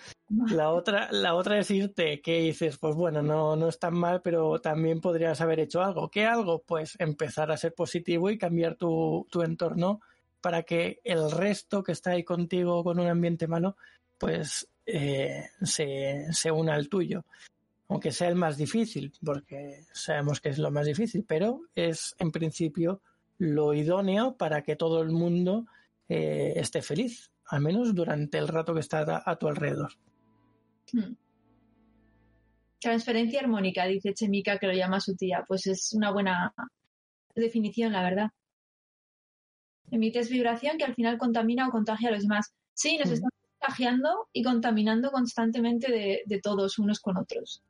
La 0.48 0.72
otra, 0.72 1.08
la 1.12 1.34
otra 1.34 1.58
es 1.60 1.70
irte, 1.70 2.20
que 2.20 2.40
dices, 2.40 2.76
pues 2.78 2.96
bueno, 2.96 3.22
no, 3.22 3.54
no 3.54 3.68
es 3.68 3.78
tan 3.78 3.94
mal, 3.94 4.20
pero 4.22 4.60
también 4.60 5.00
podrías 5.00 5.40
haber 5.40 5.60
hecho 5.60 5.80
algo. 5.82 6.10
¿Qué 6.10 6.24
algo? 6.24 6.62
Pues 6.66 6.96
empezar 6.98 7.52
a 7.52 7.56
ser 7.56 7.72
positivo 7.74 8.28
y 8.28 8.38
cambiar 8.38 8.74
tu, 8.74 9.26
tu 9.30 9.42
entorno 9.42 10.00
para 10.40 10.64
que 10.64 11.00
el 11.04 11.30
resto 11.30 11.84
que 11.84 11.92
está 11.92 12.12
ahí 12.12 12.24
contigo 12.24 12.82
con 12.82 12.98
un 12.98 13.06
ambiente 13.06 13.46
malo, 13.46 13.76
pues 14.18 14.68
eh, 14.86 15.50
se, 15.62 16.26
se 16.32 16.50
una 16.50 16.74
al 16.74 16.88
tuyo. 16.88 17.24
Aunque 17.88 18.10
sea 18.10 18.28
el 18.28 18.34
más 18.34 18.56
difícil, 18.56 19.12
porque 19.24 19.84
sabemos 19.92 20.40
que 20.40 20.48
es 20.48 20.58
lo 20.58 20.72
más 20.72 20.86
difícil, 20.86 21.24
pero 21.26 21.60
es 21.76 22.16
en 22.18 22.32
principio 22.32 23.00
lo 23.38 23.72
idóneo 23.72 24.36
para 24.36 24.62
que 24.62 24.74
todo 24.74 25.00
el 25.02 25.10
mundo 25.10 25.66
eh, 26.08 26.54
esté 26.56 26.82
feliz 26.82 27.30
al 27.48 27.60
menos 27.60 27.94
durante 27.94 28.38
el 28.38 28.48
rato 28.48 28.74
que 28.74 28.80
está 28.80 29.22
a, 29.24 29.36
tu 29.36 29.48
alrededor. 29.48 29.92
Hmm. 30.92 31.14
Transferencia 32.80 33.40
armónica, 33.40 33.86
dice 33.86 34.14
Chemica, 34.14 34.58
que 34.58 34.66
lo 34.66 34.72
llama 34.72 35.00
su 35.00 35.14
tía. 35.16 35.44
Pues 35.46 35.66
es 35.66 35.92
una 35.92 36.12
buena 36.12 36.52
definición, 37.34 37.92
la 37.92 38.02
verdad. 38.02 38.30
Emites 39.90 40.28
vibración 40.28 40.78
que 40.78 40.84
al 40.84 40.94
final 40.94 41.18
contamina 41.18 41.68
o 41.68 41.70
contagia 41.70 42.08
a 42.08 42.12
los 42.12 42.22
demás. 42.22 42.52
Sí, 42.74 42.98
nos 42.98 43.08
hmm. 43.08 43.12
estamos 43.12 43.34
contagiando 43.58 44.28
y 44.32 44.42
contaminando 44.42 45.10
constantemente 45.10 46.22
de, 46.26 46.40
todos 46.40 46.78
unos 46.78 47.00
con 47.00 47.16
otros. 47.16 47.62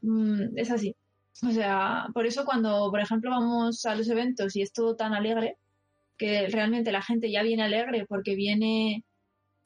Hmm, 0.00 0.56
es 0.56 0.70
así. 0.70 0.94
O 1.46 1.50
sea, 1.50 2.08
por 2.14 2.26
eso 2.26 2.44
cuando, 2.44 2.90
por 2.90 3.00
ejemplo, 3.00 3.30
vamos 3.30 3.84
a 3.86 3.94
los 3.94 4.08
eventos 4.08 4.56
y 4.56 4.62
es 4.62 4.72
todo 4.72 4.96
tan 4.96 5.14
alegre, 5.14 5.56
que 6.16 6.48
realmente 6.48 6.90
la 6.90 7.00
gente 7.00 7.30
ya 7.30 7.42
viene 7.42 7.62
alegre 7.62 8.04
porque 8.06 8.34
viene 8.34 9.04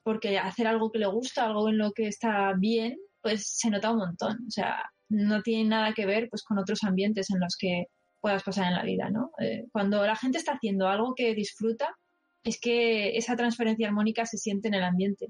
porque 0.02 0.38
hacer 0.38 0.66
algo 0.66 0.90
que 0.90 0.98
le 0.98 1.06
gusta, 1.06 1.44
algo 1.44 1.68
en 1.68 1.78
lo 1.78 1.92
que 1.92 2.08
está 2.08 2.52
bien, 2.58 2.96
pues 3.20 3.46
se 3.46 3.70
nota 3.70 3.92
un 3.92 3.98
montón. 3.98 4.38
O 4.46 4.50
sea, 4.50 4.84
no 5.08 5.42
tiene 5.42 5.68
nada 5.68 5.92
que 5.92 6.06
ver 6.06 6.28
pues 6.28 6.42
con 6.42 6.58
otros 6.58 6.82
ambientes 6.84 7.30
en 7.30 7.40
los 7.40 7.56
que 7.58 7.86
puedas 8.20 8.42
pasar 8.42 8.66
en 8.68 8.74
la 8.74 8.84
vida, 8.84 9.10
¿no? 9.10 9.32
Eh, 9.40 9.66
cuando 9.72 10.04
la 10.06 10.16
gente 10.16 10.38
está 10.38 10.52
haciendo 10.52 10.88
algo 10.88 11.14
que 11.14 11.34
disfruta, 11.34 11.94
es 12.44 12.58
que 12.60 13.16
esa 13.16 13.36
transferencia 13.36 13.86
armónica 13.88 14.26
se 14.26 14.38
siente 14.38 14.68
en 14.68 14.74
el 14.74 14.84
ambiente. 14.84 15.28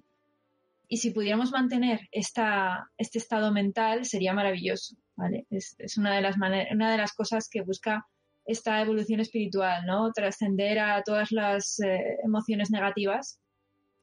Y 0.89 0.99
si 0.99 1.11
pudiéramos 1.11 1.53
mantener 1.53 2.01
esta, 2.11 2.91
este 2.99 3.19
estado 3.19 3.51
mental, 3.51 4.05
sería 4.05 4.35
maravilloso, 4.35 4.97
¿vale? 5.17 5.47
Es, 5.51 5.97
una, 5.97 6.15
de 6.15 6.21
las 6.21 6.37
una 6.37 6.93
de 6.93 6.99
las 6.99 7.13
cosas 7.15 7.49
que 7.51 7.63
busca 7.63 8.07
esta 8.45 8.81
evolución 8.81 9.21
espiritual, 9.21 9.87
¿no? 9.87 10.13
Trascender 10.13 10.79
a 10.79 11.03
todas 11.03 11.33
las 11.33 11.81
eh, 11.81 12.19
emociones 12.23 12.71
negativas 12.71 13.41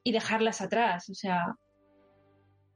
y 0.02 0.12
dejarlas 0.12 0.60
atrás. 0.60 1.08
O 1.10 1.14
sea, 1.14 1.54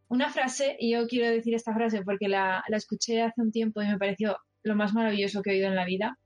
una 0.08 0.30
frase, 0.30 0.76
y 0.78 0.92
yo 0.92 1.06
quiero 1.06 1.30
decir 1.30 1.54
esta 1.54 1.74
frase 1.74 2.02
porque 2.02 2.28
la, 2.28 2.62
la 2.68 2.76
escuché 2.76 3.22
hace 3.22 3.40
un 3.40 3.50
tiempo 3.50 3.82
y 3.82 3.86
me 3.86 3.98
pareció 3.98 4.36
lo 4.62 4.76
más 4.76 4.94
maravilloso 4.94 5.42
que 5.42 5.50
he 5.50 5.54
oído 5.54 5.68
en 5.68 5.76
la 5.76 5.84
vida. 5.84 6.18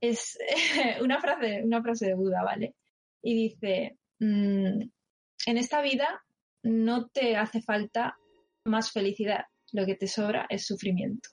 Es 0.00 0.38
una 1.02 1.20
frase, 1.20 1.62
una 1.64 1.82
frase 1.82 2.06
de 2.06 2.14
Buda, 2.14 2.42
¿vale? 2.42 2.74
Y 3.22 3.34
dice, 3.34 3.98
mm, 4.18 4.82
en 5.46 5.58
esta 5.58 5.82
vida 5.82 6.22
no 6.62 7.08
te 7.08 7.36
hace 7.36 7.62
falta 7.62 8.18
más 8.64 8.92
felicidad, 8.92 9.44
lo 9.72 9.86
que 9.86 9.94
te 9.94 10.06
sobra 10.06 10.46
es 10.48 10.66
sufrimiento. 10.66 11.30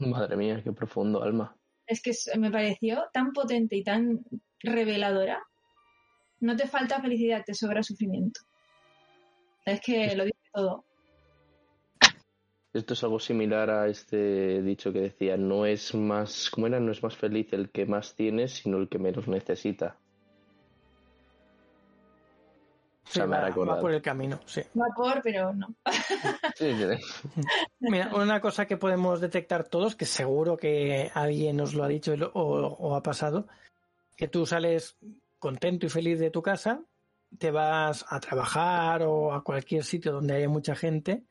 Madre 0.00 0.36
mía, 0.36 0.62
qué 0.62 0.72
profundo 0.72 1.22
alma. 1.22 1.56
Es 1.90 2.00
que 2.00 2.12
me 2.38 2.52
pareció 2.52 3.06
tan 3.12 3.32
potente 3.32 3.74
y 3.74 3.82
tan 3.82 4.24
reveladora. 4.60 5.42
No 6.38 6.56
te 6.56 6.68
falta 6.68 7.00
felicidad, 7.00 7.42
te 7.44 7.52
sobra 7.52 7.82
sufrimiento. 7.82 8.42
Es 9.66 9.80
que 9.80 10.14
lo 10.14 10.24
dice 10.24 10.38
todo. 10.52 10.84
Esto 12.72 12.94
es 12.94 13.02
algo 13.02 13.18
similar 13.18 13.70
a 13.70 13.88
este 13.88 14.62
dicho 14.62 14.92
que 14.92 15.00
decía, 15.00 15.36
no 15.36 15.66
es 15.66 15.92
más, 15.92 16.48
¿cómo 16.50 16.68
era? 16.68 16.78
No 16.78 16.92
es 16.92 17.02
más 17.02 17.16
feliz 17.16 17.52
el 17.52 17.70
que 17.70 17.86
más 17.86 18.14
tiene, 18.14 18.46
sino 18.46 18.78
el 18.78 18.88
que 18.88 19.00
menos 19.00 19.26
necesita. 19.26 19.98
O 23.10 23.12
sea, 23.12 23.26
me 23.26 23.36
ha 23.36 23.50
va, 23.50 23.80
por 23.80 23.92
el 23.92 24.00
camino, 24.00 24.38
sí. 24.46 24.62
Va 24.78 24.86
por, 24.94 25.20
pero 25.20 25.52
no. 25.52 25.74
Mira, 27.80 28.14
una 28.14 28.40
cosa 28.40 28.66
que 28.66 28.76
podemos 28.76 29.20
detectar 29.20 29.64
todos, 29.64 29.96
que 29.96 30.06
seguro 30.06 30.56
que 30.56 31.10
alguien 31.12 31.56
nos 31.56 31.74
lo 31.74 31.82
ha 31.82 31.88
dicho 31.88 32.14
o 32.34 32.94
ha 32.94 33.02
pasado, 33.02 33.48
que 34.16 34.28
tú 34.28 34.46
sales 34.46 34.96
contento 35.38 35.86
y 35.86 35.88
feliz 35.88 36.20
de 36.20 36.30
tu 36.30 36.40
casa, 36.40 36.82
te 37.38 37.50
vas 37.50 38.04
a 38.08 38.20
trabajar 38.20 39.02
o 39.02 39.32
a 39.32 39.42
cualquier 39.42 39.84
sitio 39.84 40.12
donde 40.12 40.34
haya 40.34 40.48
mucha 40.48 40.74
gente 40.74 41.24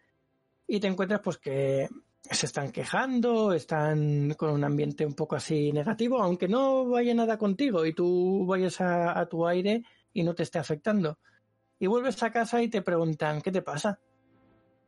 y 0.67 0.79
te 0.79 0.87
encuentras 0.87 1.21
pues 1.21 1.37
que 1.37 1.87
se 2.21 2.45
están 2.45 2.71
quejando, 2.71 3.53
están 3.53 4.33
con 4.35 4.51
un 4.51 4.63
ambiente 4.63 5.05
un 5.05 5.13
poco 5.13 5.35
así 5.35 5.71
negativo, 5.71 6.21
aunque 6.21 6.47
no 6.47 6.85
vaya 6.85 7.13
nada 7.13 7.37
contigo 7.37 7.85
y 7.85 7.93
tú 7.93 8.45
vayas 8.45 8.79
a, 8.81 9.25
tu 9.27 9.47
aire 9.47 9.83
y 10.13 10.23
no 10.23 10.35
te 10.35 10.43
esté 10.43 10.59
afectando. 10.59 11.17
Y 11.79 11.87
vuelves 11.87 12.21
a 12.23 12.31
casa 12.31 12.61
y 12.61 12.67
te 12.67 12.81
preguntan, 12.81 13.41
¿qué 13.41 13.51
te 13.51 13.61
pasa? 13.61 13.99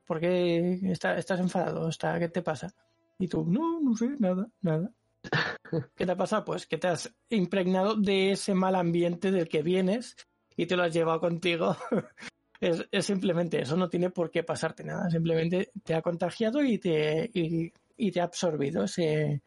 ¿Por 0.05 0.19
qué 0.19 0.79
estás 0.91 1.39
enfadado? 1.39 1.87
¿Está, 1.87 2.19
¿Qué 2.19 2.27
te 2.27 2.41
pasa? 2.41 2.73
Y 3.17 3.27
tú, 3.27 3.45
no, 3.45 3.79
no 3.79 3.95
sé, 3.95 4.09
nada, 4.19 4.47
nada. 4.61 4.91
¿Qué 5.95 6.05
te 6.05 6.11
ha 6.11 6.17
pasado? 6.17 6.43
Pues 6.43 6.67
que 6.67 6.77
te 6.77 6.87
has 6.87 7.13
impregnado 7.29 7.95
de 7.95 8.31
ese 8.31 8.53
mal 8.53 8.75
ambiente 8.75 9.31
del 9.31 9.47
que 9.47 9.61
vienes 9.61 10.17
y 10.57 10.65
te 10.65 10.75
lo 10.75 10.83
has 10.83 10.93
llevado 10.93 11.19
contigo 11.19 11.77
es, 12.59 12.87
es, 12.91 13.05
simplemente 13.05 13.61
eso, 13.61 13.75
no 13.75 13.89
tiene 13.89 14.09
por 14.09 14.29
qué 14.29 14.43
pasarte 14.43 14.83
nada, 14.83 15.09
simplemente 15.09 15.71
te 15.83 15.95
ha 15.95 16.01
contagiado 16.01 16.63
y 16.63 16.77
te, 16.77 17.29
y, 17.33 18.11
te 18.11 18.21
ha 18.21 18.25
absorbido 18.25 18.83
ese, 18.83 19.41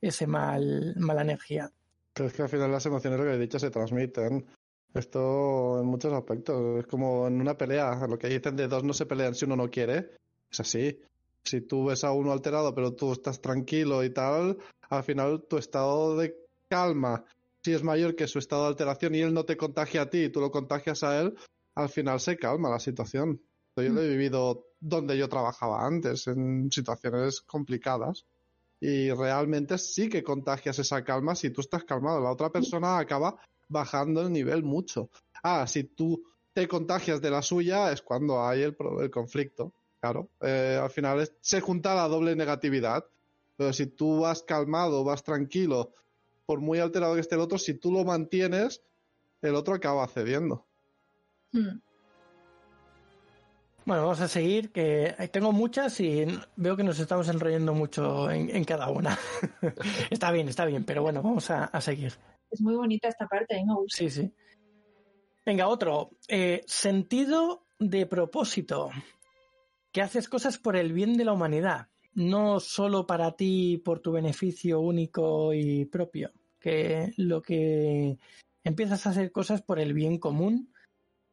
ese 0.00 0.26
mal, 0.26 0.94
mala 0.96 1.22
energía. 1.22 1.70
es 2.14 2.32
que 2.32 2.42
al 2.42 2.48
final 2.48 2.72
las 2.72 2.86
emociones, 2.86 3.18
lo 3.18 3.26
que 3.26 3.34
he 3.34 3.38
dicho, 3.38 3.58
se 3.58 3.70
transmiten. 3.70 4.46
Esto 4.94 5.80
en 5.80 5.86
muchos 5.86 6.12
aspectos. 6.12 6.80
Es 6.80 6.86
como 6.86 7.26
en 7.26 7.40
una 7.40 7.56
pelea. 7.56 8.06
Lo 8.08 8.18
que 8.18 8.28
dicen 8.28 8.56
de 8.56 8.68
dos 8.68 8.84
no 8.84 8.92
se 8.92 9.06
pelean 9.06 9.34
si 9.34 9.44
uno 9.44 9.56
no 9.56 9.70
quiere. 9.70 10.10
Es 10.50 10.60
así. 10.60 11.00
Si 11.44 11.60
tú 11.62 11.86
ves 11.86 12.04
a 12.04 12.12
uno 12.12 12.32
alterado, 12.32 12.74
pero 12.74 12.94
tú 12.94 13.12
estás 13.12 13.40
tranquilo 13.40 14.04
y 14.04 14.10
tal, 14.10 14.58
al 14.90 15.02
final 15.02 15.44
tu 15.48 15.56
estado 15.56 16.16
de 16.16 16.34
calma, 16.68 17.24
si 17.62 17.72
es 17.72 17.82
mayor 17.82 18.14
que 18.16 18.26
su 18.26 18.38
estado 18.38 18.64
de 18.64 18.68
alteración 18.68 19.14
y 19.14 19.20
él 19.20 19.32
no 19.32 19.44
te 19.44 19.56
contagia 19.56 20.02
a 20.02 20.10
ti 20.10 20.24
y 20.24 20.28
tú 20.30 20.40
lo 20.40 20.50
contagias 20.50 21.02
a 21.04 21.20
él, 21.20 21.36
al 21.74 21.88
final 21.88 22.20
se 22.20 22.36
calma 22.36 22.68
la 22.68 22.80
situación. 22.80 23.40
Yo 23.76 23.92
lo 23.92 24.02
he 24.02 24.08
mm. 24.08 24.10
vivido 24.10 24.66
donde 24.80 25.16
yo 25.16 25.28
trabajaba 25.28 25.86
antes, 25.86 26.26
en 26.26 26.70
situaciones 26.70 27.40
complicadas. 27.42 28.26
Y 28.80 29.10
realmente 29.10 29.78
sí 29.78 30.08
que 30.08 30.22
contagias 30.22 30.78
esa 30.78 31.02
calma 31.02 31.34
si 31.34 31.50
tú 31.50 31.60
estás 31.60 31.84
calmado. 31.84 32.20
La 32.20 32.30
otra 32.30 32.50
persona 32.50 32.98
acaba 32.98 33.40
bajando 33.68 34.22
el 34.22 34.32
nivel 34.32 34.62
mucho. 34.62 35.10
Ah, 35.42 35.66
si 35.66 35.84
tú 35.84 36.24
te 36.52 36.66
contagias 36.66 37.20
de 37.20 37.30
la 37.30 37.42
suya 37.42 37.92
es 37.92 38.02
cuando 38.02 38.44
hay 38.44 38.62
el, 38.62 38.76
el 39.00 39.10
conflicto. 39.10 39.72
Claro, 40.00 40.28
eh, 40.40 40.78
al 40.80 40.90
final 40.90 41.30
se 41.40 41.60
junta 41.60 41.94
la 41.94 42.08
doble 42.08 42.36
negatividad. 42.36 43.04
Pero 43.56 43.72
si 43.72 43.86
tú 43.86 44.20
vas 44.20 44.42
calmado, 44.42 45.02
vas 45.02 45.24
tranquilo, 45.24 45.92
por 46.46 46.60
muy 46.60 46.78
alterado 46.78 47.14
que 47.14 47.20
esté 47.20 47.34
el 47.34 47.40
otro, 47.40 47.58
si 47.58 47.74
tú 47.74 47.90
lo 47.90 48.04
mantienes, 48.04 48.82
el 49.42 49.56
otro 49.56 49.74
acaba 49.74 50.06
cediendo. 50.06 50.64
Hmm. 51.52 51.80
Bueno, 53.84 54.02
vamos 54.02 54.20
a 54.20 54.28
seguir, 54.28 54.70
que 54.70 55.14
tengo 55.32 55.50
muchas 55.50 55.98
y 56.00 56.26
veo 56.56 56.76
que 56.76 56.84
nos 56.84 57.00
estamos 57.00 57.26
enrollando 57.28 57.72
mucho 57.74 58.30
en, 58.30 58.64
cada 58.64 58.90
una. 58.90 59.18
está 60.10 60.30
bien, 60.30 60.48
está 60.48 60.66
bien, 60.66 60.84
pero 60.84 61.02
bueno, 61.02 61.22
vamos 61.22 61.50
a, 61.50 61.80
seguir. 61.80 62.12
Es 62.50 62.60
muy 62.60 62.74
bonita 62.74 63.08
esta 63.08 63.26
parte, 63.26 63.56
a. 63.56 63.84
Sí, 63.88 64.10
sí. 64.10 64.32
Venga, 65.44 65.68
otro. 65.68 66.10
Eh, 66.28 66.62
sentido 66.66 67.66
de 67.78 68.06
propósito. 68.06 68.90
Que 69.92 70.02
haces 70.02 70.28
cosas 70.28 70.58
por 70.58 70.76
el 70.76 70.92
bien 70.92 71.16
de 71.16 71.24
la 71.24 71.32
humanidad, 71.32 71.88
no 72.14 72.60
solo 72.60 73.06
para 73.06 73.32
ti, 73.32 73.78
por 73.78 74.00
tu 74.00 74.12
beneficio 74.12 74.80
único 74.80 75.54
y 75.54 75.86
propio. 75.86 76.30
Que 76.60 77.12
lo 77.16 77.40
que 77.40 78.18
empiezas 78.64 79.06
a 79.06 79.10
hacer 79.10 79.32
cosas 79.32 79.62
por 79.62 79.78
el 79.80 79.94
bien 79.94 80.18
común 80.18 80.72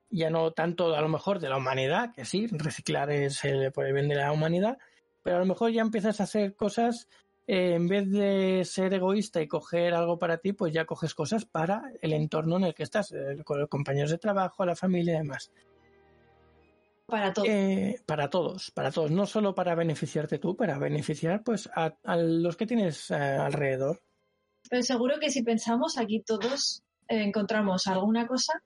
ya 0.09 0.29
no 0.29 0.51
tanto 0.51 0.95
a 0.95 1.01
lo 1.01 1.09
mejor 1.09 1.39
de 1.39 1.49
la 1.49 1.57
humanidad, 1.57 2.13
que 2.13 2.25
sí, 2.25 2.47
reciclar 2.47 3.11
es 3.11 3.43
el, 3.43 3.71
por 3.71 3.85
el 3.85 3.93
bien 3.93 4.07
de 4.07 4.15
la 4.15 4.31
humanidad, 4.31 4.77
pero 5.23 5.37
a 5.37 5.39
lo 5.39 5.45
mejor 5.45 5.71
ya 5.71 5.81
empiezas 5.81 6.19
a 6.19 6.23
hacer 6.23 6.55
cosas, 6.55 7.07
eh, 7.47 7.73
en 7.75 7.87
vez 7.87 8.09
de 8.09 8.63
ser 8.65 8.93
egoísta 8.93 9.41
y 9.41 9.47
coger 9.47 9.93
algo 9.93 10.17
para 10.17 10.37
ti, 10.37 10.53
pues 10.53 10.73
ya 10.73 10.85
coges 10.85 11.13
cosas 11.13 11.45
para 11.45 11.91
el 12.01 12.13
entorno 12.13 12.57
en 12.57 12.65
el 12.65 12.73
que 12.73 12.83
estás, 12.83 13.13
con 13.43 13.59
los 13.59 13.69
compañeros 13.69 14.11
de 14.11 14.17
trabajo, 14.17 14.65
la 14.65 14.75
familia 14.75 15.15
y 15.15 15.17
demás. 15.17 15.51
Para 17.05 17.31
todos. 17.33 17.47
Eh, 17.47 18.01
para 18.07 18.29
todos, 18.31 18.71
para 18.71 18.91
todos, 18.91 19.11
no 19.11 19.27
solo 19.27 19.53
para 19.53 19.75
beneficiarte 19.75 20.39
tú, 20.39 20.55
para 20.55 20.79
beneficiar 20.79 21.43
pues 21.43 21.69
a, 21.75 21.93
los 22.17 22.57
que 22.57 22.65
tienes 22.65 23.11
eh, 23.11 23.15
alrededor. 23.15 24.01
Pero 24.67 24.81
seguro 24.81 25.19
que 25.19 25.29
si 25.29 25.43
pensamos 25.43 25.99
aquí 25.99 26.21
todos 26.21 26.81
encontramos 27.07 27.85
alguna 27.85 28.25
cosa 28.25 28.63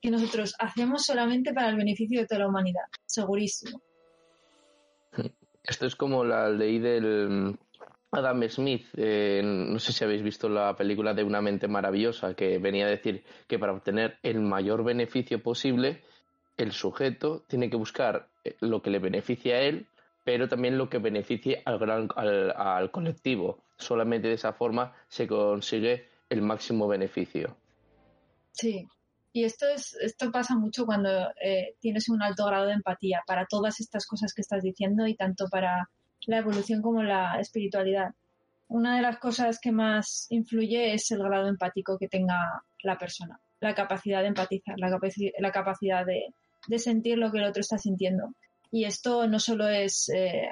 que 0.00 0.10
nosotros 0.10 0.54
hacemos 0.58 1.04
solamente 1.04 1.52
para 1.52 1.68
el 1.68 1.76
beneficio 1.76 2.20
de 2.20 2.26
toda 2.26 2.40
la 2.40 2.48
humanidad, 2.48 2.84
segurísimo. 3.04 3.82
Esto 5.62 5.86
es 5.86 5.94
como 5.94 6.24
la 6.24 6.48
ley 6.48 6.78
del 6.78 7.58
Adam 8.16 8.48
Smith, 8.48 8.86
eh, 8.96 9.42
no 9.44 9.78
sé 9.78 9.92
si 9.92 10.04
habéis 10.04 10.22
visto 10.22 10.48
la 10.48 10.74
película 10.76 11.14
de 11.14 11.24
Una 11.24 11.40
mente 11.40 11.68
maravillosa, 11.68 12.34
que 12.34 12.58
venía 12.58 12.86
a 12.86 12.90
decir 12.90 13.24
que 13.46 13.58
para 13.58 13.72
obtener 13.72 14.18
el 14.22 14.40
mayor 14.40 14.84
beneficio 14.84 15.42
posible, 15.42 16.02
el 16.56 16.72
sujeto 16.72 17.44
tiene 17.46 17.70
que 17.70 17.76
buscar 17.76 18.28
eh, 18.44 18.56
lo 18.60 18.82
que 18.82 18.90
le 18.90 18.98
beneficie 18.98 19.54
a 19.54 19.60
él, 19.60 19.86
pero 20.24 20.48
también 20.48 20.78
lo 20.78 20.88
que 20.88 20.98
beneficie 20.98 21.62
al, 21.64 21.78
gran, 21.78 22.08
al 22.16 22.90
colectivo. 22.90 23.58
Solamente 23.76 24.28
de 24.28 24.34
esa 24.34 24.52
forma 24.52 24.94
se 25.08 25.26
consigue 25.26 26.08
el 26.30 26.42
máximo 26.42 26.88
beneficio. 26.88 27.56
Sí, 28.52 28.86
y 29.32 29.42
esto, 29.42 29.66
es, 29.66 29.94
esto 30.00 30.30
pasa 30.30 30.54
mucho 30.56 30.86
cuando 30.86 31.10
eh, 31.42 31.74
tienes 31.80 32.08
un 32.08 32.22
alto 32.22 32.46
grado 32.46 32.66
de 32.66 32.74
empatía 32.74 33.20
para 33.26 33.46
todas 33.46 33.80
estas 33.80 34.06
cosas 34.06 34.32
que 34.32 34.42
estás 34.42 34.62
diciendo 34.62 35.08
y 35.08 35.16
tanto 35.16 35.48
para 35.50 35.90
la 36.26 36.38
evolución 36.38 36.82
como 36.82 37.02
la 37.02 37.38
espiritualidad. 37.40 38.14
Una 38.68 38.96
de 38.96 39.02
las 39.02 39.18
cosas 39.18 39.60
que 39.60 39.72
más 39.72 40.26
influye 40.30 40.94
es 40.94 41.10
el 41.10 41.22
grado 41.22 41.48
empático 41.48 41.98
que 41.98 42.08
tenga 42.08 42.62
la 42.82 42.98
persona, 42.98 43.38
la 43.60 43.74
capacidad 43.74 44.22
de 44.22 44.28
empatizar, 44.28 44.74
la, 44.78 44.88
la 45.38 45.52
capacidad 45.52 46.06
de, 46.06 46.34
de, 46.66 46.78
sentir 46.78 47.18
lo 47.18 47.30
que 47.30 47.38
el 47.38 47.44
otro 47.44 47.60
está 47.60 47.78
sintiendo. 47.78 48.34
Y 48.70 48.84
esto 48.84 49.26
no 49.28 49.38
solo 49.38 49.68
es 49.68 50.08
eh, 50.08 50.48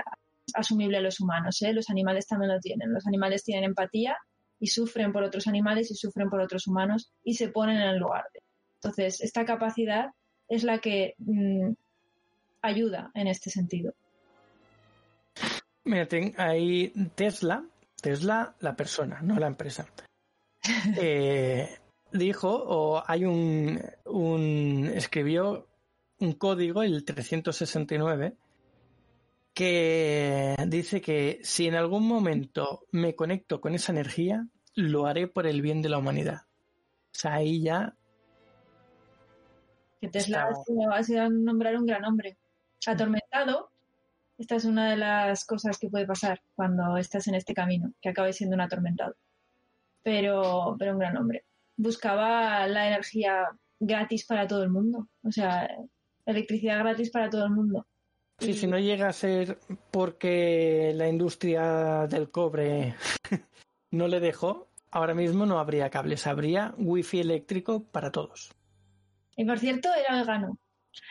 asumible 0.54 0.98
a 0.98 1.00
los 1.00 1.20
humanos, 1.20 1.60
¿eh? 1.62 1.72
los 1.72 1.90
animales 1.90 2.26
también 2.26 2.52
lo 2.52 2.60
tienen. 2.60 2.92
Los 2.92 3.06
animales 3.06 3.42
tienen 3.42 3.64
empatía 3.64 4.16
y 4.60 4.68
sufren 4.68 5.12
por 5.12 5.24
otros 5.24 5.48
animales 5.48 5.90
y 5.90 5.94
sufren 5.94 6.30
por 6.30 6.40
otros 6.40 6.66
humanos 6.68 7.10
y 7.24 7.34
se 7.34 7.48
ponen 7.48 7.76
en 7.78 7.88
el 7.88 7.98
lugar 7.98 8.24
entonces, 8.82 9.20
esta 9.20 9.44
capacidad 9.44 10.10
es 10.48 10.64
la 10.64 10.78
que 10.78 11.14
mm, 11.18 11.72
ayuda 12.62 13.12
en 13.14 13.28
este 13.28 13.48
sentido. 13.48 13.94
Mira, 15.85 16.07
ahí 16.37 16.93
Tesla, 17.14 17.64
Tesla, 18.01 18.55
la 18.61 18.76
persona, 18.76 19.20
no 19.22 19.39
la 19.39 19.47
empresa. 19.47 19.87
Eh, 20.97 21.68
dijo, 22.12 22.49
o 22.49 23.03
hay 23.05 23.24
un, 23.24 23.80
un, 24.05 24.93
escribió 24.95 25.66
un 26.20 26.35
código, 26.35 26.85
el 26.85 27.05
369, 27.05 28.37
que 29.53 30.55
dice 30.68 31.01
que 31.01 31.41
si 31.43 31.66
en 31.66 31.74
algún 31.74 32.07
momento 32.07 32.87
me 32.93 33.16
conecto 33.16 33.61
con 33.61 33.74
esa 33.74 33.91
energía, 33.91 34.47
lo 34.76 35.07
haré 35.07 35.26
por 35.26 35.49
el 35.49 35.62
bien 35.62 35.83
de 35.83 35.89
la 35.89 35.99
humanidad. 35.99 36.43
O 36.47 37.14
sea, 37.14 37.35
ahí 37.35 37.61
ya... 37.62 37.97
Que 40.01 40.09
Tesla 40.09 40.49
ha 40.93 41.03
sido 41.03 41.28
nombrar 41.28 41.76
un 41.76 41.87
gran 41.87 42.05
hombre. 42.05 42.39
Atormentado, 42.87 43.71
esta 44.39 44.57
es 44.57 44.64
una 44.64 44.91
de 44.91 44.97
las 44.97 45.45
cosas 45.45 45.78
que 45.78 45.89
puede 45.89 46.07
pasar 46.07 46.41
cuando 46.55 46.97
estás 46.97 47.28
en 47.28 47.35
este 47.35 47.55
camino, 47.55 47.93
que 48.01 48.09
acabes 48.09 48.37
siendo 48.37 48.55
un 48.55 48.62
atormentado. 48.62 49.14
Pero, 50.03 50.76
pero 50.78 50.93
un 50.93 50.99
gran 50.99 51.16
hombre. 51.16 51.45
Buscaba 51.76 52.66
la 52.66 52.89
energía 52.89 53.49
gratis 53.78 54.26
para 54.26 54.47
todo 54.47 54.62
el 54.62 54.70
mundo. 54.70 55.09
O 55.22 55.30
sea, 55.30 55.68
electricidad 56.26 56.80
gratis 56.80 57.11
para 57.11 57.30
todo 57.30 57.45
el 57.45 57.53
mundo. 57.53 57.87
Sí, 58.39 58.55
si 58.55 58.66
no 58.66 58.78
llega 58.78 59.09
a 59.09 59.12
ser 59.12 59.59
porque 59.91 60.93
la 60.97 61.09
industria 61.09 62.07
del 62.09 62.30
cobre 62.30 62.97
no 63.93 64.09
le 64.09 64.18
dejó, 64.18 64.68
ahora 64.91 65.14
mismo 65.14 65.47
no 65.47 65.61
habría 65.61 65.91
cables, 65.91 66.26
habría 66.26 66.74
wifi 66.78 67.20
eléctrico 67.20 67.85
para 67.85 68.11
todos. 68.11 68.53
Y 69.37 69.45
por 69.45 69.59
cierto, 69.61 69.89
era 69.95 70.18
vegano. 70.18 70.59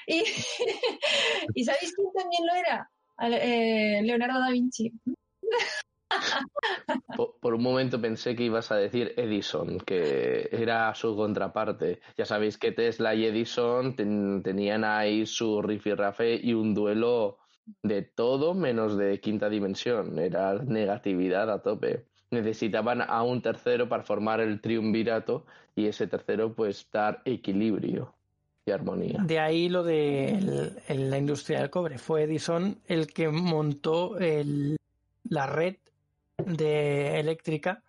¿Y, 0.05 0.23
¿y 1.55 1.63
sabéis 1.63 1.93
quién 1.95 2.11
también 2.13 2.45
lo 2.45 2.53
era? 2.55 2.91
Eh, 3.21 4.01
Leonardo 4.03 4.39
da 4.39 4.49
Vinci. 4.49 4.91
Por, 7.41 7.53
un 7.53 7.63
momento 7.63 8.01
pensé 8.01 8.35
que 8.35 8.43
ibas 8.43 8.71
a 8.71 8.75
decir 8.75 9.13
Edison, 9.15 9.79
que 9.79 10.49
era 10.51 10.93
su 10.95 11.15
contraparte. 11.15 12.01
Ya 12.17 12.25
sabéis 12.25 12.57
que 12.57 12.71
Tesla 12.71 13.13
y 13.15 13.25
Edison 13.25 13.95
tenían 13.95 14.83
ahí 14.83 15.25
su 15.25 15.61
rifirrafe 15.61 16.39
y 16.41 16.53
un 16.53 16.73
duelo 16.73 17.37
de 17.83 18.01
todo 18.01 18.53
menos 18.53 18.97
de 18.97 19.19
quinta 19.19 19.49
dimensión. 19.49 20.19
Era 20.19 20.55
negatividad 20.55 21.49
a 21.51 21.61
tope. 21.61 22.07
Necesitaban 22.31 23.01
a 23.01 23.23
un 23.23 23.41
tercero 23.41 23.87
para 23.87 24.03
formar 24.03 24.41
el 24.41 24.61
triunvirato 24.61 25.45
y 25.75 25.87
ese 25.87 26.07
tercero 26.07 26.53
pues 26.55 26.89
dar 26.91 27.21
equilibrio 27.25 28.15
y 28.65 28.71
armonía. 28.71 29.19
De 29.23 29.39
ahí 29.39 29.69
lo 29.69 29.83
de 29.83 30.73
la 30.89 31.17
industria 31.17 31.59
del 31.59 31.69
cobre. 31.69 31.97
Fue 31.97 32.23
Edison 32.23 32.79
el 32.85 33.07
que 33.07 33.29
montó 33.29 34.15
la 35.29 35.47
red 35.47 35.77
de 36.37 37.19
eléctrica 37.19 37.83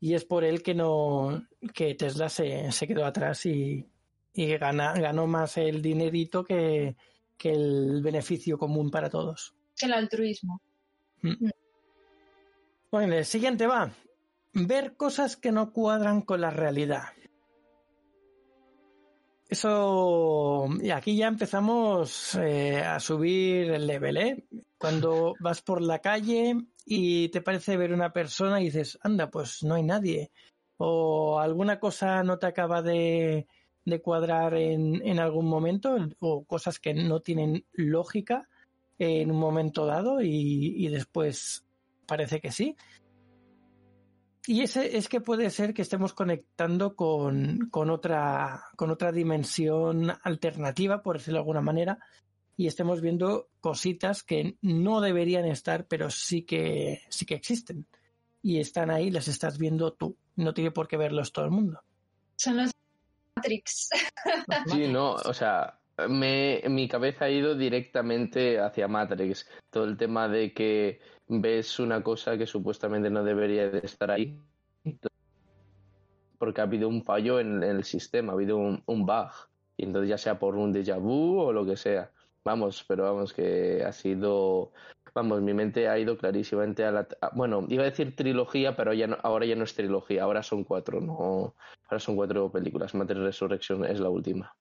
y 0.00 0.14
es 0.14 0.24
por 0.24 0.44
él 0.44 0.62
que 0.62 0.74
no 0.74 1.46
que 1.74 1.94
Tesla 1.94 2.28
se, 2.28 2.70
quedó 2.86 3.04
atrás 3.04 3.46
y, 3.46 3.86
y 4.34 4.56
gana, 4.56 4.94
ganó 4.94 5.26
más 5.26 5.56
el 5.58 5.80
dinerito 5.80 6.44
que, 6.44 6.96
que, 7.38 7.52
el 7.52 8.02
beneficio 8.02 8.58
común 8.58 8.90
para 8.90 9.08
todos. 9.08 9.54
El 9.80 9.92
altruismo. 9.92 10.60
Mm. 11.22 11.50
Bueno, 12.90 13.14
el 13.14 13.24
siguiente 13.24 13.66
va. 13.66 13.92
Ver 14.52 14.96
cosas 14.96 15.36
que 15.36 15.52
no 15.52 15.72
cuadran 15.72 16.20
con 16.20 16.40
la 16.40 16.50
realidad. 16.50 17.04
Eso, 19.52 20.66
y 20.80 20.88
aquí 20.88 21.14
ya 21.14 21.26
empezamos 21.26 22.36
eh, 22.36 22.80
a 22.80 22.98
subir 22.98 23.70
el 23.70 23.86
level, 23.86 24.16
¿eh? 24.16 24.44
Cuando 24.78 25.34
vas 25.40 25.60
por 25.60 25.82
la 25.82 25.98
calle 25.98 26.56
y 26.86 27.28
te 27.28 27.42
parece 27.42 27.76
ver 27.76 27.92
una 27.92 28.14
persona 28.14 28.62
y 28.62 28.64
dices, 28.64 28.98
anda, 29.02 29.30
pues 29.30 29.62
no 29.62 29.74
hay 29.74 29.82
nadie. 29.82 30.30
O 30.78 31.38
alguna 31.38 31.78
cosa 31.78 32.22
no 32.22 32.38
te 32.38 32.46
acaba 32.46 32.80
de, 32.80 33.46
cuadrar 34.02 34.54
en, 34.54 35.06
en, 35.06 35.20
algún 35.20 35.44
momento, 35.44 35.98
o 36.20 36.44
cosas 36.44 36.78
que 36.78 36.94
no 36.94 37.20
tienen 37.20 37.66
lógica 37.72 38.48
en 38.98 39.30
un 39.30 39.38
momento 39.38 39.84
dado 39.84 40.22
y 40.22 40.88
después 40.88 41.66
parece 42.06 42.40
que 42.40 42.52
sí. 42.52 42.74
Y 44.46 44.62
ese 44.62 44.96
es 44.96 45.08
que 45.08 45.20
puede 45.20 45.50
ser 45.50 45.72
que 45.72 45.82
estemos 45.82 46.14
conectando 46.14 46.96
con, 46.96 47.68
con, 47.70 47.90
otra, 47.90 48.64
con 48.76 48.90
otra 48.90 49.12
dimensión 49.12 50.12
alternativa, 50.24 51.02
por 51.02 51.18
decirlo 51.18 51.38
de 51.38 51.42
alguna 51.42 51.60
manera, 51.60 51.98
y 52.56 52.66
estemos 52.66 53.00
viendo 53.00 53.48
cositas 53.60 54.22
que 54.22 54.56
no 54.60 55.00
deberían 55.00 55.44
estar, 55.44 55.86
pero 55.86 56.10
sí 56.10 56.42
que, 56.42 57.02
sí 57.08 57.24
que 57.24 57.34
existen. 57.34 57.86
Y 58.42 58.58
están 58.58 58.90
ahí, 58.90 59.10
las 59.10 59.28
estás 59.28 59.58
viendo 59.58 59.92
tú. 59.92 60.16
No 60.34 60.52
tiene 60.52 60.72
por 60.72 60.88
qué 60.88 60.96
verlos 60.96 61.32
todo 61.32 61.44
el 61.44 61.52
mundo. 61.52 61.80
Son 62.36 62.56
los 62.56 62.72
Matrix. 63.36 63.90
Sí, 64.66 64.88
no, 64.88 65.12
o 65.14 65.32
sea, 65.32 65.78
me, 66.08 66.62
mi 66.68 66.88
cabeza 66.88 67.26
ha 67.26 67.30
ido 67.30 67.54
directamente 67.54 68.58
hacia 68.58 68.88
Matrix. 68.88 69.46
Todo 69.70 69.84
el 69.84 69.96
tema 69.96 70.28
de 70.28 70.52
que 70.52 71.00
ves 71.40 71.78
una 71.78 72.02
cosa 72.02 72.36
que 72.36 72.46
supuestamente 72.46 73.10
no 73.10 73.24
debería 73.24 73.70
de 73.70 73.78
estar 73.78 74.10
ahí 74.10 74.38
porque 76.42 76.60
ha 76.60 76.64
habido 76.64 76.88
un 76.88 77.04
fallo 77.04 77.38
en, 77.38 77.62
el 77.62 77.84
sistema, 77.84 78.32
ha 78.32 78.34
habido 78.34 78.56
un, 78.56 79.06
bug. 79.06 79.30
Y 79.76 79.84
entonces 79.84 80.08
ya 80.08 80.18
sea 80.18 80.40
por 80.40 80.56
un 80.56 80.74
déjà 80.74 80.98
vu 80.98 81.38
o 81.38 81.52
lo 81.52 81.64
que 81.64 81.76
sea. 81.76 82.10
Vamos, 82.44 82.84
pero 82.88 83.04
vamos, 83.04 83.32
que 83.32 83.84
ha 83.84 83.92
sido. 83.92 84.72
Vamos, 85.14 85.40
mi 85.40 85.54
mente 85.54 85.86
ha 85.86 85.96
ido 86.00 86.18
clarísimamente 86.18 86.84
a 86.84 86.90
la. 86.90 87.06
bueno, 87.36 87.64
iba 87.68 87.84
a 87.84 87.90
decir 87.90 88.16
trilogía, 88.16 88.74
pero 88.74 88.92
ya 88.92 89.06
ahora 89.22 89.46
ya 89.46 89.54
no 89.54 89.62
es 89.62 89.72
trilogía, 89.72 90.24
ahora 90.24 90.42
son 90.42 90.64
cuatro, 90.64 91.00
no. 91.00 91.54
Ahora 91.84 92.00
son 92.00 92.16
cuatro 92.16 92.50
películas. 92.50 92.92
Matrix 92.92 93.20
Resurrection 93.20 93.84
es 93.84 94.00
la 94.00 94.08
última. 94.08 94.52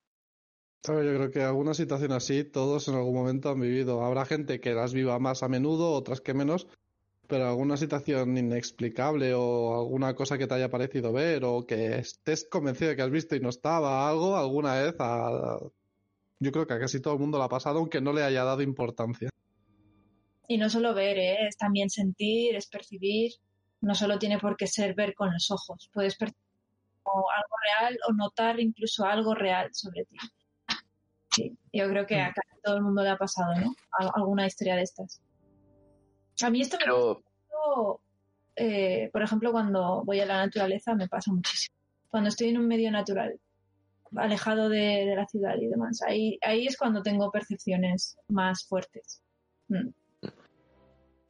Yo 0.83 0.93
creo 0.95 1.29
que 1.29 1.43
alguna 1.43 1.75
situación 1.75 2.11
así 2.11 2.43
todos 2.43 2.87
en 2.87 2.95
algún 2.95 3.13
momento 3.13 3.49
han 3.49 3.59
vivido. 3.59 4.03
Habrá 4.03 4.25
gente 4.25 4.59
que 4.59 4.73
las 4.73 4.93
viva 4.93 5.19
más 5.19 5.43
a 5.43 5.47
menudo, 5.47 5.91
otras 5.93 6.21
que 6.21 6.33
menos, 6.33 6.67
pero 7.27 7.47
alguna 7.47 7.77
situación 7.77 8.35
inexplicable 8.35 9.33
o 9.35 9.79
alguna 9.79 10.15
cosa 10.15 10.39
que 10.39 10.47
te 10.47 10.55
haya 10.55 10.71
parecido 10.71 11.13
ver 11.13 11.45
o 11.45 11.67
que 11.67 11.99
estés 11.99 12.47
convencido 12.49 12.89
de 12.89 12.95
que 12.95 13.03
has 13.03 13.11
visto 13.11 13.35
y 13.35 13.39
no 13.39 13.49
estaba, 13.49 14.09
algo, 14.09 14.35
alguna 14.35 14.73
vez, 14.73 14.95
yo 16.39 16.51
creo 16.51 16.65
que 16.65 16.73
a 16.73 16.79
casi 16.79 16.99
todo 16.99 17.13
el 17.13 17.19
mundo 17.19 17.37
lo 17.37 17.43
ha 17.43 17.49
pasado, 17.49 17.77
aunque 17.77 18.01
no 18.01 18.11
le 18.11 18.23
haya 18.23 18.43
dado 18.43 18.63
importancia. 18.63 19.29
Y 20.47 20.57
no 20.57 20.67
solo 20.67 20.95
ver, 20.95 21.19
¿eh? 21.19 21.47
es 21.47 21.57
también 21.57 21.91
sentir, 21.91 22.55
es 22.55 22.67
percibir. 22.67 23.33
No 23.81 23.93
solo 23.93 24.17
tiene 24.17 24.39
por 24.39 24.57
qué 24.57 24.65
ser 24.65 24.95
ver 24.95 25.13
con 25.13 25.31
los 25.31 25.51
ojos, 25.51 25.89
puedes 25.93 26.17
percibir 26.17 26.41
algo 27.05 27.55
real 27.65 27.97
o 28.09 28.13
notar 28.13 28.59
incluso 28.59 29.05
algo 29.05 29.35
real 29.35 29.69
sobre 29.73 30.05
ti. 30.05 30.17
Sí, 31.31 31.57
yo 31.71 31.87
creo 31.89 32.05
que 32.05 32.17
mm. 32.17 32.21
a 32.21 32.33
casi 32.33 32.61
todo 32.63 32.75
el 32.75 32.81
mundo 32.81 33.03
le 33.03 33.09
ha 33.09 33.17
pasado, 33.17 33.53
¿no? 33.55 33.73
Alguna 34.13 34.45
historia 34.45 34.75
de 34.75 34.83
estas. 34.83 35.21
A 36.41 36.49
mí 36.49 36.61
esto 36.61 36.77
me 36.77 36.85
pasa 36.85 37.21
eh, 38.55 39.09
por 39.13 39.21
ejemplo, 39.21 39.51
cuando 39.51 40.03
voy 40.03 40.19
a 40.19 40.25
la 40.25 40.45
naturaleza 40.45 40.93
me 40.95 41.07
pasa 41.07 41.31
muchísimo. 41.31 41.75
Cuando 42.09 42.29
estoy 42.29 42.49
en 42.49 42.57
un 42.57 42.67
medio 42.67 42.91
natural, 42.91 43.39
alejado 44.15 44.67
de, 44.67 45.13
la 45.15 45.25
ciudad 45.25 45.55
y 45.59 45.67
demás, 45.67 46.01
ahí, 46.01 46.37
ahí 46.41 46.67
es 46.67 46.77
cuando 46.77 47.01
tengo 47.01 47.31
percepciones 47.31 48.17
más 48.27 48.65
fuertes. 48.65 49.23
Mm. 49.69 49.89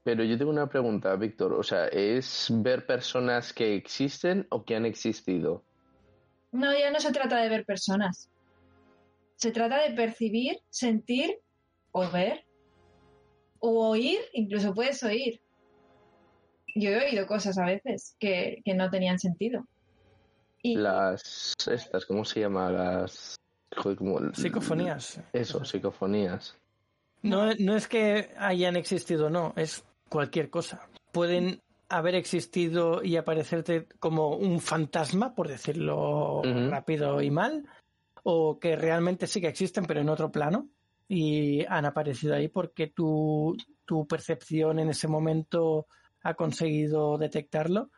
Pero 0.04 0.24
yo 0.24 0.36
tengo 0.36 0.50
una 0.50 0.68
pregunta, 0.68 1.16
Víctor. 1.16 1.54
O 1.54 1.62
sea, 1.62 1.88
¿es 1.88 2.48
ver 2.50 2.88
personas 2.88 3.54
que 3.54 3.76
existen 3.76 4.48
o 4.50 4.66
que 4.66 4.76
han 4.76 4.86
existido? 4.86 5.64
No, 6.52 6.76
ya 6.76 6.90
no 6.90 7.00
se 7.00 7.12
trata 7.12 7.38
de 7.38 7.50
ver 7.50 7.66
personas. 7.66 8.31
Se 9.42 9.52
trata 9.52 9.82
de 9.82 9.96
percibir, 9.96 10.60
sentir 10.70 11.40
o 11.92 12.08
ver. 12.10 12.46
O 13.60 13.90
oír, 13.90 14.20
incluso 14.34 14.74
puedes 14.74 15.02
oír. 15.04 15.42
Yo 16.76 16.92
he 16.92 17.08
oído 17.08 17.26
cosas 17.26 17.58
a 17.58 17.66
veces 17.66 18.16
que, 18.20 18.62
no 18.76 18.90
tenían 18.92 19.18
sentido. 19.18 19.66
Y... 20.62 20.76
Las 20.76 21.56
estas, 21.68 22.06
¿cómo 22.06 22.24
se 22.24 22.42
llama? 22.42 22.70
Las 22.70 23.36
psicofonías. 24.34 25.20
Eso, 25.34 25.66
psicofonías. 25.66 26.56
No, 27.24 27.54
no 27.56 27.76
es 27.76 27.88
que 27.88 28.30
hayan 28.38 28.76
existido, 28.76 29.32
no, 29.32 29.54
es 29.56 29.84
cualquier 30.10 30.52
cosa. 30.52 30.88
Pueden 31.12 31.62
haber 31.90 32.16
existido 32.16 33.04
y 33.04 33.18
aparecerte 33.18 33.88
como 34.00 34.36
un 34.36 34.60
fantasma, 34.60 35.34
por 35.34 35.48
decirlo 35.48 36.42
rápido 36.44 37.22
y 37.22 37.32
mal, 37.32 37.66
o 38.24 38.60
que 38.60 38.76
realmente 38.76 39.28
sí 39.28 39.42
que 39.42 39.48
existen, 39.48 39.86
pero 39.86 40.02
en 40.02 40.10
otro 40.10 40.32
plano, 40.32 40.70
y 41.08 41.66
han 41.66 41.86
aparecido 41.86 42.36
ahí 42.36 42.48
porque 42.48 42.88
tu, 42.88 43.58
tu 43.86 44.08
percepción 44.08 44.80
en 44.80 44.90
ese 44.90 45.08
momento 45.08 45.88
ha 46.24 46.34
conseguido 46.36 47.18
detectarlo. 47.18 47.90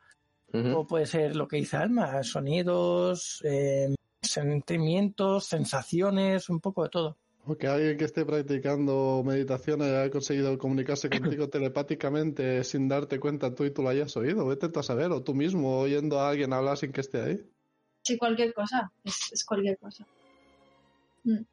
O 0.76 0.86
puede 0.86 1.08
ser 1.08 1.36
lo 1.36 1.48
que 1.48 1.58
dice 1.58 1.78
Alma, 1.78 2.22
sonidos, 2.22 3.42
eh, 3.44 3.96
sentimientos, 4.22 5.46
sensaciones, 5.46 6.48
un 6.48 6.60
poco 6.60 6.84
de 6.84 6.90
todo. 6.90 7.18
O 7.46 7.58
que 7.58 7.68
alguien 7.68 7.98
que 7.98 8.06
esté 8.06 8.24
practicando 8.24 9.24
meditación 9.26 9.82
haya 9.82 10.10
conseguido 10.10 10.58
comunicarse 10.58 11.10
contigo 11.10 11.50
telepáticamente 11.50 12.64
sin 12.64 12.88
darte 12.88 13.20
cuenta 13.20 13.54
tú 13.54 13.66
y 13.66 13.72
tú 13.72 13.82
lo 13.82 13.90
hayas 13.90 14.16
oído. 14.16 14.46
Vete 14.46 14.70
a 14.74 14.84
saber, 14.84 15.12
o 15.12 15.24
tú 15.24 15.34
mismo 15.34 15.80
oyendo 15.80 16.20
a 16.20 16.30
alguien 16.30 16.54
hablar 16.54 16.78
sin 16.78 16.92
que 16.92 17.02
esté 17.02 17.22
ahí. 17.22 17.46
Sí, 18.04 18.18
cualquier 18.18 18.54
cosa. 18.54 18.92
Es, 19.04 19.44
cualquier 19.46 19.78
cosa. 19.78 20.06
Mm. 21.24 21.44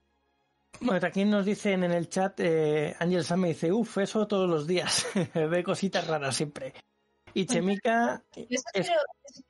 Bueno, 0.80 1.06
aquí 1.06 1.24
nos 1.24 1.44
dicen 1.44 1.84
en 1.84 1.92
el 1.92 2.08
chat, 2.08 2.40
eh, 2.40 2.96
Ángel 2.98 3.24
Sam 3.24 3.40
me 3.40 3.48
dice, 3.48 3.72
uff, 3.72 3.98
eso 3.98 4.26
todos 4.26 4.48
los 4.48 4.66
días. 4.66 5.06
Ve 5.34 5.62
cositas 5.62 6.06
raras 6.06 6.36
siempre. 6.36 6.74
Y 7.34 7.46
Chemica... 7.46 8.24
Eso, 8.34 8.64
quiero, 8.72 9.00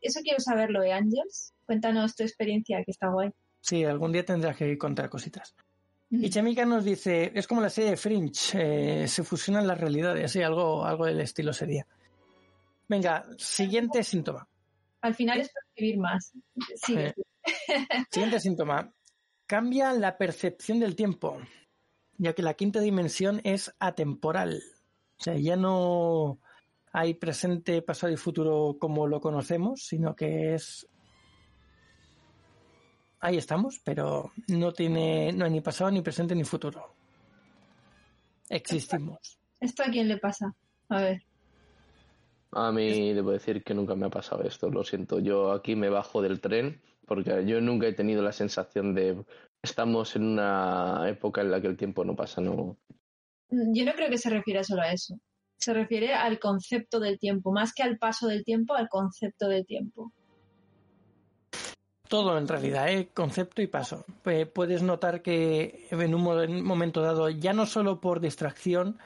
eso 0.00 0.20
quiero 0.22 0.40
saberlo, 0.40 0.82
¿eh, 0.82 0.92
Ángels? 0.92 1.54
Cuéntanos 1.64 2.14
tu 2.14 2.24
experiencia, 2.24 2.84
que 2.84 2.90
está 2.90 3.08
guay. 3.08 3.30
Sí, 3.60 3.84
algún 3.84 4.12
día 4.12 4.24
tendrás 4.24 4.56
que 4.56 4.76
contar 4.76 5.08
cositas. 5.08 5.54
Y 6.10 6.28
Chemica 6.28 6.66
nos 6.66 6.84
dice, 6.84 7.30
es 7.34 7.46
como 7.46 7.60
la 7.60 7.70
serie 7.70 7.90
de 7.90 7.96
Fringe, 7.96 9.04
eh, 9.04 9.08
se 9.08 9.22
fusionan 9.22 9.66
las 9.66 9.78
realidades, 9.78 10.32
sí, 10.32 10.42
algo, 10.42 10.84
algo 10.84 11.06
del 11.06 11.20
estilo 11.20 11.52
sería. 11.52 11.86
Venga, 12.88 13.24
siguiente 13.38 14.02
síntoma. 14.02 14.48
Al 15.02 15.14
final 15.14 15.40
es 15.40 15.50
percibir 15.50 15.98
más. 15.98 16.32
Sí. 16.76 16.96
Siguiente 18.10 18.40
síntoma. 18.40 18.92
Cambia 19.46 19.92
la 19.92 20.16
percepción 20.16 20.78
del 20.78 20.94
tiempo, 20.94 21.38
ya 22.18 22.34
que 22.34 22.42
la 22.42 22.54
quinta 22.54 22.80
dimensión 22.80 23.40
es 23.44 23.74
atemporal. 23.78 24.62
O 25.18 25.22
sea, 25.22 25.34
ya 25.34 25.56
no 25.56 26.38
hay 26.92 27.14
presente, 27.14 27.82
pasado 27.82 28.12
y 28.12 28.16
futuro 28.16 28.76
como 28.78 29.06
lo 29.06 29.20
conocemos, 29.20 29.82
sino 29.86 30.14
que 30.14 30.54
es 30.54 30.86
ahí 33.20 33.36
estamos, 33.36 33.80
pero 33.84 34.32
no 34.48 34.72
tiene, 34.72 35.32
no 35.32 35.44
hay 35.44 35.50
ni 35.50 35.60
pasado, 35.60 35.90
ni 35.90 36.02
presente, 36.02 36.34
ni 36.34 36.44
futuro. 36.44 36.94
Existimos. 38.48 39.38
¿Esto 39.60 39.82
a 39.82 39.86
quién 39.86 40.08
le 40.08 40.16
pasa? 40.16 40.54
A 40.88 41.00
ver. 41.02 41.22
A 42.52 42.72
mí 42.72 43.12
debo 43.12 43.30
decir 43.30 43.62
que 43.62 43.74
nunca 43.74 43.94
me 43.94 44.06
ha 44.06 44.10
pasado 44.10 44.42
esto, 44.42 44.70
lo 44.70 44.82
siento. 44.84 45.20
Yo 45.20 45.52
aquí 45.52 45.76
me 45.76 45.88
bajo 45.88 46.20
del 46.20 46.40
tren 46.40 46.80
porque 47.06 47.44
yo 47.46 47.60
nunca 47.60 47.86
he 47.86 47.92
tenido 47.92 48.22
la 48.22 48.32
sensación 48.32 48.94
de 48.94 49.24
estamos 49.62 50.16
en 50.16 50.24
una 50.24 51.08
época 51.08 51.40
en 51.40 51.50
la 51.50 51.60
que 51.60 51.68
el 51.68 51.76
tiempo 51.76 52.04
no 52.04 52.14
pasa, 52.14 52.40
no. 52.40 52.76
Yo 53.50 53.84
no 53.84 53.92
creo 53.92 54.08
que 54.10 54.18
se 54.18 54.30
refiera 54.30 54.62
solo 54.62 54.82
a 54.82 54.92
eso. 54.92 55.18
Se 55.58 55.74
refiere 55.74 56.14
al 56.14 56.38
concepto 56.38 57.00
del 57.00 57.18
tiempo, 57.18 57.52
más 57.52 57.72
que 57.74 57.82
al 57.82 57.98
paso 57.98 58.28
del 58.28 58.44
tiempo, 58.44 58.74
al 58.74 58.88
concepto 58.88 59.48
del 59.48 59.66
tiempo 59.66 60.12
todo 62.10 62.36
en 62.36 62.48
realidad, 62.48 62.88
¿eh? 62.92 63.08
concepto 63.14 63.62
y 63.62 63.68
paso. 63.68 64.04
puedes 64.52 64.82
notar 64.82 65.22
que 65.22 65.86
en 65.92 66.12
un 66.12 66.64
momento 66.64 67.02
dado, 67.02 67.30
ya 67.30 67.52
no 67.52 67.66
solo 67.66 68.00
por 68.00 68.18
distracción, 68.18 68.98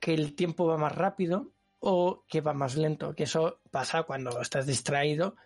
que 0.00 0.14
el 0.14 0.34
tiempo 0.34 0.66
va 0.66 0.76
más 0.76 0.96
rápido 0.96 1.53
o 1.86 2.24
que 2.26 2.40
va 2.40 2.54
más 2.54 2.76
lento, 2.76 3.14
que 3.14 3.24
eso 3.24 3.60
pasa 3.70 4.04
cuando 4.04 4.40
estás 4.40 4.66
distraído, 4.66 5.36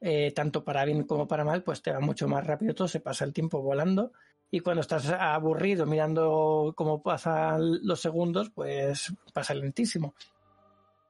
eh, 0.00 0.30
tanto 0.32 0.64
para 0.64 0.84
bien 0.84 1.02
como 1.02 1.26
para 1.26 1.44
mal, 1.44 1.64
pues 1.64 1.82
te 1.82 1.90
va 1.90 1.98
mucho 1.98 2.28
más 2.28 2.46
rápido 2.46 2.74
todo, 2.76 2.86
se 2.86 3.00
pasa 3.00 3.24
el 3.24 3.32
tiempo 3.32 3.60
volando. 3.60 4.12
Y 4.52 4.60
cuando 4.60 4.82
estás 4.82 5.08
aburrido 5.10 5.86
mirando 5.86 6.74
cómo 6.76 7.02
pasan 7.02 7.84
los 7.84 8.00
segundos, 8.00 8.50
pues 8.50 9.12
pasa 9.32 9.52
lentísimo. 9.54 10.14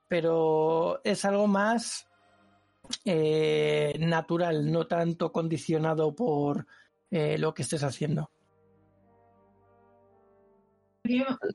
Pero 0.09 1.01
es 1.05 1.27
algo 1.27 1.47
más 1.47 2.09
eh, 3.05 3.95
natural, 3.99 4.73
no 4.73 4.87
tanto 4.87 5.31
condicionado 5.31 6.15
por 6.15 6.67
eh, 7.11 7.37
lo 7.37 7.53
que 7.53 7.63
estés 7.63 7.83
haciendo. 7.85 8.31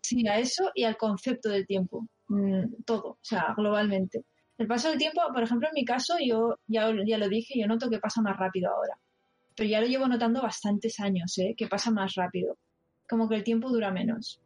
Sí, 0.02 0.28
a 0.28 0.40
eso 0.40 0.72
y 0.76 0.84
al 0.84 0.98
concepto 0.98 1.50
del 1.50 1.66
tiempo, 1.66 2.08
mm, 2.28 2.84
todo, 2.86 3.04
o 3.04 3.20
sea, 3.22 3.54
globalmente. 3.56 4.26
El 4.58 4.68
paso 4.68 4.90
del 4.90 4.98
tiempo, 4.98 5.22
por 5.34 5.44
ejemplo, 5.44 5.68
en 5.68 5.74
mi 5.74 5.84
caso, 5.84 6.16
yo 6.24 6.58
ya, 6.68 6.90
lo 6.90 7.30
dije, 7.30 7.60
yo 7.60 7.68
noto 7.68 7.90
que 7.90 8.00
pasa 8.00 8.22
más 8.22 8.38
rápido 8.38 8.72
ahora. 8.72 8.98
Pero 9.56 9.70
ya 9.70 9.82
lo 9.82 9.88
llevo 9.88 10.08
notando 10.08 10.42
bastantes 10.42 11.00
años, 11.00 11.38
¿eh? 11.38 11.56
que 11.58 11.68
pasa 11.68 11.92
más 11.92 12.16
rápido. 12.16 12.58
Como 13.08 13.28
que 13.28 13.36
el 13.36 13.44
tiempo 13.44 13.70
dura 13.70 13.92
menos. 13.92 14.42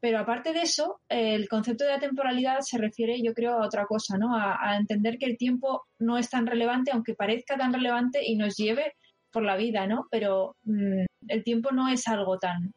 Pero 0.00 0.18
aparte 0.18 0.52
de 0.52 0.62
eso, 0.62 1.00
el 1.08 1.48
concepto 1.48 1.84
de 1.84 1.90
la 1.90 1.98
temporalidad 1.98 2.60
se 2.60 2.78
refiere, 2.78 3.22
yo 3.22 3.34
creo, 3.34 3.54
a 3.54 3.66
otra 3.66 3.84
cosa, 3.84 4.16
¿no? 4.16 4.34
A, 4.34 4.76
entender 4.78 5.18
que 5.18 5.26
el 5.26 5.36
tiempo 5.36 5.84
no 5.98 6.16
es 6.16 6.30
tan 6.30 6.46
relevante, 6.46 6.90
aunque 6.90 7.14
parezca 7.14 7.56
tan 7.56 7.72
relevante 7.72 8.20
y 8.24 8.36
nos 8.36 8.56
lleve 8.56 8.94
por 9.30 9.42
la 9.42 9.56
vida, 9.56 9.86
¿no? 9.86 10.06
Pero 10.10 10.56
mm, 10.64 11.04
el 11.28 11.44
tiempo 11.44 11.70
no 11.72 11.88
es 11.88 12.08
algo 12.08 12.38
tan, 12.38 12.72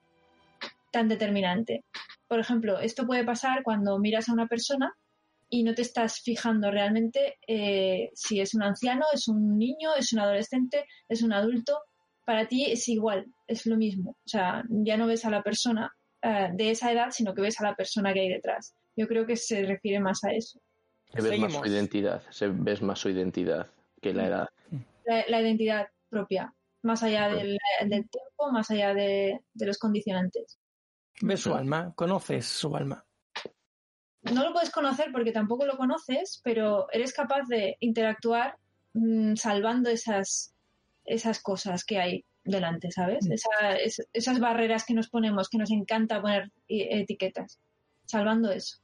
tan 0.92 1.08
determinante. 1.08 1.86
Por 2.34 2.40
ejemplo, 2.40 2.80
esto 2.80 3.06
puede 3.06 3.24
pasar 3.24 3.62
cuando 3.62 4.00
miras 4.00 4.28
a 4.28 4.34
una 4.34 4.48
persona 4.48 4.92
y 5.50 5.62
no 5.62 5.76
te 5.76 5.84
estás 5.84 6.20
fijando 6.20 6.72
realmente 6.72 7.38
eh, 7.48 8.10
si 8.16 8.40
es 8.40 8.56
un 8.56 8.64
anciano, 8.64 9.06
es 9.14 9.28
un 9.28 9.56
niño, 9.56 9.92
es 9.96 10.14
un 10.14 10.20
adolescente, 10.20 10.84
es 11.08 11.22
un 11.22 11.32
adulto. 11.32 11.78
Para 12.26 12.48
ti 12.48 12.72
es 12.72 12.90
igual, 12.90 13.28
es 13.46 13.68
lo 13.68 13.78
mismo. 13.78 14.18
O 14.26 14.28
sea, 14.28 14.64
ya 14.68 14.98
no 14.98 15.06
ves 15.06 15.26
a 15.26 15.30
la 15.30 15.44
persona 15.44 15.96
eh, 16.24 16.50
de 16.56 16.72
esa 16.72 16.92
edad, 16.92 17.12
sino 17.12 17.36
que 17.36 17.44
ves 17.44 17.62
a 17.62 17.66
la 17.66 17.76
persona 17.76 18.12
que 18.16 18.22
hay 18.22 18.30
detrás. 18.30 18.74
Yo 18.96 19.08
creo 19.08 19.28
que 19.28 19.36
se 19.36 19.64
refiere 19.64 20.00
más 20.00 20.24
a 20.24 20.32
eso. 20.32 20.60
ves 21.14 21.38
más 21.38 21.54
su 21.54 21.66
identidad, 21.68 22.24
se 22.32 22.48
ves 22.48 22.82
más 22.82 22.98
su 22.98 23.10
identidad 23.10 23.68
que 24.02 24.12
la 24.12 24.26
edad. 24.26 24.50
La, 25.06 25.40
identidad 25.40 25.86
propia, 26.10 26.52
más 26.82 27.04
allá 27.04 27.30
del, 27.30 27.60
tiempo, 27.90 28.52
más 28.52 28.72
allá 28.72 28.96
de, 28.96 29.40
los 29.54 29.78
condicionantes. 29.78 30.58
Ves 31.22 31.42
su 31.42 31.54
alma, 31.54 31.94
conoces 31.96 32.46
su 32.46 32.76
alma. 32.76 33.06
No 34.24 34.44
lo 34.44 34.54
puedes 34.54 34.72
conocer 34.72 35.12
porque 35.12 35.32
tampoco 35.32 35.66
lo 35.66 35.78
conoces, 35.78 36.42
pero 36.44 36.88
eres 36.92 37.14
capaz 37.14 37.48
de 37.48 37.78
interactuar 37.82 38.58
mm, 38.94 39.36
salvando 39.36 39.90
esas, 39.90 40.54
esas 41.04 41.42
cosas 41.42 41.84
que 41.84 42.00
hay 42.00 42.26
delante, 42.44 42.92
¿sabes? 42.92 43.28
Mm. 43.28 43.34
esas 44.14 44.40
barreras 44.40 44.86
que 44.86 44.94
nos 44.94 45.10
ponemos, 45.10 45.50
que 45.50 45.58
nos 45.58 45.72
encanta 45.72 46.22
poner 46.22 46.52
etiquetas, 46.68 47.60
salvando 48.06 48.52
eso. 48.52 48.78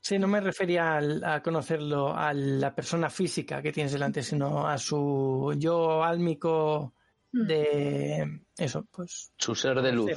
Sí, 0.00 0.18
no 0.18 0.26
me 0.26 0.40
refería 0.40 0.98
a 0.98 1.42
conocerlo 1.42 2.12
a 2.12 2.32
la 2.32 2.74
persona 2.74 3.08
física 3.08 3.62
que 3.62 3.70
tienes 3.70 3.92
delante, 3.92 4.22
sino 4.22 4.66
a 4.66 4.76
su 4.76 5.54
yo 5.56 6.02
álmico 6.02 6.92
mm. 7.30 7.46
de 7.46 8.40
eso, 8.56 8.84
pues. 8.90 9.32
Su 9.36 9.54
ser 9.54 9.80
de 9.80 9.92
luz. 9.92 10.10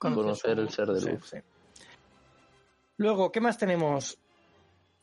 Conocer, 0.00 0.58
el 0.58 0.70
ser 0.70 0.88
de 0.88 1.12
luz. 1.12 1.32
Luego, 2.96 3.30
¿qué 3.30 3.40
más 3.40 3.58
tenemos? 3.58 4.18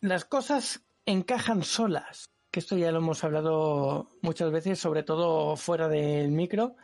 Las 0.02 0.26
cosas 0.26 0.82
encajan 1.06 1.64
solas, 1.64 2.32
que 2.52 2.60
esto 2.60 2.76
ya 2.76 2.92
lo 2.92 2.98
hemos 2.98 3.24
hablado 3.24 4.10
muchas 4.22 4.52
veces, 4.52 4.80
sobre 4.80 5.04
todo 5.04 5.56
fuera 5.56 5.88
del 5.88 6.32
micro, 6.32 6.76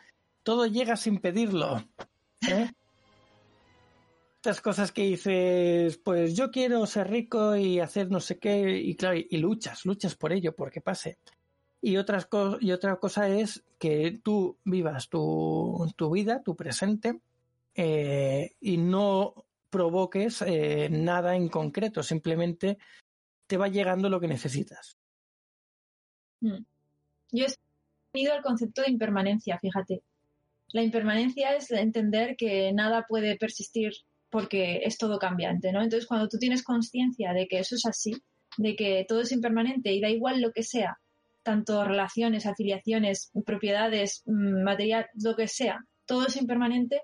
todo 0.44 0.68
llega 0.68 0.96
sin 0.96 1.20
pedirlo. 1.20 1.84
¿eh? 2.48 2.72
Estas 4.38 4.62
cosas 4.62 4.92
que 4.92 5.04
dices, 5.04 5.98
pues 5.98 6.36
yo 6.36 6.52
quiero 6.52 6.86
ser 6.86 7.10
rico 7.10 7.56
y 7.56 7.80
hacer 7.80 8.12
no 8.12 8.20
sé 8.20 8.38
qué, 8.38 8.78
y 8.78 8.96
claro, 8.96 9.18
y 9.18 9.38
luchas, 9.38 9.86
luchas 9.86 10.16
por 10.16 10.34
ello, 10.34 10.54
porque 10.54 10.82
pase. 10.82 11.18
Y, 11.82 11.98
otras 11.98 12.28
y 12.60 12.72
otra 12.72 12.98
cosa 12.98 13.28
es 13.28 13.64
que 13.80 14.20
tú 14.24 14.58
vivas 14.64 15.10
tu, 15.10 15.90
vida, 16.12 16.42
tu 16.44 16.56
presente, 16.56 17.20
eh, 17.76 18.56
y 18.60 18.78
no 18.78 19.46
provoques 19.70 20.44
eh, 20.44 20.88
nada 20.92 21.36
en 21.36 21.50
concreto, 21.50 22.04
simplemente 22.04 22.78
te 23.48 23.58
va 23.58 23.68
llegando 23.68 24.10
lo 24.10 24.20
que 24.20 24.28
necesitas. 24.28 24.98
Hmm. 26.42 26.64
Yo 27.32 27.46
he 27.46 27.54
tenido 28.12 28.36
el 28.36 28.44
concepto 28.44 28.84
de 28.84 28.92
impermanencia, 28.92 29.58
fíjate. 29.58 30.04
La 30.68 30.84
impermanencia 30.84 31.56
es 31.56 31.72
entender 31.72 32.36
que 32.36 32.72
nada 32.74 33.06
puede 33.08 33.38
persistir 33.38 33.94
porque 34.30 34.82
es 34.84 34.98
todo 34.98 35.20
cambiante, 35.20 35.72
¿no? 35.72 35.82
Entonces, 35.82 36.08
cuando 36.08 36.28
tú 36.28 36.38
tienes 36.38 36.64
conciencia 36.64 37.34
de 37.34 37.48
que 37.48 37.60
eso 37.60 37.76
es 37.76 37.86
así, 37.86 38.14
de 38.58 38.76
que 38.76 39.06
todo 39.08 39.22
es 39.22 39.32
impermanente 39.32 39.94
y 39.94 40.02
da 40.02 40.10
igual 40.10 40.42
lo 40.42 40.52
que 40.52 40.64
sea, 40.64 40.98
tanto 41.44 41.84
relaciones, 41.84 42.46
afiliaciones, 42.46 43.32
propiedades, 43.46 44.24
mm, 44.26 44.64
material, 44.64 45.08
lo 45.22 45.36
que 45.36 45.48
sea, 45.48 45.86
todo 46.06 46.28
es 46.28 46.36
impermanente, 46.38 47.02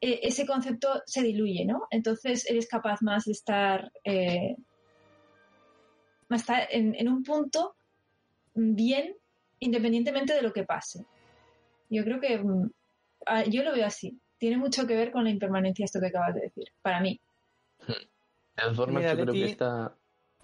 e, 0.00 0.20
ese 0.22 0.46
concepto 0.46 1.02
se 1.06 1.22
diluye, 1.22 1.64
¿no? 1.64 1.86
Entonces 1.90 2.48
eres 2.48 2.68
capaz 2.68 3.02
más 3.02 3.24
de 3.24 3.32
estar, 3.32 3.92
eh, 4.04 4.56
en, 6.70 6.94
en, 6.94 7.08
un 7.08 7.22
punto 7.22 7.76
bien 8.54 9.14
independientemente 9.60 10.34
de 10.34 10.42
lo 10.42 10.52
que 10.52 10.64
pase. 10.64 11.06
Yo 11.88 12.02
creo 12.02 12.20
que 12.20 12.38
mm, 12.38 12.70
Ah, 13.26 13.44
yo 13.44 13.62
lo 13.62 13.72
veo 13.72 13.86
así. 13.86 14.20
Tiene 14.38 14.56
mucho 14.56 14.86
que 14.86 14.96
ver 14.96 15.10
con 15.10 15.24
la 15.24 15.30
impermanencia 15.30 15.84
esto 15.84 16.00
que 16.00 16.08
acabas 16.08 16.34
de 16.34 16.42
decir, 16.42 16.64
para 16.82 17.00
mí. 17.00 17.20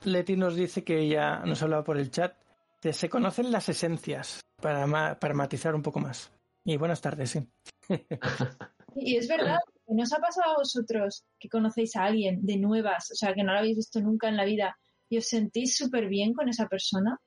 Leti 0.04 0.36
nos 0.36 0.56
dice 0.56 0.82
que 0.82 1.00
ella 1.00 1.40
nos 1.44 1.60
ha 1.60 1.64
hablado 1.66 1.84
por 1.84 1.98
el 1.98 2.10
chat. 2.10 2.34
De, 2.82 2.92
se 2.92 3.10
conocen 3.10 3.52
las 3.52 3.68
esencias 3.68 4.40
para, 4.56 5.18
para 5.18 5.34
matizar 5.34 5.74
un 5.74 5.82
poco 5.82 6.00
más. 6.00 6.32
Y 6.64 6.76
buenas 6.76 7.00
tardes, 7.00 7.30
sí. 7.30 7.46
y 8.96 9.16
es 9.16 9.28
verdad, 9.28 9.58
¿no 9.88 10.02
os 10.02 10.12
ha 10.12 10.18
pasado 10.18 10.52
a 10.52 10.58
vosotros 10.58 11.24
que 11.38 11.48
conocéis 11.48 11.96
a 11.96 12.04
alguien 12.04 12.44
de 12.44 12.56
nuevas, 12.56 13.10
o 13.10 13.14
sea, 13.14 13.34
que 13.34 13.42
no 13.42 13.52
lo 13.52 13.58
habéis 13.58 13.76
visto 13.76 14.00
nunca 14.00 14.28
en 14.28 14.36
la 14.36 14.44
vida 14.44 14.78
y 15.08 15.18
os 15.18 15.26
sentís 15.26 15.76
súper 15.76 16.08
bien 16.08 16.32
con 16.32 16.48
esa 16.48 16.66
persona? 16.68 17.20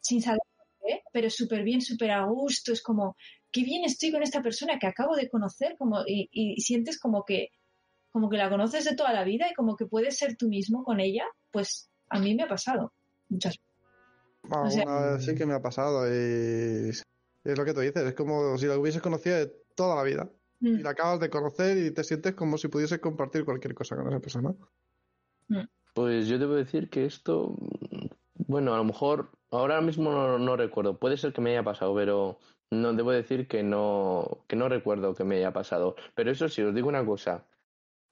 Sin 0.00 0.22
saber 0.22 0.40
por 0.56 0.66
qué, 0.80 1.02
pero 1.12 1.28
súper 1.28 1.62
bien, 1.62 1.82
súper 1.82 2.10
a 2.10 2.24
gusto. 2.24 2.72
Es 2.72 2.82
como, 2.82 3.16
qué 3.52 3.62
bien 3.62 3.84
estoy 3.84 4.10
con 4.12 4.22
esta 4.22 4.42
persona 4.42 4.78
que 4.78 4.86
acabo 4.86 5.14
de 5.14 5.28
conocer 5.28 5.76
como, 5.78 6.02
y, 6.06 6.60
sientes 6.60 6.98
como 6.98 7.24
que, 7.24 7.48
como 8.10 8.30
que 8.30 8.38
la 8.38 8.48
conoces 8.48 8.84
de 8.84 8.96
toda 8.96 9.12
la 9.12 9.24
vida 9.24 9.46
y 9.50 9.54
como 9.54 9.76
que 9.76 9.86
puedes 9.86 10.16
ser 10.16 10.36
tú 10.36 10.48
mismo 10.48 10.82
con 10.84 11.00
ella. 11.00 11.24
Pues 11.50 11.90
a 12.08 12.18
mí 12.18 12.34
me 12.34 12.44
ha 12.44 12.48
pasado 12.48 12.92
muchas 13.28 13.56
veces. 13.56 14.84
Bueno, 14.84 15.20
sí 15.20 15.34
que 15.34 15.44
me 15.44 15.54
ha 15.54 15.60
pasado 15.60 16.08
y 16.08 16.88
es 16.88 17.04
lo 17.58 17.64
que 17.64 17.74
tú 17.74 17.80
dices, 17.80 18.02
es 18.02 18.14
como 18.14 18.56
si 18.56 18.66
la 18.66 18.78
hubieses 18.78 19.02
conocido 19.02 19.36
de 19.36 19.52
toda 19.74 19.96
la 19.96 20.02
vida. 20.02 20.30
Y 20.60 20.70
mm. 20.70 20.82
la 20.82 20.90
acabas 20.90 21.20
de 21.20 21.30
conocer 21.30 21.78
y 21.78 21.90
te 21.90 22.04
sientes 22.04 22.34
como 22.34 22.58
si 22.58 22.68
pudieses 22.68 22.98
compartir 22.98 23.44
cualquier 23.44 23.74
cosa 23.74 23.96
con 23.96 24.08
esa 24.08 24.20
persona. 24.20 24.54
Mm. 25.48 25.64
Pues 25.94 26.28
yo 26.28 26.38
debo 26.38 26.54
decir 26.54 26.88
que 26.88 27.04
esto, 27.04 27.56
bueno, 28.34 28.74
a 28.74 28.76
lo 28.76 28.84
mejor 28.84 29.30
ahora 29.50 29.80
mismo 29.80 30.38
no, 30.38 30.56
recuerdo, 30.56 30.98
puede 30.98 31.16
ser 31.16 31.32
que 31.32 31.40
me 31.40 31.50
haya 31.50 31.64
pasado, 31.64 31.94
pero 31.94 32.38
no 32.70 32.92
debo 32.92 33.10
decir 33.10 33.48
que 33.48 33.62
no, 33.62 34.44
que 34.46 34.56
no 34.56 34.68
recuerdo 34.68 35.14
que 35.14 35.24
me 35.24 35.36
haya 35.36 35.52
pasado. 35.52 35.96
Pero 36.14 36.30
eso 36.30 36.48
sí, 36.48 36.62
os 36.62 36.74
digo 36.74 36.88
una 36.88 37.04
cosa, 37.04 37.46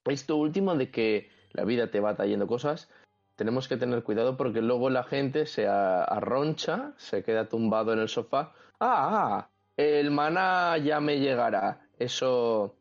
esto 0.04 0.36
último 0.36 0.74
de 0.74 0.90
que 0.90 1.30
la 1.52 1.64
vida 1.64 1.90
te 1.90 2.00
va 2.00 2.16
trayendo 2.16 2.46
cosas, 2.46 2.88
tenemos 3.36 3.68
que 3.68 3.76
tener 3.76 4.02
cuidado 4.02 4.36
porque 4.36 4.60
luego 4.60 4.90
la 4.90 5.04
gente 5.04 5.46
se 5.46 5.68
arroncha, 5.68 6.94
se 6.96 7.22
queda 7.22 7.48
tumbado 7.48 7.92
en 7.92 8.00
el 8.00 8.08
sofá. 8.08 8.52
Ah, 8.80 9.38
ah, 9.38 9.50
el 9.76 10.10
maná 10.10 10.76
ya 10.78 10.98
me 11.00 11.20
llegará. 11.20 11.87
Eso, 11.98 12.76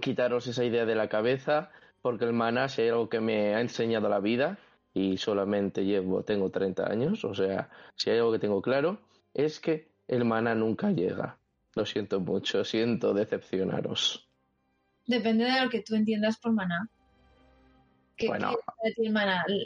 quitaros 0.00 0.46
esa 0.46 0.64
idea 0.64 0.84
de 0.84 0.94
la 0.94 1.08
cabeza 1.08 1.70
porque 2.02 2.24
el 2.24 2.32
maná 2.32 2.66
es 2.66 2.78
algo 2.78 3.08
que 3.08 3.20
me 3.20 3.54
ha 3.54 3.60
enseñado 3.60 4.08
la 4.08 4.20
vida 4.20 4.58
y 4.94 5.18
solamente 5.18 5.84
llevo, 5.84 6.22
tengo 6.24 6.50
30 6.50 6.90
años, 6.90 7.24
o 7.24 7.34
sea, 7.34 7.70
si 7.94 8.10
hay 8.10 8.18
algo 8.18 8.32
que 8.32 8.38
tengo 8.38 8.62
claro, 8.62 9.00
es 9.34 9.60
que 9.60 9.88
el 10.08 10.24
maná 10.24 10.54
nunca 10.54 10.90
llega. 10.90 11.38
Lo 11.74 11.86
siento 11.86 12.18
mucho, 12.20 12.64
siento 12.64 13.14
decepcionaros. 13.14 14.28
Depende 15.06 15.44
de 15.44 15.62
lo 15.62 15.70
que 15.70 15.82
tú 15.82 15.94
entiendas 15.94 16.38
por 16.38 16.52
maná 16.52 16.88
bueno. 18.26 18.56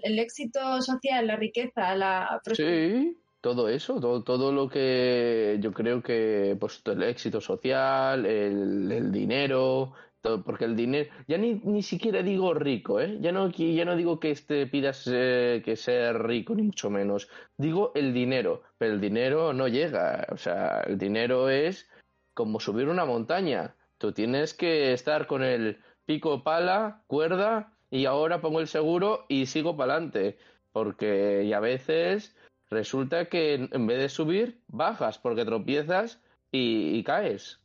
¿El 0.02 0.18
éxito 0.18 0.82
social, 0.82 1.26
la 1.26 1.36
riqueza, 1.36 1.94
la 1.94 2.40
Sí, 2.52 3.16
todo 3.44 3.68
eso, 3.68 4.00
todo, 4.00 4.22
todo 4.22 4.52
lo 4.52 4.70
que 4.70 5.58
yo 5.60 5.70
creo 5.70 6.02
que, 6.02 6.56
pues, 6.58 6.80
el 6.86 7.02
éxito 7.02 7.42
social, 7.42 8.24
el, 8.24 9.12
dinero, 9.12 9.92
todo, 10.22 10.42
porque 10.42 10.64
el 10.64 10.74
dinero, 10.74 11.10
ya 11.28 11.36
ni, 11.36 11.60
ni 11.62 11.82
siquiera 11.82 12.22
digo 12.22 12.54
rico, 12.54 13.00
¿eh? 13.00 13.18
Ya 13.20 13.32
no, 13.32 13.50
ya 13.50 13.84
no 13.84 13.96
digo 13.96 14.18
que 14.18 14.30
este 14.30 14.66
pidas 14.66 15.06
eh, 15.12 15.60
que 15.62 15.76
ser 15.76 16.22
rico, 16.22 16.54
ni 16.54 16.62
mucho 16.62 16.88
menos. 16.88 17.28
Digo 17.58 17.92
el 17.94 18.14
dinero, 18.14 18.62
pero 18.78 18.94
el 18.94 19.00
dinero 19.02 19.52
no 19.52 19.68
llega, 19.68 20.26
o 20.32 20.38
sea, 20.38 20.80
el 20.86 20.96
dinero 20.96 21.50
es 21.50 21.86
como 22.32 22.60
subir 22.60 22.88
una 22.88 23.04
montaña. 23.04 23.76
Tú 23.98 24.12
tienes 24.12 24.54
que 24.54 24.94
estar 24.94 25.26
con 25.26 25.42
el 25.42 25.76
pico 26.06 26.42
pala, 26.42 27.02
cuerda 27.08 27.74
y 27.90 28.06
ahora 28.06 28.40
pongo 28.40 28.60
el 28.60 28.68
seguro 28.68 29.26
y 29.28 29.44
sigo 29.44 29.76
para 29.76 29.92
adelante. 29.92 30.38
Porque 30.72 31.44
y 31.44 31.52
a 31.52 31.60
veces 31.60 32.34
resulta 32.70 33.28
que 33.28 33.54
en 33.54 33.86
vez 33.86 33.98
de 33.98 34.08
subir, 34.08 34.62
bajas 34.68 35.18
porque 35.18 35.44
tropiezas 35.44 36.20
y, 36.50 37.02
caes. 37.04 37.60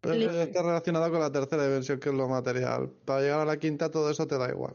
Pero 0.00 0.14
eso 0.14 0.42
está 0.42 0.62
relacionado 0.62 1.10
con 1.10 1.20
la 1.20 1.30
tercera 1.30 1.64
dimensión, 1.64 2.00
que 2.00 2.08
es 2.08 2.14
lo 2.14 2.28
material. 2.28 2.90
Para 3.04 3.20
llegar 3.20 3.40
a 3.40 3.44
la 3.44 3.58
quinta, 3.58 3.90
todo 3.90 4.10
eso 4.10 4.26
te 4.26 4.36
da 4.36 4.50
igual. 4.50 4.74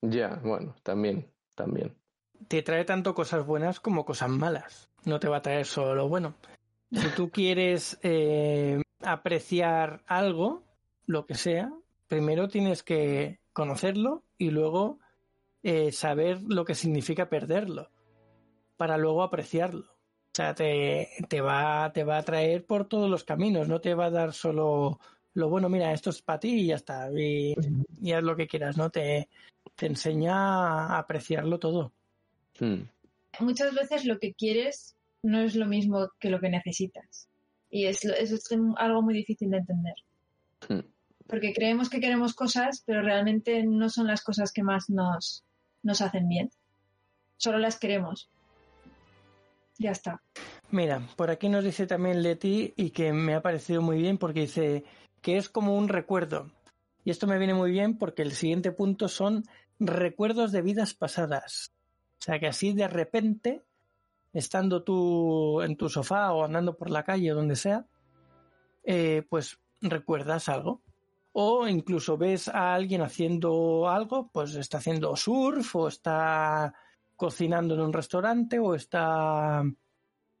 Ya, 0.00 0.40
bueno, 0.42 0.76
también, 0.82 1.30
también. 1.54 1.94
Te 2.48 2.62
trae 2.62 2.84
tanto 2.84 3.14
cosas 3.14 3.44
buenas 3.44 3.80
como 3.80 4.04
cosas 4.04 4.30
malas. 4.30 4.88
No 5.04 5.18
te 5.18 5.28
va 5.28 5.38
a 5.38 5.42
traer 5.42 5.66
solo 5.66 5.94
lo 5.94 6.08
bueno. 6.08 6.34
Si 6.92 7.08
tú 7.16 7.30
quieres 7.32 7.98
eh, 8.02 8.80
apreciar 9.02 10.02
algo, 10.06 10.62
lo 11.06 11.26
que 11.26 11.34
sea, 11.34 11.72
primero 12.06 12.48
tienes 12.48 12.82
que 12.82 13.40
conocerlo 13.52 14.22
y 14.38 14.50
luego 14.50 15.00
eh, 15.62 15.92
saber 15.92 16.40
lo 16.48 16.64
que 16.64 16.74
significa 16.74 17.28
perderlo 17.28 17.90
para 18.80 18.96
luego 18.96 19.22
apreciarlo. 19.22 19.82
O 19.82 20.34
sea, 20.34 20.54
te, 20.54 21.10
te, 21.28 21.42
va, 21.42 21.92
te 21.92 22.02
va 22.02 22.16
a 22.16 22.22
traer 22.22 22.64
por 22.64 22.88
todos 22.88 23.10
los 23.10 23.24
caminos, 23.24 23.68
no 23.68 23.82
te 23.82 23.94
va 23.94 24.06
a 24.06 24.10
dar 24.10 24.32
solo 24.32 24.98
lo 25.34 25.50
bueno, 25.50 25.68
mira, 25.68 25.92
esto 25.92 26.08
es 26.08 26.22
para 26.22 26.40
ti 26.40 26.62
y 26.62 26.66
ya 26.68 26.76
está, 26.76 27.10
y, 27.12 27.54
haz 28.10 28.22
lo 28.22 28.36
que 28.36 28.46
quieras, 28.46 28.78
¿no? 28.78 28.88
Te, 28.88 29.28
te 29.76 29.84
enseña 29.84 30.34
a 30.34 30.98
apreciarlo 30.98 31.58
todo. 31.58 31.92
Hmm. 32.58 32.84
Muchas 33.40 33.74
veces 33.74 34.06
lo 34.06 34.18
que 34.18 34.32
quieres 34.32 34.96
no 35.22 35.42
es 35.42 35.54
lo 35.56 35.66
mismo 35.66 36.08
que 36.18 36.30
lo 36.30 36.40
que 36.40 36.48
necesitas. 36.48 37.28
Y 37.68 37.84
es, 37.84 38.02
eso 38.04 38.34
es 38.34 38.48
algo 38.76 39.02
muy 39.02 39.12
difícil 39.12 39.50
de 39.50 39.58
entender. 39.58 39.94
Hmm 40.66 40.80
porque 41.30 41.54
creemos 41.54 41.88
que 41.88 42.00
queremos 42.00 42.34
cosas, 42.34 42.82
pero 42.84 43.02
realmente 43.02 43.62
no 43.62 43.88
son 43.88 44.08
las 44.08 44.22
cosas 44.22 44.52
que 44.52 44.64
más 44.64 44.90
nos, 44.90 45.44
nos 45.84 46.02
hacen 46.02 46.28
bien. 46.28 46.50
Solo 47.36 47.58
las 47.58 47.78
queremos. 47.78 48.28
Ya 49.80 49.92
está. 49.92 50.22
Mira, 50.70 51.00
por 51.16 51.30
aquí 51.30 51.48
nos 51.48 51.64
dice 51.64 51.86
también 51.86 52.22
Leti 52.22 52.74
y 52.76 52.90
que 52.90 53.14
me 53.14 53.34
ha 53.34 53.40
parecido 53.40 53.80
muy 53.80 53.96
bien 53.96 54.18
porque 54.18 54.40
dice 54.40 54.84
que 55.22 55.38
es 55.38 55.48
como 55.48 55.74
un 55.74 55.88
recuerdo. 55.88 56.50
Y 57.02 57.10
esto 57.10 57.26
me 57.26 57.38
viene 57.38 57.54
muy 57.54 57.70
bien 57.70 57.96
porque 57.96 58.20
el 58.20 58.32
siguiente 58.32 58.72
punto 58.72 59.08
son 59.08 59.42
recuerdos 59.78 60.52
de 60.52 60.60
vidas 60.60 60.92
pasadas. 60.92 61.72
O 62.18 62.22
sea 62.22 62.38
que 62.38 62.46
así 62.46 62.74
de 62.74 62.88
repente, 62.88 63.62
estando 64.34 64.82
tú 64.82 65.62
en 65.62 65.78
tu 65.78 65.88
sofá 65.88 66.30
o 66.34 66.44
andando 66.44 66.76
por 66.76 66.90
la 66.90 67.02
calle 67.02 67.32
o 67.32 67.36
donde 67.36 67.56
sea, 67.56 67.86
eh, 68.84 69.22
pues 69.30 69.58
recuerdas 69.80 70.50
algo 70.50 70.82
o 71.32 71.66
incluso 71.66 72.18
ves 72.18 72.48
a 72.48 72.74
alguien 72.74 73.00
haciendo 73.00 73.88
algo, 73.88 74.28
pues 74.30 74.56
está 74.56 74.76
haciendo 74.76 75.16
surf 75.16 75.74
o 75.74 75.88
está 75.88 76.74
cocinando 77.20 77.74
en 77.74 77.82
un 77.82 77.92
restaurante 77.92 78.58
o 78.58 78.74
está 78.74 79.62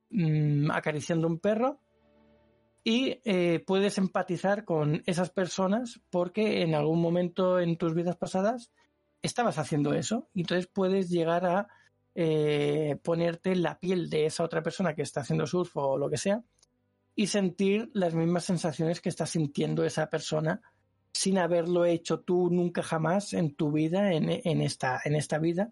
mm, 0.08 0.70
acariciando 0.70 1.26
un 1.26 1.38
perro. 1.38 1.78
Y 2.82 3.20
eh, 3.22 3.62
puedes 3.66 3.98
empatizar 3.98 4.64
con 4.64 5.02
esas 5.04 5.28
personas 5.28 6.00
porque 6.08 6.62
en 6.62 6.74
algún 6.74 7.02
momento 7.02 7.60
en 7.60 7.76
tus 7.76 7.94
vidas 7.94 8.16
pasadas 8.16 8.70
estabas 9.20 9.58
haciendo 9.58 9.92
eso. 9.92 10.30
Y 10.32 10.40
entonces 10.40 10.70
puedes 10.72 11.10
llegar 11.10 11.44
a 11.44 11.68
eh, 12.14 12.98
ponerte 13.02 13.52
en 13.52 13.62
la 13.62 13.78
piel 13.78 14.08
de 14.08 14.24
esa 14.24 14.42
otra 14.42 14.62
persona 14.62 14.94
que 14.94 15.02
está 15.02 15.20
haciendo 15.20 15.46
surf 15.46 15.76
o 15.76 15.98
lo 15.98 16.08
que 16.08 16.16
sea 16.16 16.42
y 17.14 17.26
sentir 17.26 17.90
las 17.92 18.14
mismas 18.14 18.44
sensaciones 18.44 19.02
que 19.02 19.10
está 19.10 19.26
sintiendo 19.26 19.84
esa 19.84 20.08
persona 20.08 20.62
sin 21.12 21.36
haberlo 21.36 21.84
hecho 21.84 22.20
tú 22.20 22.48
nunca 22.50 22.82
jamás 22.82 23.34
en 23.34 23.54
tu 23.54 23.70
vida, 23.70 24.14
en, 24.14 24.30
esta, 24.62 24.98
en 25.04 25.16
esta 25.16 25.38
vida, 25.38 25.70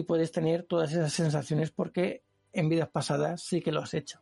y 0.00 0.02
puedes 0.02 0.32
tener 0.32 0.64
todas 0.64 0.92
esas 0.92 1.12
sensaciones 1.12 1.70
porque 1.70 2.22
en 2.52 2.68
vidas 2.68 2.88
pasadas 2.88 3.42
sí 3.42 3.60
que 3.60 3.72
lo 3.72 3.80
has 3.80 3.94
hecho. 3.94 4.18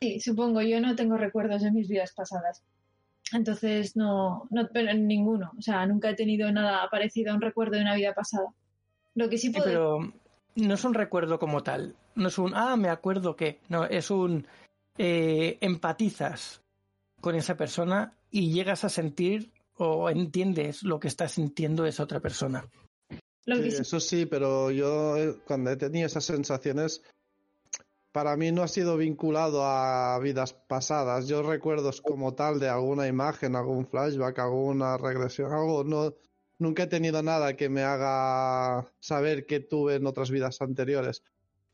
Sí, 0.00 0.20
supongo, 0.20 0.62
yo 0.62 0.80
no 0.80 0.94
tengo 0.94 1.16
recuerdos 1.16 1.62
de 1.62 1.72
mis 1.72 1.88
vidas 1.88 2.12
pasadas. 2.12 2.62
Entonces, 3.32 3.96
no, 3.96 4.46
no 4.50 4.68
pero 4.72 4.92
ninguno. 4.94 5.52
O 5.58 5.62
sea, 5.62 5.84
nunca 5.86 6.10
he 6.10 6.14
tenido 6.14 6.50
nada 6.52 6.88
parecido 6.90 7.32
a 7.32 7.34
un 7.34 7.40
recuerdo 7.40 7.76
de 7.76 7.82
una 7.82 7.94
vida 7.94 8.14
pasada. 8.14 8.48
Lo 9.14 9.28
que 9.28 9.38
sí 9.38 9.50
puedo... 9.50 9.64
pero 9.64 10.12
no 10.54 10.74
es 10.74 10.84
un 10.84 10.94
recuerdo 10.94 11.38
como 11.38 11.62
tal. 11.62 11.96
No 12.14 12.28
es 12.28 12.38
un, 12.38 12.52
ah, 12.54 12.76
me 12.76 12.88
acuerdo 12.88 13.36
que. 13.36 13.60
No, 13.68 13.84
es 13.84 14.10
un, 14.10 14.46
eh, 14.96 15.58
empatizas 15.60 16.62
con 17.20 17.34
esa 17.34 17.56
persona 17.56 18.14
y 18.30 18.52
llegas 18.52 18.84
a 18.84 18.88
sentir 18.88 19.50
o 19.78 20.10
entiendes 20.10 20.82
lo 20.82 20.98
que 21.00 21.08
está 21.08 21.28
sintiendo 21.28 21.86
esa 21.86 22.02
otra 22.02 22.20
persona. 22.20 22.68
eso 23.46 24.00
sí, 24.00 24.26
pero 24.26 24.70
yo 24.70 25.16
eh, 25.16 25.36
cuando 25.46 25.70
he 25.70 25.76
tenido 25.76 26.06
esas 26.06 26.24
sensaciones, 26.24 27.02
para 28.12 28.36
mí 28.36 28.52
no 28.52 28.62
ha 28.62 28.68
sido 28.68 28.96
vinculado 28.96 29.64
a 29.64 30.18
vidas 30.18 30.52
pasadas. 30.52 31.28
Yo 31.28 31.42
recuerdo 31.42 31.90
como 32.02 32.34
tal 32.34 32.58
de 32.58 32.68
alguna 32.68 33.06
imagen, 33.06 33.56
algún 33.56 33.86
flashback, 33.86 34.38
alguna 34.38 34.96
regresión, 34.96 35.52
algo. 35.52 35.84
No, 35.84 36.14
nunca 36.58 36.84
he 36.84 36.86
tenido 36.86 37.22
nada 37.22 37.56
que 37.56 37.68
me 37.68 37.82
haga 37.82 38.86
saber 39.00 39.46
que 39.46 39.60
tuve 39.60 39.96
en 39.96 40.06
otras 40.06 40.30
vidas 40.30 40.60
anteriores 40.60 41.22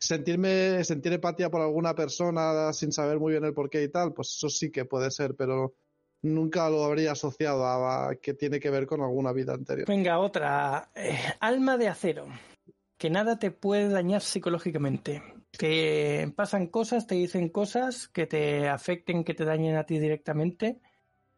sentirme, 0.05 0.85
sentir 0.85 1.13
empatía 1.13 1.51
por 1.51 1.63
alguna 1.63 1.95
persona 1.95 2.73
sin 2.73 2.93
saber 2.93 3.19
muy 3.19 3.33
bien 3.33 3.45
el 3.45 3.55
porqué 3.55 3.83
y 3.83 3.89
tal, 3.89 4.13
pues 4.13 4.35
eso 4.37 4.49
sí 4.49 4.71
que 4.71 4.85
puede 4.85 5.11
ser, 5.11 5.35
pero 5.35 5.75
nunca 6.25 6.69
lo 6.71 6.85
habría 6.85 7.13
asociado 7.13 7.67
a, 7.67 8.15
que 8.17 8.35
tiene 8.35 8.59
que 8.59 8.71
ver 8.71 8.87
con 8.87 9.03
alguna 9.03 9.33
vida 9.33 9.55
anterior. 9.55 9.87
Venga, 9.87 10.19
otra. 10.19 10.91
Eh, 10.95 11.19
alma 11.41 11.77
de 11.77 11.89
acero. 11.89 12.27
Que 12.97 13.11
nada 13.11 13.39
te 13.39 13.51
puede 13.51 13.89
dañar 13.89 14.23
psicológicamente. 14.23 15.23
Que 15.53 16.33
pasan 16.35 16.67
cosas, 16.67 17.07
te 17.07 17.15
dicen 17.15 17.49
cosas 17.49 18.09
que 18.09 18.27
te 18.27 18.69
afecten, 18.69 19.23
que 19.23 19.35
te 19.35 19.45
dañen 19.45 19.77
a 19.77 19.85
ti 19.85 19.99
directamente 19.99 20.81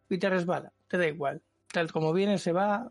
y 0.09 0.19
te 0.19 0.31
resbala, 0.31 0.73
te 0.89 0.97
da 0.97 1.07
igual. 1.07 1.43
Tal 1.71 1.93
como 1.93 2.13
viene, 2.13 2.39
se 2.39 2.53
va 2.53 2.91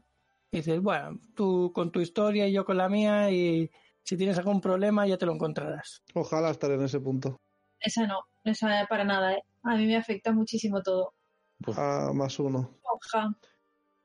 y 0.52 0.58
dices, 0.58 0.82
bueno, 0.82 1.20
tú 1.34 1.72
con 1.74 1.92
tu 1.92 2.02
historia 2.02 2.48
y 2.48 2.54
yo 2.54 2.66
con 2.66 2.78
la 2.78 2.90
mía 2.90 3.32
y 3.32 3.72
si 4.04 4.18
tienes 4.18 4.38
algún 4.38 4.62
problema 4.62 5.08
ya 5.08 5.18
te 5.18 5.26
lo 5.26 5.34
encontrarás. 5.34 6.04
Ojalá 6.14 6.52
estar 6.52 6.70
en 6.72 6.84
ese 6.84 7.00
punto. 7.00 7.40
Esa 7.80 8.06
no, 8.06 8.20
esa 8.44 8.86
para 8.88 9.04
nada, 9.04 9.34
¿eh? 9.34 9.44
A 9.64 9.76
mí 9.78 9.88
me 9.88 9.98
afecta 9.98 10.32
muchísimo 10.32 10.84
todo. 10.84 11.14
Ah, 11.76 12.12
más 12.14 12.40
uno. 12.40 12.70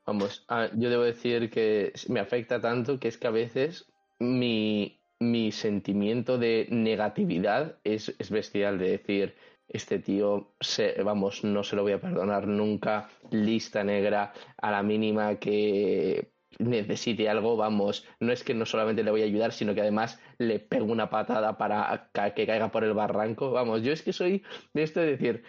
Vamos, 0.07 0.45
ah, 0.49 0.69
yo 0.75 0.91
debo 0.91 1.03
decir 1.03 1.51
que 1.51 1.93
me 2.09 2.21
afecta 2.21 2.61
tanto 2.61 2.99
que 2.99 3.09
es 3.09 3.19
que 3.19 3.27
a 3.27 3.31
veces 3.31 3.93
mi, 4.19 5.01
mi 5.19 5.53
sentimiento 5.53 6.39
de 6.39 6.67
negatividad 6.71 7.79
es, 7.85 8.15
es 8.19 8.31
bestial, 8.31 8.79
de 8.79 8.91
decir, 8.91 9.37
este 9.69 9.99
tío, 10.01 10.55
se, 10.61 11.01
vamos, 11.03 11.45
no 11.45 11.63
se 11.63 11.77
lo 11.77 11.83
voy 11.83 11.93
a 11.93 12.01
perdonar 12.01 12.47
nunca, 12.47 13.09
lista 13.31 13.85
negra, 13.85 14.33
a 14.57 14.71
la 14.71 14.83
mínima 14.83 15.37
que 15.37 16.33
necesite 16.59 17.29
algo, 17.29 17.57
vamos, 17.57 18.07
no 18.19 18.33
es 18.33 18.45
que 18.45 18.55
no 18.55 18.67
solamente 18.67 19.03
le 19.03 19.11
voy 19.11 19.23
a 19.23 19.27
ayudar, 19.27 19.53
sino 19.53 19.75
que 19.75 19.81
además 19.81 20.19
le 20.39 20.59
pego 20.59 20.87
una 20.87 21.11
patada 21.11 21.57
para 21.57 22.11
que 22.35 22.47
caiga 22.47 22.71
por 22.71 22.85
el 22.85 22.95
barranco, 22.95 23.53
vamos, 23.53 23.83
yo 23.83 23.93
es 23.93 24.03
que 24.03 24.13
soy 24.13 24.43
de 24.75 24.83
esto 24.83 25.01
de 25.01 25.17
decir, 25.17 25.45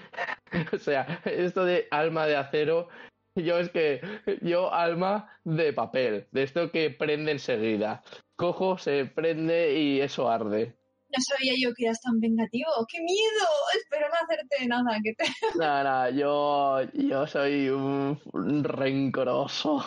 o 0.74 0.78
sea, 0.78 1.22
esto 1.26 1.66
de 1.66 1.88
alma 1.92 2.28
de 2.28 2.36
acero, 2.36 2.90
yo 3.36 3.60
es 3.60 3.70
que, 3.70 4.02
yo 4.42 4.74
alma 4.74 5.40
de 5.44 5.74
papel, 5.74 6.28
de 6.32 6.44
esto 6.44 6.72
que 6.72 6.90
prende 6.90 7.32
enseguida, 7.32 8.04
cojo, 8.36 8.78
se 8.78 9.06
prende 9.06 9.80
y 9.80 10.02
eso 10.02 10.30
arde. 10.30 10.76
No 11.14 11.18
sabía 11.20 11.54
yo 11.62 11.74
que 11.76 11.86
eras 11.86 12.00
tan 12.00 12.22
vengativo. 12.22 12.70
¡Qué 12.90 13.02
miedo! 13.02 13.46
Espero 13.76 14.08
no 14.08 14.16
hacerte 14.16 14.66
nada. 14.66 14.98
Que 15.04 15.14
te... 15.14 15.26
Nada, 15.60 16.10
yo, 16.10 16.84
yo 16.94 17.28
soy 17.28 17.68
un 17.68 18.64
rencoroso. 18.64 19.84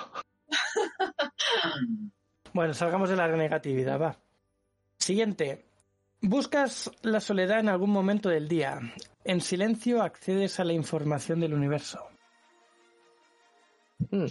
Bueno, 2.53 2.75
salgamos 2.75 3.11
de 3.11 3.17
la 3.17 3.29
negatividad, 3.29 4.01
va. 4.01 4.19
Siguiente. 4.99 5.65
Buscas 6.21 6.91
la 7.03 7.21
soledad 7.21 7.61
en 7.61 7.69
algún 7.69 7.91
momento 7.91 8.29
del 8.31 8.49
día. 8.49 8.81
En 9.25 9.41
silencio 9.41 10.03
accedes 10.03 10.59
a 10.59 10.65
la 10.65 10.73
información 10.73 11.41
del 11.41 11.53
universo. 11.53 12.01
Hmm. 14.11 14.27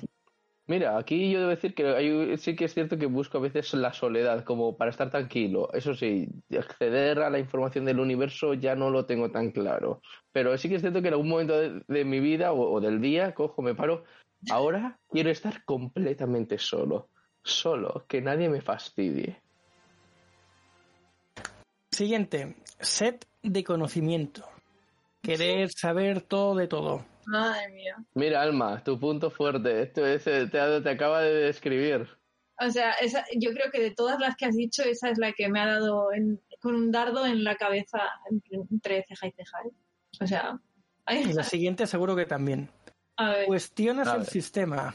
Mira, 0.66 0.98
aquí 0.98 1.30
yo 1.30 1.40
debo 1.40 1.50
decir 1.50 1.76
que 1.76 2.38
sí 2.38 2.56
que 2.56 2.66
es 2.66 2.74
cierto 2.74 2.98
que 2.98 3.06
busco 3.06 3.38
a 3.38 3.42
veces 3.42 3.74
la 3.74 3.92
soledad 3.92 4.46
como 4.46 4.78
para 4.78 4.92
estar 4.92 5.10
tranquilo. 5.10 5.70
Eso 5.74 5.94
sí, 5.94 6.30
acceder 6.58 7.20
a 7.20 7.30
la 7.30 7.38
información 7.38 7.84
del 7.84 8.00
universo 8.00 8.54
ya 8.54 8.74
no 8.74 8.90
lo 8.90 9.06
tengo 9.06 9.30
tan 9.30 9.52
claro. 9.52 10.02
Pero 10.32 10.58
sí 10.58 10.70
que 10.70 10.76
es 10.76 10.82
cierto 10.82 11.02
que 11.02 11.10
en 11.10 11.16
algún 11.16 11.28
momento 11.30 11.60
de, 11.60 12.06
mi 12.06 12.22
vida 12.22 12.54
o, 12.54 12.80
del 12.80 13.02
día 13.02 13.34
cojo, 13.34 13.62
me 13.62 13.76
paro 13.76 14.06
Ahora 14.50 15.00
quiero 15.10 15.30
estar 15.30 15.64
completamente 15.64 16.58
solo. 16.58 17.10
Solo, 17.42 18.06
que 18.08 18.22
nadie 18.22 18.50
me 18.50 18.62
fastidie. 18.62 19.42
Siguiente, 21.92 22.56
set 22.80 23.28
de 23.42 23.64
conocimiento. 23.64 24.48
Querer 25.22 25.72
saber 25.72 26.22
todo 26.22 26.56
de 26.56 26.68
todo. 26.68 27.06
Madre 27.26 27.70
mía. 27.70 27.96
Mira, 28.14 28.42
Alma, 28.42 28.84
tu 28.84 29.00
punto 29.00 29.30
fuerte. 29.30 29.84
Esto 29.84 30.06
es, 30.06 30.24
te, 30.24 30.48
te 30.48 30.90
acaba 30.90 31.22
de 31.22 31.34
describir. 31.34 32.08
O 32.60 32.70
sea, 32.70 32.96
yo 33.36 33.52
creo 33.52 33.72
que 33.72 33.82
de 33.82 33.92
todas 33.92 34.20
las 34.20 34.36
que 34.36 34.46
has 34.46 34.56
dicho, 34.56 34.84
esa 34.84 35.10
es 35.10 35.18
la 35.18 35.34
que 35.34 35.50
me 35.50 35.60
ha 35.60 35.66
dado 35.66 36.10
con 36.60 36.76
un 36.76 36.92
dardo 36.92 37.26
en 37.26 37.44
la 37.44 37.56
cabeza 37.56 38.00
entre 38.30 39.04
ceja 39.08 39.28
y 39.28 39.32
ceja. 39.32 39.58
¿eh? 39.66 39.72
O 40.22 40.28
sea. 40.28 40.60
Y 41.10 41.34
la 41.34 41.44
siguiente 41.44 41.88
seguro 41.88 42.16
que 42.16 42.26
también. 42.26 42.70
Cuestionas 43.46 44.14
el 44.14 44.26
sistema. 44.26 44.94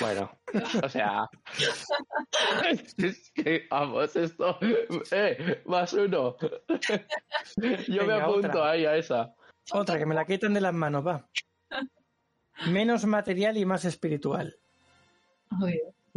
Bueno, 0.00 0.30
o 0.82 0.88
sea, 0.88 1.30
es 2.98 3.30
que 3.30 3.66
vamos, 3.70 4.14
esto, 4.14 4.58
eh, 5.10 5.62
más 5.64 5.92
uno. 5.94 6.36
Yo 7.88 8.04
me 8.04 8.12
apunto 8.12 8.62
ahí 8.62 8.84
a 8.84 8.96
esa. 8.96 9.34
Otra 9.72 9.98
que 9.98 10.04
me 10.04 10.14
la 10.14 10.26
quitan 10.26 10.52
de 10.52 10.60
las 10.60 10.74
manos, 10.74 11.06
va. 11.06 11.26
Menos 12.66 13.06
material 13.06 13.56
y 13.56 13.64
más 13.64 13.84
espiritual. 13.84 14.58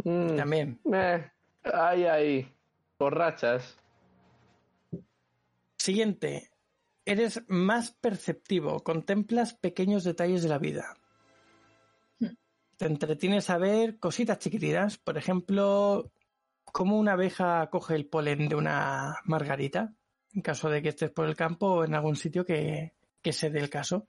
Mm, 0.04 0.36
También. 0.36 0.80
Eh, 0.92 1.30
ahí, 1.72 2.04
ahí. 2.04 2.52
Borrachas. 2.98 3.78
Siguiente. 5.78 6.50
Eres 7.06 7.42
más 7.48 7.92
perceptivo, 7.92 8.82
contemplas 8.82 9.54
pequeños 9.54 10.04
detalles 10.04 10.42
de 10.42 10.48
la 10.48 10.58
vida. 10.58 10.96
Hmm. 12.18 12.36
Te 12.76 12.86
entretienes 12.86 13.50
a 13.50 13.58
ver 13.58 13.98
cositas 13.98 14.38
chiquititas, 14.38 14.98
por 14.98 15.18
ejemplo, 15.18 16.10
cómo 16.64 16.98
una 16.98 17.12
abeja 17.12 17.68
coge 17.70 17.94
el 17.94 18.06
polen 18.06 18.48
de 18.48 18.54
una 18.54 19.16
margarita, 19.24 19.94
en 20.32 20.42
caso 20.42 20.70
de 20.70 20.82
que 20.82 20.88
estés 20.90 21.10
por 21.10 21.26
el 21.26 21.36
campo 21.36 21.66
o 21.66 21.84
en 21.84 21.94
algún 21.94 22.16
sitio 22.16 22.44
que, 22.44 22.94
que 23.22 23.32
se 23.32 23.50
dé 23.50 23.60
el 23.60 23.70
caso. 23.70 24.08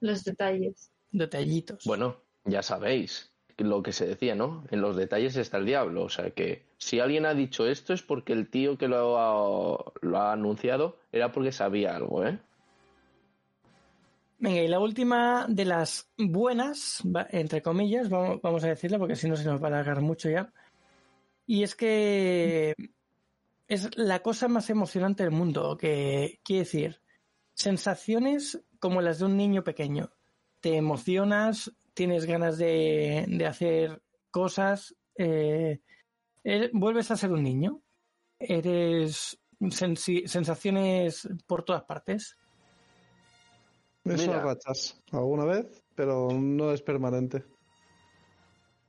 Los 0.00 0.24
detalles. 0.24 0.90
Detallitos. 1.10 1.84
Bueno, 1.84 2.22
ya 2.44 2.62
sabéis, 2.62 3.33
lo 3.58 3.82
que 3.82 3.92
se 3.92 4.06
decía, 4.06 4.34
¿no? 4.34 4.64
En 4.70 4.80
los 4.80 4.96
detalles 4.96 5.36
está 5.36 5.58
el 5.58 5.66
diablo. 5.66 6.04
O 6.04 6.08
sea 6.08 6.30
que 6.30 6.64
si 6.78 7.00
alguien 7.00 7.26
ha 7.26 7.34
dicho 7.34 7.66
esto 7.66 7.92
es 7.92 8.02
porque 8.02 8.32
el 8.32 8.48
tío 8.48 8.76
que 8.78 8.88
lo 8.88 9.18
ha, 9.18 10.32
anunciado 10.32 10.98
era 11.12 11.32
porque 11.32 11.52
sabía 11.52 11.96
algo, 11.96 12.24
¿eh? 12.24 12.38
Venga, 14.38 14.62
y 14.62 14.68
la 14.68 14.80
última 14.80 15.46
de 15.48 15.64
las 15.64 16.10
buenas, 16.18 17.02
entre 17.30 17.62
comillas, 17.62 18.10
vamos, 18.10 18.40
vamos 18.42 18.64
a 18.64 18.68
decirla 18.68 18.98
porque 18.98 19.16
si 19.16 19.28
no 19.28 19.36
se 19.36 19.44
nos 19.44 19.62
va 19.62 19.66
a 19.66 19.68
alargar 19.68 20.00
mucho 20.02 20.28
ya. 20.28 20.52
Y 21.46 21.62
es 21.62 21.74
que 21.74 22.74
es 23.68 23.96
la 23.96 24.20
cosa 24.20 24.48
más 24.48 24.68
emocionante 24.70 25.22
del 25.22 25.32
mundo, 25.32 25.76
que 25.76 26.40
quiere 26.42 26.60
decir, 26.60 27.00
sensaciones 27.54 28.62
como 28.78 29.00
las 29.00 29.20
de 29.20 29.26
un 29.26 29.36
niño 29.36 29.64
pequeño. 29.64 30.10
Te 30.60 30.76
emocionas, 30.76 31.72
tienes 31.94 32.26
ganas 32.26 32.58
de, 32.58 33.44
hacer 33.48 34.02
cosas, 34.30 34.94
eh, 35.16 35.80
er, 36.42 36.70
vuelves 36.72 37.10
a 37.10 37.16
ser 37.16 37.32
un 37.32 37.42
niño. 37.42 37.80
Eres 38.38 39.40
sensaciones 39.70 41.28
por 41.46 41.64
todas 41.64 41.84
partes. 41.84 42.36
Eso 44.04 44.38
rachas 44.38 45.02
alguna 45.12 45.46
vez, 45.46 45.82
pero 45.94 46.28
no 46.30 46.72
es 46.72 46.82
permanente. 46.82 47.44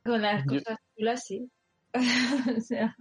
Con 0.04 0.22
las 0.22 0.46
cosas 0.46 0.78
chulas 0.96 1.24
sí. 1.24 1.50
o 2.58 2.62
sea. 2.62 2.96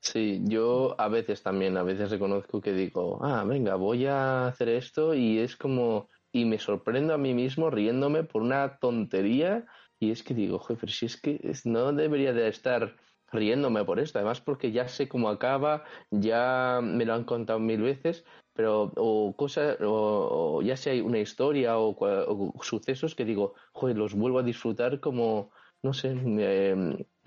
Sí, 0.00 0.42
yo 0.44 0.94
a 1.00 1.08
veces 1.08 1.42
también, 1.42 1.78
a 1.78 1.82
veces 1.82 2.10
reconozco 2.10 2.60
que 2.60 2.74
digo, 2.74 3.24
ah, 3.24 3.42
venga, 3.44 3.76
voy 3.76 4.04
a 4.04 4.48
hacer 4.48 4.68
esto 4.68 5.14
y 5.14 5.38
es 5.38 5.56
como 5.56 6.10
y 6.34 6.44
me 6.44 6.58
sorprendo 6.58 7.14
a 7.14 7.18
mí 7.18 7.32
mismo 7.32 7.70
riéndome 7.70 8.24
por 8.24 8.42
una 8.42 8.78
tontería. 8.78 9.66
Y 10.00 10.10
es 10.10 10.24
que 10.24 10.34
digo, 10.34 10.58
jefe, 10.58 10.88
si 10.88 11.06
es 11.06 11.16
que 11.16 11.40
no 11.64 11.92
debería 11.92 12.32
de 12.32 12.48
estar 12.48 12.96
riéndome 13.30 13.84
por 13.84 14.00
esto, 14.00 14.18
además 14.18 14.40
porque 14.40 14.72
ya 14.72 14.88
sé 14.88 15.08
cómo 15.08 15.28
acaba, 15.28 15.84
ya 16.10 16.80
me 16.82 17.04
lo 17.04 17.14
han 17.14 17.22
contado 17.22 17.60
mil 17.60 17.82
veces, 17.82 18.24
pero 18.52 18.92
o 18.96 19.34
cosas, 19.36 19.78
o, 19.80 20.60
ya 20.62 20.76
sea 20.76 21.02
una 21.04 21.20
historia 21.20 21.78
o, 21.78 22.52
sucesos 22.62 23.14
que 23.14 23.24
digo, 23.24 23.54
joder, 23.72 23.96
los 23.96 24.14
vuelvo 24.14 24.40
a 24.40 24.42
disfrutar 24.42 24.98
como, 24.98 25.52
no 25.82 25.94
sé, 25.94 26.16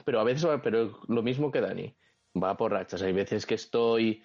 pero 0.03 0.19
a 0.19 0.25
veces, 0.25 0.47
pero 0.61 0.99
lo 1.07 1.23
mismo 1.23 1.49
que 1.49 1.61
Dani, 1.61 1.95
va 2.41 2.57
por 2.57 2.73
rachas, 2.73 3.01
hay 3.01 3.13
veces 3.13 3.45
que 3.45 3.55
estoy 3.55 4.21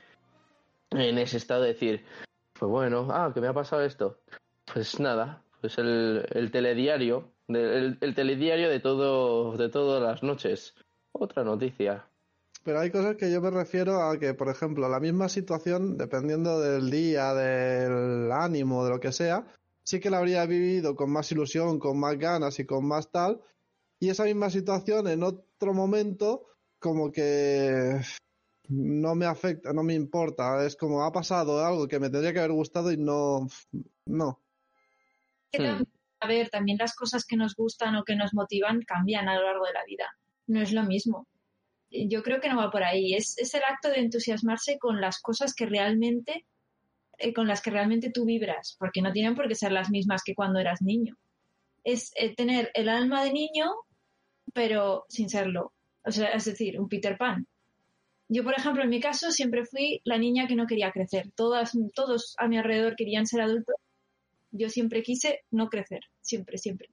en 0.90 1.18
ese 1.18 1.36
estado 1.36 1.62
de 1.62 1.68
decir, 1.68 2.04
pues 2.52 2.68
bueno, 2.68 3.08
ah, 3.10 3.30
que 3.32 3.40
me 3.40 3.46
ha 3.46 3.54
pasado 3.54 3.82
esto, 3.82 4.18
pues 4.72 4.98
nada, 5.00 5.42
pues 5.60 5.78
el, 5.78 6.26
el 6.30 6.50
telediario, 6.50 7.32
el, 7.48 7.98
el, 8.00 8.14
telediario 8.14 8.70
de 8.70 8.80
todo, 8.80 9.56
de 9.56 9.68
todas 9.68 10.02
las 10.02 10.22
noches. 10.22 10.74
Otra 11.12 11.44
noticia. 11.44 12.06
Pero 12.64 12.80
hay 12.80 12.90
cosas 12.90 13.16
que 13.16 13.30
yo 13.30 13.40
me 13.40 13.50
refiero 13.50 14.02
a 14.02 14.18
que, 14.18 14.34
por 14.34 14.48
ejemplo, 14.48 14.88
la 14.88 15.00
misma 15.00 15.28
situación, 15.28 15.98
dependiendo 15.98 16.60
del 16.60 16.90
día, 16.90 17.34
del 17.34 18.30
ánimo, 18.30 18.84
de 18.84 18.90
lo 18.90 19.00
que 19.00 19.12
sea, 19.12 19.44
sí 19.82 20.00
que 20.00 20.10
la 20.10 20.18
habría 20.18 20.46
vivido 20.46 20.94
con 20.94 21.10
más 21.10 21.30
ilusión, 21.32 21.78
con 21.78 21.98
más 21.98 22.18
ganas 22.18 22.58
y 22.60 22.64
con 22.64 22.86
más 22.86 23.10
tal. 23.10 23.40
Y 23.98 24.08
esa 24.10 24.24
misma 24.24 24.48
situación 24.48 25.08
en 25.08 25.22
otro 25.22 25.74
momento, 25.74 26.46
como 26.78 27.10
que 27.12 28.00
no 28.68 29.14
me 29.14 29.26
afecta, 29.26 29.72
no 29.72 29.82
me 29.82 29.94
importa. 29.94 30.64
Es 30.64 30.76
como 30.76 31.04
ha 31.04 31.12
pasado 31.12 31.64
algo 31.64 31.88
que 31.88 31.98
me 31.98 32.10
tendría 32.10 32.32
que 32.32 32.38
haber 32.38 32.52
gustado 32.52 32.92
y 32.92 32.96
no, 32.96 33.48
no. 34.06 34.41
Hmm. 35.52 35.84
A 36.20 36.26
ver, 36.28 36.50
también 36.50 36.78
las 36.78 36.94
cosas 36.94 37.24
que 37.26 37.36
nos 37.36 37.56
gustan 37.56 37.96
o 37.96 38.04
que 38.04 38.14
nos 38.14 38.32
motivan 38.32 38.82
cambian 38.82 39.28
a 39.28 39.36
lo 39.36 39.44
largo 39.44 39.66
de 39.66 39.72
la 39.72 39.84
vida. 39.84 40.06
No 40.46 40.60
es 40.60 40.72
lo 40.72 40.84
mismo. 40.84 41.26
yo 41.90 42.22
creo 42.22 42.40
que 42.40 42.48
no 42.48 42.56
va 42.56 42.70
por 42.70 42.84
ahí. 42.84 43.14
Es, 43.14 43.36
es 43.38 43.54
el 43.54 43.62
acto 43.64 43.88
de 43.88 44.00
entusiasmarse 44.00 44.78
con 44.78 45.00
las 45.00 45.20
cosas 45.20 45.54
que 45.54 45.66
realmente, 45.66 46.46
eh, 47.18 47.34
con 47.34 47.46
las 47.48 47.60
que 47.60 47.70
realmente 47.70 48.10
tú 48.10 48.24
vibras, 48.24 48.76
porque 48.78 49.02
no 49.02 49.12
tienen 49.12 49.34
por 49.34 49.48
qué 49.48 49.54
ser 49.54 49.72
las 49.72 49.90
mismas 49.90 50.22
que 50.24 50.34
cuando 50.34 50.60
eras 50.60 50.80
niño. 50.80 51.16
Es 51.84 52.12
eh, 52.14 52.34
tener 52.34 52.70
el 52.74 52.88
alma 52.88 53.24
de 53.24 53.32
niño, 53.32 53.72
pero 54.54 55.04
sin 55.08 55.28
serlo. 55.28 55.72
O 56.04 56.12
sea, 56.12 56.28
es 56.28 56.44
decir, 56.44 56.80
un 56.80 56.88
Peter 56.88 57.18
Pan. 57.18 57.46
Yo, 58.28 58.44
por 58.44 58.54
ejemplo, 58.54 58.82
en 58.82 58.88
mi 58.88 59.00
caso, 59.00 59.30
siempre 59.30 59.66
fui 59.66 60.00
la 60.04 60.18
niña 60.18 60.46
que 60.46 60.54
no 60.54 60.66
quería 60.66 60.92
crecer. 60.92 61.32
Todas, 61.34 61.72
todos 61.94 62.34
a 62.38 62.48
mi 62.48 62.58
alrededor 62.58 62.96
querían 62.96 63.26
ser 63.26 63.42
adultos. 63.42 63.76
Yo 64.52 64.68
siempre 64.68 65.02
quise 65.02 65.40
no 65.50 65.68
crecer. 65.68 66.00
Siempre, 66.20 66.58
siempre. 66.58 66.88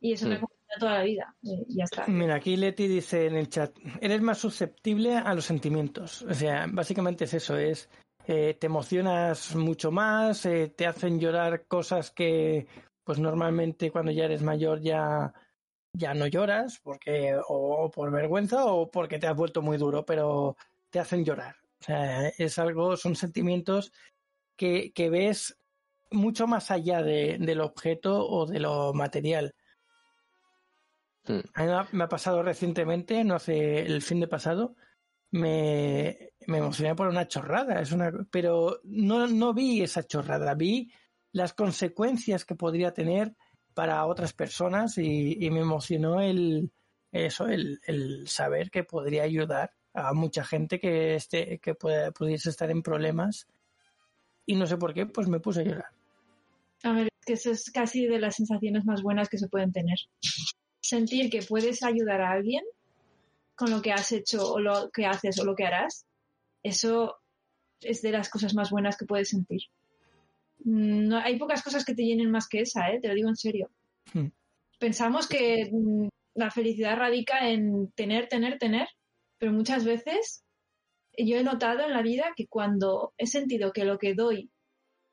Y 0.00 0.12
eso 0.12 0.28
me 0.28 0.36
acompaña 0.36 0.78
toda 0.78 0.94
la 0.98 1.02
vida. 1.02 1.34
Y 1.42 1.64
ya 1.76 1.84
está. 1.84 2.06
Mira, 2.06 2.36
aquí 2.36 2.56
Leti 2.56 2.86
dice 2.86 3.26
en 3.26 3.36
el 3.36 3.48
chat, 3.48 3.76
eres 4.00 4.20
más 4.20 4.38
susceptible 4.38 5.16
a 5.16 5.34
los 5.34 5.44
sentimientos. 5.44 6.22
O 6.22 6.34
sea, 6.34 6.66
básicamente 6.70 7.24
es 7.24 7.34
eso, 7.34 7.56
es... 7.56 7.88
Eh, 8.28 8.54
te 8.54 8.68
emocionas 8.68 9.56
mucho 9.56 9.90
más, 9.90 10.46
eh, 10.46 10.72
te 10.76 10.86
hacen 10.86 11.18
llorar 11.18 11.66
cosas 11.66 12.12
que 12.12 12.68
pues 13.02 13.18
normalmente 13.18 13.90
cuando 13.90 14.12
ya 14.12 14.26
eres 14.26 14.42
mayor 14.42 14.80
ya 14.80 15.34
ya 15.92 16.14
no 16.14 16.26
lloras 16.26 16.78
porque 16.82 17.36
o 17.48 17.90
por 17.90 18.10
vergüenza 18.10 18.64
o 18.66 18.90
porque 18.90 19.18
te 19.18 19.26
has 19.26 19.36
vuelto 19.36 19.60
muy 19.60 19.76
duro, 19.76 20.04
pero 20.06 20.56
te 20.90 21.00
hacen 21.00 21.24
llorar. 21.24 21.56
O 21.80 21.84
sea, 21.84 22.28
es 22.28 22.58
algo, 22.58 22.96
son 22.96 23.16
sentimientos 23.16 23.92
que, 24.56 24.92
que 24.92 25.10
ves 25.10 25.58
mucho 26.12 26.46
más 26.46 26.70
allá 26.70 27.02
de, 27.02 27.38
del 27.38 27.60
objeto 27.60 28.26
o 28.26 28.46
de 28.46 28.60
lo 28.60 28.92
material. 28.94 29.54
Hmm. 31.24 31.40
A 31.54 31.64
mí 31.64 31.88
me 31.92 32.04
ha 32.04 32.08
pasado 32.08 32.42
recientemente, 32.42 33.24
no 33.24 33.36
hace 33.36 33.80
el 33.80 34.02
fin 34.02 34.20
de 34.20 34.28
pasado, 34.28 34.76
me, 35.30 36.32
me 36.46 36.58
emocioné 36.58 36.94
por 36.94 37.08
una 37.08 37.28
chorrada, 37.28 37.80
es 37.80 37.92
una, 37.92 38.12
pero 38.30 38.80
no, 38.84 39.26
no 39.26 39.54
vi 39.54 39.82
esa 39.82 40.06
chorrada, 40.06 40.54
vi 40.54 40.92
las 41.32 41.54
consecuencias 41.54 42.44
que 42.44 42.54
podría 42.54 42.92
tener 42.92 43.34
para 43.74 44.04
otras 44.06 44.32
personas 44.32 44.98
y, 44.98 45.48
me 45.50 45.60
emocionó 45.60 46.20
el 46.20 46.70
eso, 47.10 47.46
el, 47.46 48.26
saber 48.26 48.70
que 48.70 48.84
podría 48.84 49.22
ayudar 49.24 49.72
a 49.94 50.12
mucha 50.12 50.44
gente 50.44 50.78
que 50.78 51.14
esté, 51.14 51.58
que 51.58 51.74
pudiese 51.74 52.50
estar 52.50 52.70
en 52.70 52.82
problemas 52.82 53.46
y 54.46 54.56
no 54.56 54.66
sé 54.66 54.76
por 54.76 54.94
qué, 54.94 55.06
pues 55.06 55.28
me 55.28 55.40
puse 55.40 55.60
a 55.60 55.64
llorar. 55.64 56.01
A 56.84 56.92
ver, 56.92 57.08
que 57.24 57.34
eso 57.34 57.50
es 57.52 57.70
casi 57.70 58.06
de 58.06 58.18
las 58.18 58.36
sensaciones 58.36 58.84
más 58.84 59.02
buenas 59.02 59.28
que 59.28 59.38
se 59.38 59.48
pueden 59.48 59.72
tener. 59.72 59.98
Sentir 60.80 61.30
que 61.30 61.42
puedes 61.42 61.82
ayudar 61.82 62.20
a 62.20 62.32
alguien 62.32 62.64
con 63.54 63.70
lo 63.70 63.80
que 63.82 63.92
has 63.92 64.10
hecho 64.12 64.52
o 64.52 64.58
lo 64.58 64.90
que 64.90 65.06
haces 65.06 65.38
o 65.38 65.44
lo 65.44 65.54
que 65.54 65.64
harás, 65.64 66.06
eso 66.62 67.16
es 67.80 68.02
de 68.02 68.10
las 68.10 68.28
cosas 68.28 68.54
más 68.54 68.70
buenas 68.70 68.96
que 68.96 69.06
puedes 69.06 69.28
sentir. 69.28 69.62
Mm, 70.64 71.08
no, 71.08 71.18
hay 71.18 71.38
pocas 71.38 71.62
cosas 71.62 71.84
que 71.84 71.94
te 71.94 72.04
llenen 72.04 72.30
más 72.30 72.48
que 72.48 72.60
esa, 72.60 72.90
¿eh? 72.90 73.00
te 73.00 73.08
lo 73.08 73.14
digo 73.14 73.28
en 73.28 73.36
serio. 73.36 73.70
Hmm. 74.12 74.28
Pensamos 74.78 75.28
que 75.28 75.70
mm, 75.72 76.08
la 76.34 76.50
felicidad 76.50 76.96
radica 76.96 77.48
en 77.48 77.92
tener, 77.92 78.28
tener, 78.28 78.58
tener, 78.58 78.88
pero 79.38 79.52
muchas 79.52 79.84
veces 79.84 80.44
yo 81.16 81.36
he 81.36 81.44
notado 81.44 81.84
en 81.84 81.92
la 81.92 82.02
vida 82.02 82.32
que 82.36 82.46
cuando 82.46 83.12
he 83.18 83.26
sentido 83.26 83.72
que 83.72 83.84
lo 83.84 83.98
que 83.98 84.14
doy 84.14 84.50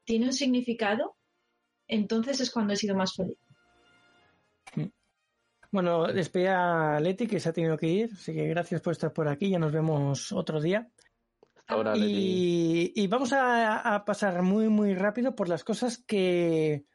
tiene 0.06 0.28
un 0.28 0.34
significado, 0.34 1.16
entonces 1.90 2.40
es 2.40 2.50
cuando 2.52 2.74
he 2.74 2.78
sido 2.78 2.96
más 2.96 3.14
feliz. 3.14 3.38
Hmm. 4.74 4.92
Bueno, 5.72 6.08
despedida 6.08 6.96
a 6.96 7.00
Leti 7.02 7.28
que 7.28 7.42
se 7.42 7.50
ha 7.50 7.54
tenido 7.54 7.78
que 7.78 7.88
ir, 7.88 8.10
así 8.14 8.34
que 8.34 8.48
gracias 8.48 8.80
por 8.80 8.94
estar 8.94 9.12
por 9.12 9.28
aquí, 9.28 9.50
ya 9.50 9.60
nos 9.60 9.74
vemos 9.74 10.32
otro 10.32 10.62
día 10.62 10.90
y, 11.96 13.08
vamos 13.08 13.32
a, 13.34 14.04
pasar 14.06 14.42
muy, 14.42 14.70
muy 14.70 14.96
rápido 14.96 15.36
por 15.36 15.50
las 15.50 15.64
cosas 15.64 15.98
que, 16.00 16.86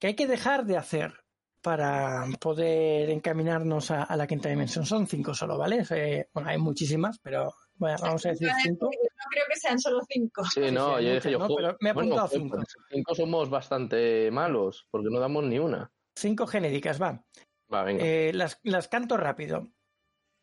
hay 0.00 0.14
que 0.14 0.26
dejar 0.26 0.64
de 0.66 0.76
hacer 0.76 1.14
para 1.60 2.24
poder 2.40 3.10
encaminarnos 3.10 3.90
a, 3.90 4.14
la 4.16 4.26
quinta 4.26 4.48
dimensión. 4.48 4.86
Son 4.86 5.06
cinco 5.06 5.34
solo, 5.34 5.58
¿vale? 5.58 5.84
Eh, 5.90 6.28
bueno, 6.32 6.50
hay 6.50 6.58
muchísimas, 6.58 7.18
pero 7.18 7.54
bueno, 7.76 7.96
vamos 8.00 8.24
a 8.26 8.30
decir 8.30 8.48
cinco. 8.62 8.86
No 8.86 9.30
creo 9.30 9.44
que 9.48 9.58
sean 9.58 9.78
solo 9.78 10.00
cinco. 10.08 10.44
Sí, 10.44 10.70
no, 10.70 11.00
yo 11.00 11.14
dije 11.14 11.30
yo. 11.30 11.46
pero 11.56 11.76
me 11.80 11.88
he 11.88 11.92
apuntado 11.92 12.28
cinco. 12.28 12.58
Cinco 12.90 13.14
somos 13.14 13.50
bastante 13.50 14.30
malos, 14.30 14.86
porque 14.90 15.08
no 15.10 15.18
damos 15.18 15.44
ni 15.44 15.58
una. 15.58 15.90
Cinco 16.16 16.46
genéricas, 16.46 17.00
va. 17.00 17.24
Va, 17.72 17.82
venga. 17.82 18.04
Eh, 18.04 18.32
las, 18.32 18.60
las 18.62 18.88
canto 18.88 19.16
rápido. 19.16 19.68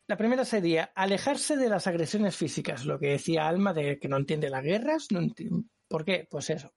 La 0.08 0.16
primera 0.16 0.44
sería 0.44 0.92
alejarse 0.94 1.56
de 1.56 1.68
las 1.68 1.86
agresiones 1.86 2.36
físicas, 2.36 2.84
lo 2.84 2.98
que 2.98 3.12
decía 3.12 3.48
Alma 3.48 3.72
de 3.72 3.98
que 3.98 4.08
no 4.08 4.16
entiende 4.16 4.50
las 4.50 4.62
guerras. 4.62 5.06
No 5.10 5.20
¿Por 5.88 6.04
qué? 6.04 6.26
Pues 6.30 6.50
eso. 6.50 6.72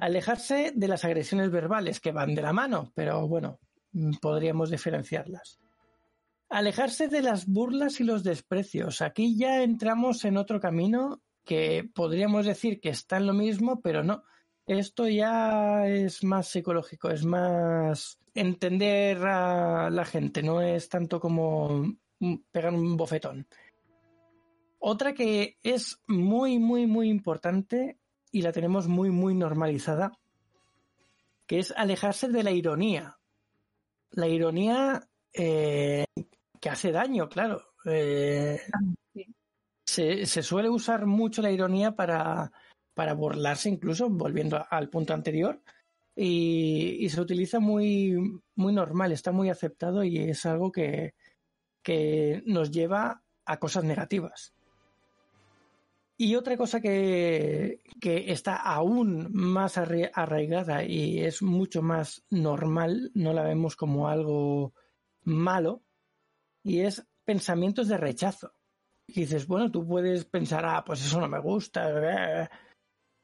Alejarse 0.00 0.72
de 0.74 0.88
las 0.88 1.04
agresiones 1.04 1.50
verbales 1.50 2.00
que 2.00 2.12
van 2.12 2.34
de 2.34 2.42
la 2.42 2.52
mano, 2.52 2.92
pero 2.94 3.26
bueno, 3.26 3.58
mm, 3.92 4.12
podríamos 4.20 4.70
diferenciarlas. 4.70 5.58
Alejarse 6.48 7.08
de 7.08 7.22
las 7.22 7.46
burlas 7.46 8.00
y 8.00 8.04
los 8.04 8.22
desprecios. 8.22 9.02
Aquí 9.02 9.36
ya 9.36 9.62
entramos 9.62 10.24
en 10.24 10.36
otro 10.36 10.60
camino 10.60 11.20
que 11.44 11.88
podríamos 11.94 12.46
decir 12.46 12.80
que 12.80 12.90
está 12.90 13.16
en 13.16 13.26
lo 13.26 13.32
mismo, 13.32 13.80
pero 13.80 14.04
no. 14.04 14.22
Esto 14.66 15.08
ya 15.08 15.86
es 15.86 16.24
más 16.24 16.48
psicológico, 16.48 17.10
es 17.10 17.24
más 17.24 18.18
entender 18.34 19.18
a 19.24 19.90
la 19.90 20.04
gente, 20.04 20.42
no 20.42 20.60
es 20.60 20.88
tanto 20.88 21.20
como 21.20 21.84
pegar 22.50 22.74
un 22.74 22.96
bofetón. 22.96 23.46
Otra 24.78 25.14
que 25.14 25.58
es 25.62 26.00
muy, 26.06 26.58
muy, 26.58 26.86
muy 26.86 27.08
importante 27.08 27.98
y 28.30 28.42
la 28.42 28.52
tenemos 28.52 28.88
muy, 28.88 29.10
muy 29.10 29.34
normalizada, 29.34 30.12
que 31.46 31.60
es 31.60 31.72
alejarse 31.76 32.28
de 32.28 32.42
la 32.42 32.50
ironía. 32.50 33.18
La 34.10 34.28
ironía 34.28 35.08
eh, 35.32 36.06
que 36.66 36.70
hace 36.70 36.90
daño, 36.90 37.28
claro. 37.28 37.62
Eh, 37.84 38.60
se, 39.86 40.26
suele 40.42 40.68
usar 40.68 41.06
mucho 41.06 41.40
la 41.40 41.52
ironía 41.52 41.94
para, 41.94 42.50
para 42.92 43.14
burlarse, 43.14 43.68
incluso, 43.68 44.10
volviendo 44.10 44.66
al 44.68 44.90
punto 44.90 45.14
anterior, 45.14 45.62
y, 46.16 46.96
y, 46.98 47.08
se 47.08 47.20
utiliza 47.20 47.60
muy, 47.60 48.16
muy 48.56 48.72
normal, 48.72 49.12
está 49.12 49.30
muy 49.30 49.48
aceptado 49.48 50.02
y 50.02 50.18
es 50.18 50.44
algo 50.44 50.72
que, 50.72 51.14
que 51.84 52.42
nos 52.46 52.72
lleva 52.72 53.22
a 53.44 53.58
cosas 53.60 53.84
negativas. 53.84 54.52
Y 56.16 56.34
otra 56.34 56.56
cosa 56.56 56.80
que, 56.80 57.80
está 58.02 58.56
aún 58.56 59.28
más 59.32 59.78
arraigada 59.78 60.82
y 60.82 61.20
es 61.20 61.42
mucho 61.42 61.80
más 61.80 62.24
normal, 62.28 63.12
no 63.14 63.32
la 63.32 63.44
vemos 63.44 63.76
como 63.76 64.08
algo 64.08 64.72
malo, 65.22 65.85
y 66.66 66.80
es 66.80 67.06
pensamientos 67.24 67.86
de 67.86 67.96
rechazo. 67.96 68.52
Y 69.06 69.20
dices, 69.20 69.46
bueno, 69.46 69.70
tú 69.70 69.86
puedes 69.86 70.24
pensar, 70.24 70.66
ah, 70.66 70.82
pues 70.84 71.04
eso 71.06 71.20
no 71.20 71.28
me 71.28 71.38
gusta. 71.38 72.50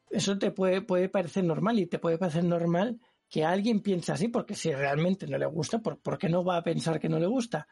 Eso 0.09 0.39
te 0.39 0.53
puede, 0.53 0.83
puede 0.83 1.09
parecer 1.09 1.43
normal 1.43 1.81
y 1.81 1.87
te 1.87 1.99
puede 1.99 2.19
parecer 2.19 2.45
normal 2.45 3.01
que 3.29 3.45
alguien 3.45 3.81
piense 3.81 4.13
así, 4.13 4.29
porque 4.29 4.55
si 4.55 4.73
realmente 4.73 5.27
no 5.27 5.39
le 5.39 5.47
gusta, 5.47 5.81
¿por 5.81 6.19
qué 6.19 6.29
no 6.29 6.45
va 6.45 6.59
a 6.59 6.63
pensar 6.63 7.01
que 7.01 7.09
no 7.09 7.19
le 7.19 7.27
gusta? 7.27 7.67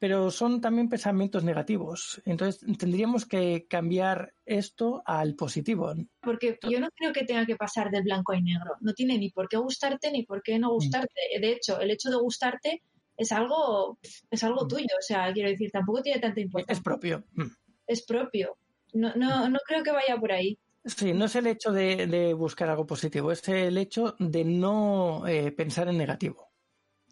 pero 0.00 0.30
son 0.30 0.62
también 0.62 0.88
pensamientos 0.88 1.44
negativos. 1.44 2.22
Entonces 2.24 2.66
tendríamos 2.78 3.26
que 3.26 3.66
cambiar 3.68 4.32
esto 4.46 5.02
al 5.04 5.34
positivo. 5.34 5.92
Porque 6.22 6.58
yo 6.68 6.80
no 6.80 6.88
creo 6.96 7.12
que 7.12 7.24
tenga 7.24 7.44
que 7.44 7.54
pasar 7.54 7.90
de 7.90 8.00
blanco 8.00 8.32
a 8.32 8.40
negro. 8.40 8.76
No 8.80 8.94
tiene 8.94 9.18
ni 9.18 9.30
por 9.30 9.46
qué 9.46 9.58
gustarte 9.58 10.10
ni 10.10 10.24
por 10.24 10.42
qué 10.42 10.58
no 10.58 10.70
gustarte. 10.70 11.20
De 11.38 11.52
hecho, 11.52 11.78
el 11.78 11.90
hecho 11.90 12.08
de 12.08 12.16
gustarte 12.16 12.82
es 13.20 13.32
algo, 13.32 13.98
es 14.30 14.42
algo 14.42 14.64
mm. 14.64 14.68
tuyo. 14.68 14.94
O 14.98 15.02
sea, 15.02 15.32
quiero 15.32 15.50
decir, 15.50 15.70
tampoco 15.70 16.02
tiene 16.02 16.20
tanta 16.20 16.40
importancia. 16.40 16.72
Es 16.72 16.82
propio. 16.82 17.24
Mm. 17.34 17.50
Es 17.86 18.02
propio. 18.06 18.56
No, 18.94 19.14
no, 19.14 19.48
no 19.48 19.58
creo 19.66 19.82
que 19.82 19.92
vaya 19.92 20.16
por 20.18 20.32
ahí. 20.32 20.58
Sí, 20.84 21.12
no 21.12 21.26
es 21.26 21.36
el 21.36 21.46
hecho 21.46 21.70
de, 21.72 22.32
buscar 22.32 22.70
algo 22.70 22.86
positivo, 22.86 23.30
es 23.30 23.46
el 23.50 23.76
hecho 23.76 24.16
de 24.18 24.44
no 24.44 25.26
eh, 25.26 25.52
pensar 25.52 25.88
en 25.88 25.98
negativo. 25.98 26.48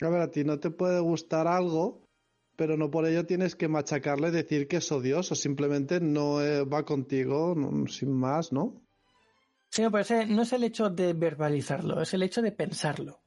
A 0.00 0.08
ver, 0.08 0.22
a 0.22 0.30
ti 0.30 0.42
no 0.42 0.58
te 0.58 0.70
puede 0.70 1.00
gustar 1.00 1.46
algo, 1.46 2.02
pero 2.56 2.78
no 2.78 2.90
por 2.90 3.06
ello 3.06 3.26
tienes 3.26 3.54
que 3.54 3.68
machacarle 3.68 4.28
y 4.28 4.30
decir 4.30 4.68
que 4.68 4.78
es 4.78 4.90
odioso, 4.90 5.34
simplemente 5.34 6.00
no 6.00 6.40
eh, 6.40 6.64
va 6.64 6.86
contigo 6.86 7.54
sin 7.88 8.12
más, 8.12 8.52
¿no? 8.52 8.80
Sí, 9.68 9.82
no, 9.82 9.90
pero 9.90 10.26
no 10.26 10.42
es 10.42 10.52
el 10.54 10.64
hecho 10.64 10.88
de 10.88 11.12
verbalizarlo, 11.12 12.00
es 12.00 12.14
el 12.14 12.22
hecho 12.22 12.40
de 12.40 12.52
pensarlo. 12.52 13.20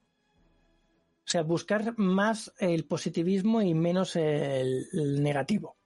O 1.31 1.35
sea, 1.39 1.43
buscar 1.43 1.97
más 1.97 2.51
el 2.59 2.83
positivismo 2.83 3.61
y 3.61 3.73
menos 3.73 4.17
el, 4.17 5.23
negativo. 5.23 5.77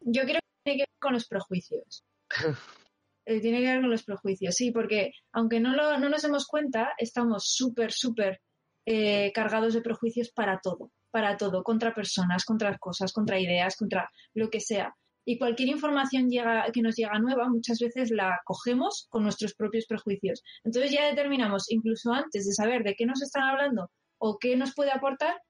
Yo 0.00 0.22
creo 0.22 0.40
que 0.40 0.62
tiene 0.64 0.78
que 0.78 0.82
ver 0.90 0.98
con 0.98 1.12
los 1.12 1.28
prejuicios. 1.28 2.04
Eh, 3.26 3.38
tiene 3.40 3.60
que 3.60 3.66
ver 3.66 3.82
con 3.82 3.90
los 3.90 4.02
prejuicios, 4.02 4.54
sí, 4.56 4.72
porque 4.72 5.12
aunque 5.30 5.60
no, 5.60 5.76
lo, 5.76 5.98
no 5.98 6.08
nos 6.08 6.22
demos 6.22 6.46
cuenta, 6.46 6.94
estamos 6.96 7.44
súper, 7.44 7.92
súper 7.92 8.40
eh, 8.86 9.30
cargados 9.32 9.74
de 9.74 9.82
prejuicios 9.82 10.30
para 10.30 10.58
todo 10.58 10.90
para 11.10 11.36
todo, 11.36 11.62
contra 11.62 11.94
personas, 11.94 12.44
contra 12.44 12.76
cosas, 12.78 13.12
contra 13.12 13.38
ideas, 13.38 13.76
contra 13.76 14.10
lo 14.34 14.48
que 14.48 14.60
sea. 14.60 14.96
Y 15.30 15.38
cualquier 15.38 15.68
información 15.68 16.28
que 16.28 16.82
nos 16.82 16.96
llega 16.96 17.16
nueva, 17.20 17.48
muchas 17.48 17.78
veces 17.78 18.10
la 18.10 18.40
cogemos 18.44 19.06
con 19.10 19.22
nuestros 19.22 19.54
propios 19.54 19.86
prejuicios. 19.86 20.42
Entonces 20.64 20.90
ya 20.90 21.06
determinamos, 21.06 21.70
incluso 21.70 22.12
antes 22.12 22.46
de 22.46 22.52
saber 22.52 22.82
de 22.82 22.96
qué 22.96 23.06
nos 23.06 23.22
están 23.22 23.44
hablando 23.44 23.92
o 24.18 24.38
qué 24.40 24.56
nos 24.56 24.74
puede 24.74 24.90
aportar, 24.90 25.40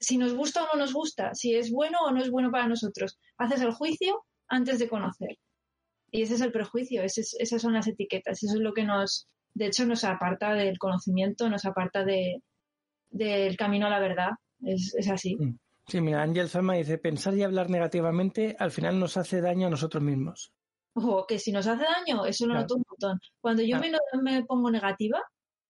si 0.00 0.16
nos 0.16 0.32
gusta 0.32 0.64
o 0.64 0.68
no 0.68 0.80
nos 0.80 0.94
gusta, 0.94 1.34
si 1.34 1.54
es 1.54 1.70
bueno 1.70 1.98
o 2.06 2.10
no 2.10 2.22
es 2.22 2.30
bueno 2.30 2.50
para 2.50 2.68
nosotros. 2.68 3.18
Haces 3.36 3.60
el 3.60 3.72
juicio 3.72 4.24
antes 4.48 4.78
de 4.78 4.88
conocer. 4.88 5.36
Y 6.10 6.22
ese 6.22 6.36
es 6.36 6.40
el 6.40 6.50
prejuicio, 6.50 7.02
esas 7.02 7.60
son 7.60 7.74
las 7.74 7.86
etiquetas, 7.86 8.42
eso 8.42 8.54
es 8.54 8.62
lo 8.62 8.72
que 8.72 8.84
nos, 8.84 9.28
de 9.52 9.66
hecho, 9.66 9.84
nos 9.84 10.04
aparta 10.04 10.54
del 10.54 10.78
conocimiento, 10.78 11.50
nos 11.50 11.66
aparta 11.66 12.02
de, 12.02 12.42
del 13.10 13.58
camino 13.58 13.88
a 13.88 13.90
la 13.90 14.00
verdad. 14.00 14.30
Es, 14.62 14.96
así. 15.12 15.36
Mm. 15.36 15.58
Sí, 15.88 16.02
mira, 16.02 16.22
Ángel 16.22 16.50
Salma 16.50 16.74
dice, 16.74 16.98
pensar 16.98 17.34
y 17.34 17.42
hablar 17.42 17.70
negativamente 17.70 18.54
al 18.58 18.70
final 18.70 19.00
nos 19.00 19.16
hace 19.16 19.40
daño 19.40 19.68
a 19.68 19.70
nosotros 19.70 20.02
mismos. 20.02 20.52
Ojo, 20.94 21.26
que 21.26 21.38
si 21.38 21.50
nos 21.50 21.66
hace 21.66 21.84
daño, 21.84 22.26
eso 22.26 22.46
lo 22.46 22.54
noto 22.54 22.74
un 22.76 22.84
montón. 22.86 23.18
Cuando 23.40 23.62
yo 23.62 23.78
me, 23.78 23.90
me 24.22 24.44
pongo 24.44 24.70
negativa, 24.70 25.22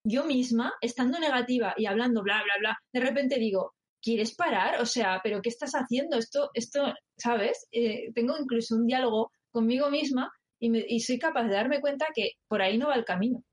yo 0.03 0.25
misma, 0.25 0.73
estando 0.81 1.19
negativa 1.19 1.73
y 1.77 1.85
hablando 1.85 2.21
bla, 2.21 2.43
bla, 2.43 2.53
bla, 2.59 2.77
de 2.91 2.99
repente 2.99 3.39
digo, 3.39 3.75
¿quieres 4.01 4.35
parar? 4.35 4.81
O 4.81 4.85
sea, 4.85 5.21
¿pero 5.23 5.41
qué 5.41 5.49
estás 5.49 5.71
haciendo? 5.71 6.17
Esto, 6.17 6.49
esto, 6.53 6.93
¿sabes? 7.17 7.67
Eh, 7.71 8.11
tengo 8.13 8.35
incluso 8.37 8.75
un 8.75 8.87
diálogo 8.87 9.31
conmigo 9.51 9.89
misma 9.89 10.31
y, 10.59 10.95
y 10.95 10.99
soy 10.99 11.17
capaz 11.17 11.43
de 11.43 11.53
darme 11.53 11.79
cuenta 11.79 12.07
que 12.13 12.31
por 12.47 12.61
ahí 12.61 12.77
no 12.77 12.87
va 12.87 12.95
el 12.95 13.05
camino. 13.05 13.43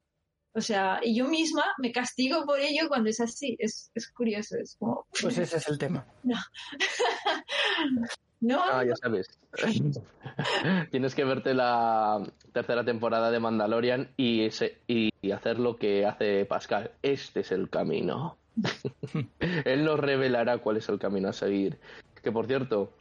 O 0.56 0.60
sea, 0.62 1.00
y 1.02 1.14
yo 1.14 1.28
misma 1.28 1.64
me 1.76 1.92
castigo 1.92 2.46
por 2.46 2.58
ello 2.58 2.88
cuando 2.88 3.10
es 3.10 3.20
así. 3.20 3.56
Es, 3.58 3.90
es 3.94 4.10
curioso, 4.10 4.56
es 4.56 4.76
como... 4.78 5.06
Pues 5.20 5.36
ese 5.36 5.58
es 5.58 5.68
el 5.68 5.78
tema. 5.78 6.06
No. 8.40 8.56
no. 8.56 8.62
Ah, 8.62 8.84
ya 8.84 8.94
sabes. 8.96 9.26
Tienes 10.90 11.14
que 11.14 11.24
verte 11.24 11.54
la 11.54 12.22
tercera 12.52 12.84
temporada 12.84 13.30
de 13.30 13.40
Mandalorian 13.40 14.10
y, 14.16 14.44
ese, 14.44 14.78
y 14.86 15.10
hacer 15.30 15.58
lo 15.58 15.76
que 15.76 16.04
hace 16.04 16.44
Pascal. 16.44 16.92
Este 17.02 17.40
es 17.40 17.52
el 17.52 17.70
camino. 17.70 18.36
Él 19.64 19.84
nos 19.84 19.98
revelará 20.00 20.58
cuál 20.58 20.78
es 20.78 20.88
el 20.88 20.98
camino 20.98 21.28
a 21.28 21.32
seguir. 21.32 21.78
Que 22.22 22.32
por 22.32 22.46
cierto, 22.46 22.92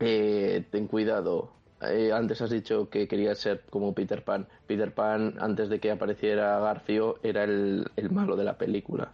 eh, 0.00 0.64
ten 0.70 0.86
cuidado. 0.86 1.52
Eh, 1.80 2.10
antes 2.12 2.40
has 2.40 2.50
dicho 2.50 2.88
que 2.90 3.06
querías 3.06 3.38
ser 3.38 3.62
como 3.70 3.94
Peter 3.94 4.24
Pan. 4.24 4.46
Peter 4.66 4.92
Pan, 4.92 5.36
antes 5.38 5.68
de 5.68 5.78
que 5.78 5.90
apareciera 5.90 6.58
Garfio, 6.58 7.18
era 7.22 7.44
el, 7.44 7.90
el 7.96 8.10
malo 8.10 8.36
de 8.36 8.44
la 8.44 8.58
película. 8.58 9.12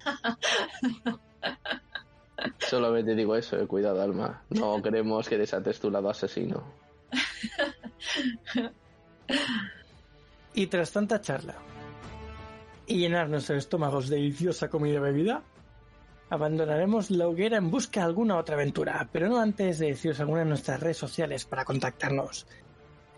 Solamente 2.58 3.14
digo 3.14 3.36
eso, 3.36 3.58
eh, 3.58 3.66
cuidado, 3.66 4.02
Alma. 4.02 4.42
No 4.50 4.80
queremos 4.82 5.28
que 5.28 5.38
desates 5.38 5.80
tu 5.80 5.90
lado 5.90 6.10
asesino. 6.10 6.64
y 10.54 10.66
tras 10.66 10.92
tanta 10.92 11.20
charla, 11.20 11.54
y 12.86 12.98
llenar 12.98 13.28
nuestros 13.28 13.58
estómagos 13.58 14.08
de 14.08 14.16
deliciosa 14.16 14.68
comida 14.68 14.96
y 14.96 15.00
bebida, 15.00 15.42
abandonaremos 16.30 17.10
la 17.10 17.28
hoguera 17.28 17.58
en 17.58 17.70
busca 17.70 18.00
de 18.00 18.06
alguna 18.06 18.38
otra 18.38 18.54
aventura, 18.54 19.08
pero 19.12 19.28
no 19.28 19.40
antes 19.40 19.78
de 19.80 19.88
deciros 19.88 20.20
alguna 20.20 20.40
de 20.40 20.46
nuestras 20.46 20.80
redes 20.80 20.96
sociales 20.96 21.44
para 21.44 21.64
contactarnos. 21.64 22.46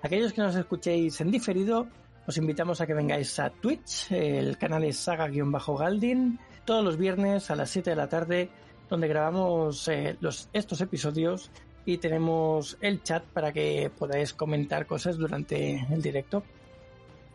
Aquellos 0.03 0.33
que 0.33 0.41
nos 0.41 0.57
escuchéis 0.57 1.21
en 1.21 1.31
diferido, 1.31 1.87
os 2.27 2.37
invitamos 2.37 2.81
a 2.81 2.87
que 2.87 2.95
vengáis 2.95 3.39
a 3.39 3.51
Twitch, 3.51 4.11
el 4.11 4.57
canal 4.57 4.85
es 4.85 4.97
saga-galdin, 4.97 6.41
todos 6.65 6.83
los 6.83 6.97
viernes 6.97 7.51
a 7.51 7.57
las 7.57 7.71
7 7.71 7.91
de 7.91 7.97
la 7.97 8.09
tarde, 8.09 8.49
donde 8.89 9.09
grabamos 9.09 9.87
eh, 9.89 10.17
los, 10.21 10.49
estos 10.53 10.81
episodios 10.81 11.51
y 11.85 11.99
tenemos 11.99 12.79
el 12.81 13.03
chat 13.03 13.25
para 13.25 13.53
que 13.53 13.91
podáis 13.97 14.33
comentar 14.33 14.87
cosas 14.87 15.19
durante 15.19 15.87
el 15.91 16.01
directo. 16.01 16.43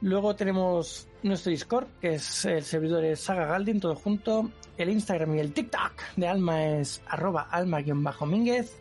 Luego 0.01 0.35
tenemos 0.35 1.07
nuestro 1.23 1.49
Discord, 1.49 1.87
que 1.99 2.15
es 2.15 2.45
el 2.45 2.63
servidor 2.63 3.01
de 3.01 3.15
Saga 3.15 3.47
Galdin, 3.47 3.79
todo 3.79 3.95
junto. 3.95 4.51
El 4.77 4.89
Instagram 4.89 5.35
y 5.35 5.39
el 5.39 5.53
TikTok 5.53 5.93
de 6.15 6.27
Alma 6.27 6.63
es 6.65 7.01
arroba 7.07 7.47
alma-mínguez. 7.49 8.77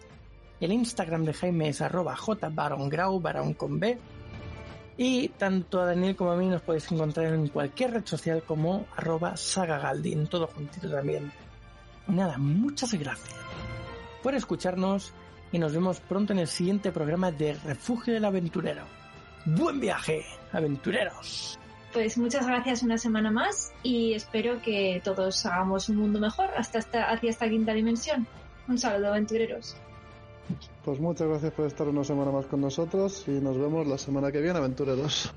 El 0.60 0.72
Instagram 0.72 1.24
de 1.24 1.32
Jaime 1.32 1.68
es 1.70 1.80
arroba 1.80 2.16
jbarongrau. 2.16 3.22
Y 4.98 5.28
tanto 5.28 5.80
a 5.80 5.86
Daniel 5.86 6.16
como 6.16 6.32
a 6.32 6.36
mí 6.36 6.46
nos 6.46 6.62
podéis 6.62 6.90
encontrar 6.92 7.32
en 7.32 7.48
cualquier 7.48 7.92
red 7.92 8.06
social 8.06 8.42
como 8.42 8.86
arroba 8.96 9.36
sagagaldin, 9.36 10.26
todo 10.26 10.46
juntito 10.46 10.90
también. 10.90 11.32
nada, 12.08 12.38
muchas 12.38 12.92
gracias 12.94 13.34
por 14.22 14.34
escucharnos 14.34 15.12
y 15.52 15.58
nos 15.58 15.72
vemos 15.72 16.00
pronto 16.00 16.32
en 16.32 16.40
el 16.40 16.48
siguiente 16.48 16.92
programa 16.92 17.30
de 17.30 17.54
Refugio 17.54 18.12
del 18.12 18.24
Aventurero. 18.24 18.82
¡Buen 19.46 19.78
viaje! 19.78 20.24
aventureros. 20.52 21.58
Pues 21.92 22.18
muchas 22.18 22.46
gracias 22.46 22.82
una 22.82 22.98
semana 22.98 23.30
más 23.30 23.72
y 23.82 24.12
espero 24.14 24.60
que 24.60 25.00
todos 25.04 25.46
hagamos 25.46 25.88
un 25.88 25.96
mundo 25.96 26.18
mejor 26.18 26.50
hasta 26.56 26.80
hacia 26.80 27.30
esta 27.30 27.48
quinta 27.48 27.72
dimensión. 27.72 28.26
Un 28.68 28.76
saludo, 28.76 29.08
aventureros. 29.08 29.76
Pues 30.84 30.98
muchas 30.98 31.28
gracias 31.28 31.52
por 31.52 31.66
estar 31.66 31.86
una 31.86 32.04
semana 32.04 32.32
más 32.32 32.46
con 32.46 32.60
nosotros 32.60 33.24
y 33.28 33.32
nos 33.32 33.56
vemos 33.56 33.86
la 33.86 33.98
semana 33.98 34.32
que 34.32 34.40
viene, 34.40 34.58
aventureros. 34.58 35.32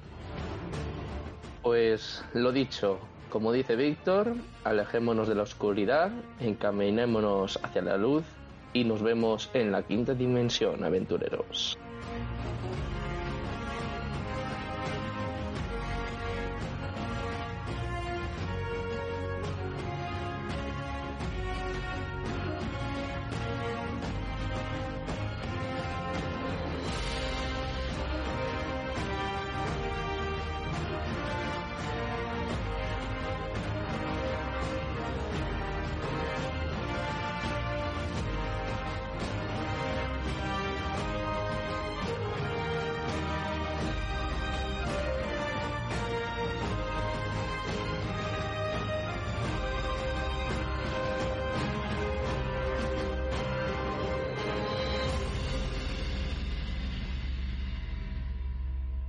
Pues 1.62 2.24
lo 2.34 2.52
dicho, 2.52 3.00
como 3.30 3.52
dice 3.52 3.76
Víctor, 3.76 4.34
alejémonos 4.64 5.28
de 5.28 5.36
la 5.36 5.44
oscuridad, 5.44 6.12
encaminémonos 6.40 7.60
hacia 7.62 7.84
la 7.84 7.98
luz 7.98 8.24
y 8.74 8.84
nos 8.84 9.04
vemos 9.04 9.52
en 9.54 9.72
la 9.72 9.84
quinta 9.84 10.14
dimensión, 10.14 10.84
aventureros. 10.84 11.78